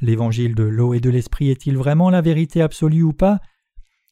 L'évangile 0.00 0.54
de 0.54 0.62
l'eau 0.62 0.94
et 0.94 1.00
de 1.00 1.10
l'esprit 1.10 1.50
est-il 1.50 1.76
vraiment 1.76 2.08
la 2.08 2.22
vérité 2.22 2.62
absolue 2.62 3.02
ou 3.02 3.12
pas? 3.12 3.40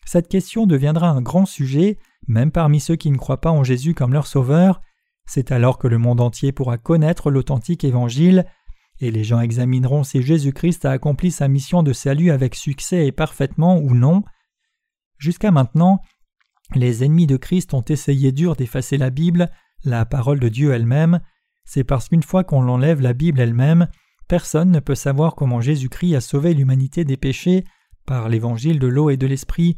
Cette 0.05 0.29
question 0.29 0.67
deviendra 0.67 1.09
un 1.09 1.23
grand 1.23 1.47
sujet 1.47 1.99
même 2.27 2.51
parmi 2.51 2.81
ceux 2.81 2.97
qui 2.97 3.11
ne 3.11 3.17
croient 3.17 3.41
pas 3.41 3.51
en 3.51 3.65
Jésus 3.65 3.95
comme 3.95 4.13
leur 4.13 4.27
sauveur, 4.27 4.81
c'est 5.27 5.53
alors 5.53 5.79
que 5.79 5.89
le 5.89 5.99
monde 5.99 6.21
entier 6.21 6.53
pourra 6.53 6.79
connaître 6.79 7.31
l'authentique 7.31 7.85
évangile, 7.85 8.47
et 9.05 9.11
les 9.11 9.25
gens 9.25 9.41
examineront 9.41 10.03
si 10.03 10.23
Jésus-Christ 10.23 10.87
a 10.87 10.91
accompli 10.91 11.31
sa 11.31 11.47
mission 11.47 11.83
de 11.83 11.93
salut 11.93 12.31
avec 12.31 12.55
succès 12.55 13.07
et 13.07 13.13
parfaitement 13.13 13.79
ou 13.79 13.95
non. 13.95 14.23
Jusqu'à 15.19 15.51
maintenant, 15.51 16.01
les 16.75 17.05
ennemis 17.05 17.27
de 17.27 17.37
Christ 17.37 17.75
ont 17.75 17.85
essayé 17.85 18.33
dur 18.33 18.57
d'effacer 18.57 18.97
la 18.97 19.11
Bible, 19.11 19.51
la 19.85 20.07
parole 20.07 20.41
de 20.41 20.49
Dieu 20.49 20.73
elle-même. 20.73 21.21
C'est 21.65 21.85
parce 21.85 22.09
qu'une 22.09 22.23
fois 22.23 22.45
qu'on 22.45 22.63
l'enlève 22.63 23.03
la 23.03 23.13
Bible 23.13 23.41
elle-même, 23.41 23.89
personne 24.27 24.71
ne 24.71 24.81
peut 24.81 24.95
savoir 24.95 25.35
comment 25.35 25.61
Jésus-Christ 25.61 26.15
a 26.15 26.21
sauvé 26.23 26.55
l'humanité 26.55 27.05
des 27.05 27.19
péchés 27.19 27.65
par 28.07 28.31
l'évangile 28.31 28.79
de 28.79 28.87
l'eau 28.87 29.11
et 29.11 29.19
de 29.19 29.27
l'esprit. 29.27 29.77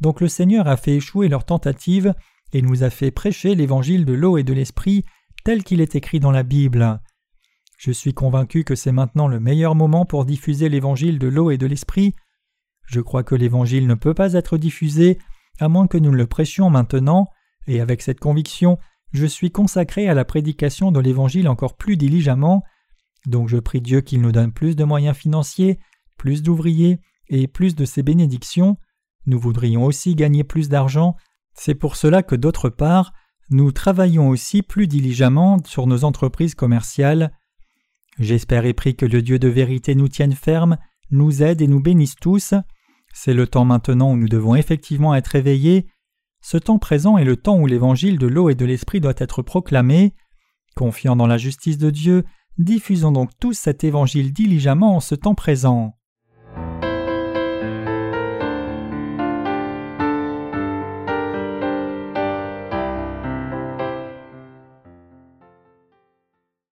Donc 0.00 0.20
le 0.20 0.28
Seigneur 0.28 0.68
a 0.68 0.76
fait 0.76 0.96
échouer 0.96 1.28
leur 1.28 1.44
tentative 1.44 2.14
et 2.52 2.60
nous 2.60 2.82
a 2.82 2.90
fait 2.90 3.10
prêcher 3.10 3.54
l'évangile 3.54 4.04
de 4.04 4.12
l'eau 4.12 4.36
et 4.36 4.42
de 4.42 4.52
l'esprit 4.52 5.04
tel 5.44 5.64
qu'il 5.64 5.80
est 5.80 5.94
écrit 5.94 6.20
dans 6.20 6.30
la 6.30 6.42
Bible. 6.42 7.00
Je 7.80 7.92
suis 7.92 8.12
convaincu 8.12 8.62
que 8.62 8.74
c'est 8.74 8.92
maintenant 8.92 9.26
le 9.26 9.40
meilleur 9.40 9.74
moment 9.74 10.04
pour 10.04 10.26
diffuser 10.26 10.68
l'évangile 10.68 11.18
de 11.18 11.28
l'eau 11.28 11.50
et 11.50 11.56
de 11.56 11.64
l'esprit. 11.64 12.14
Je 12.84 13.00
crois 13.00 13.22
que 13.22 13.34
l'évangile 13.34 13.86
ne 13.86 13.94
peut 13.94 14.12
pas 14.12 14.34
être 14.34 14.58
diffusé 14.58 15.16
à 15.60 15.70
moins 15.70 15.86
que 15.86 15.96
nous 15.96 16.12
le 16.12 16.26
prêchions 16.26 16.68
maintenant, 16.68 17.28
et 17.66 17.80
avec 17.80 18.02
cette 18.02 18.20
conviction, 18.20 18.78
je 19.12 19.24
suis 19.24 19.50
consacré 19.50 20.10
à 20.10 20.14
la 20.14 20.26
prédication 20.26 20.92
de 20.92 21.00
l'Évangile 21.00 21.48
encore 21.48 21.78
plus 21.78 21.96
diligemment, 21.96 22.62
donc 23.26 23.48
je 23.48 23.56
prie 23.56 23.80
Dieu 23.80 24.02
qu'il 24.02 24.20
nous 24.20 24.30
donne 24.30 24.52
plus 24.52 24.76
de 24.76 24.84
moyens 24.84 25.16
financiers, 25.16 25.78
plus 26.18 26.42
d'ouvriers 26.42 27.00
et 27.28 27.48
plus 27.48 27.74
de 27.74 27.86
ses 27.86 28.02
bénédictions. 28.02 28.76
Nous 29.24 29.38
voudrions 29.38 29.86
aussi 29.86 30.14
gagner 30.14 30.44
plus 30.44 30.68
d'argent, 30.68 31.16
c'est 31.54 31.74
pour 31.74 31.96
cela 31.96 32.22
que 32.22 32.36
d'autre 32.36 32.68
part, 32.68 33.14
nous 33.48 33.72
travaillons 33.72 34.28
aussi 34.28 34.60
plus 34.60 34.86
diligemment 34.86 35.56
sur 35.64 35.86
nos 35.86 36.04
entreprises 36.04 36.54
commerciales. 36.54 37.32
J'espère 38.18 38.64
et 38.66 38.74
prie 38.74 38.96
que 38.96 39.06
le 39.06 39.22
Dieu 39.22 39.38
de 39.38 39.48
vérité 39.48 39.94
nous 39.94 40.08
tienne 40.08 40.34
ferme, 40.34 40.76
nous 41.10 41.42
aide 41.42 41.62
et 41.62 41.68
nous 41.68 41.80
bénisse 41.80 42.16
tous. 42.16 42.54
C'est 43.12 43.34
le 43.34 43.46
temps 43.46 43.64
maintenant 43.64 44.12
où 44.12 44.16
nous 44.16 44.28
devons 44.28 44.54
effectivement 44.54 45.14
être 45.14 45.34
éveillés. 45.34 45.86
Ce 46.42 46.56
temps 46.56 46.78
présent 46.78 47.18
est 47.18 47.24
le 47.24 47.36
temps 47.36 47.58
où 47.58 47.66
l'évangile 47.66 48.18
de 48.18 48.26
l'eau 48.26 48.50
et 48.50 48.54
de 48.54 48.64
l'esprit 48.64 49.00
doit 49.00 49.14
être 49.16 49.42
proclamé. 49.42 50.14
Confiant 50.76 51.16
dans 51.16 51.26
la 51.26 51.38
justice 51.38 51.78
de 51.78 51.90
Dieu, 51.90 52.24
diffusons 52.58 53.12
donc 53.12 53.30
tous 53.38 53.54
cet 53.54 53.84
évangile 53.84 54.32
diligemment 54.32 54.96
en 54.96 55.00
ce 55.00 55.14
temps 55.14 55.34
présent. 55.34 55.96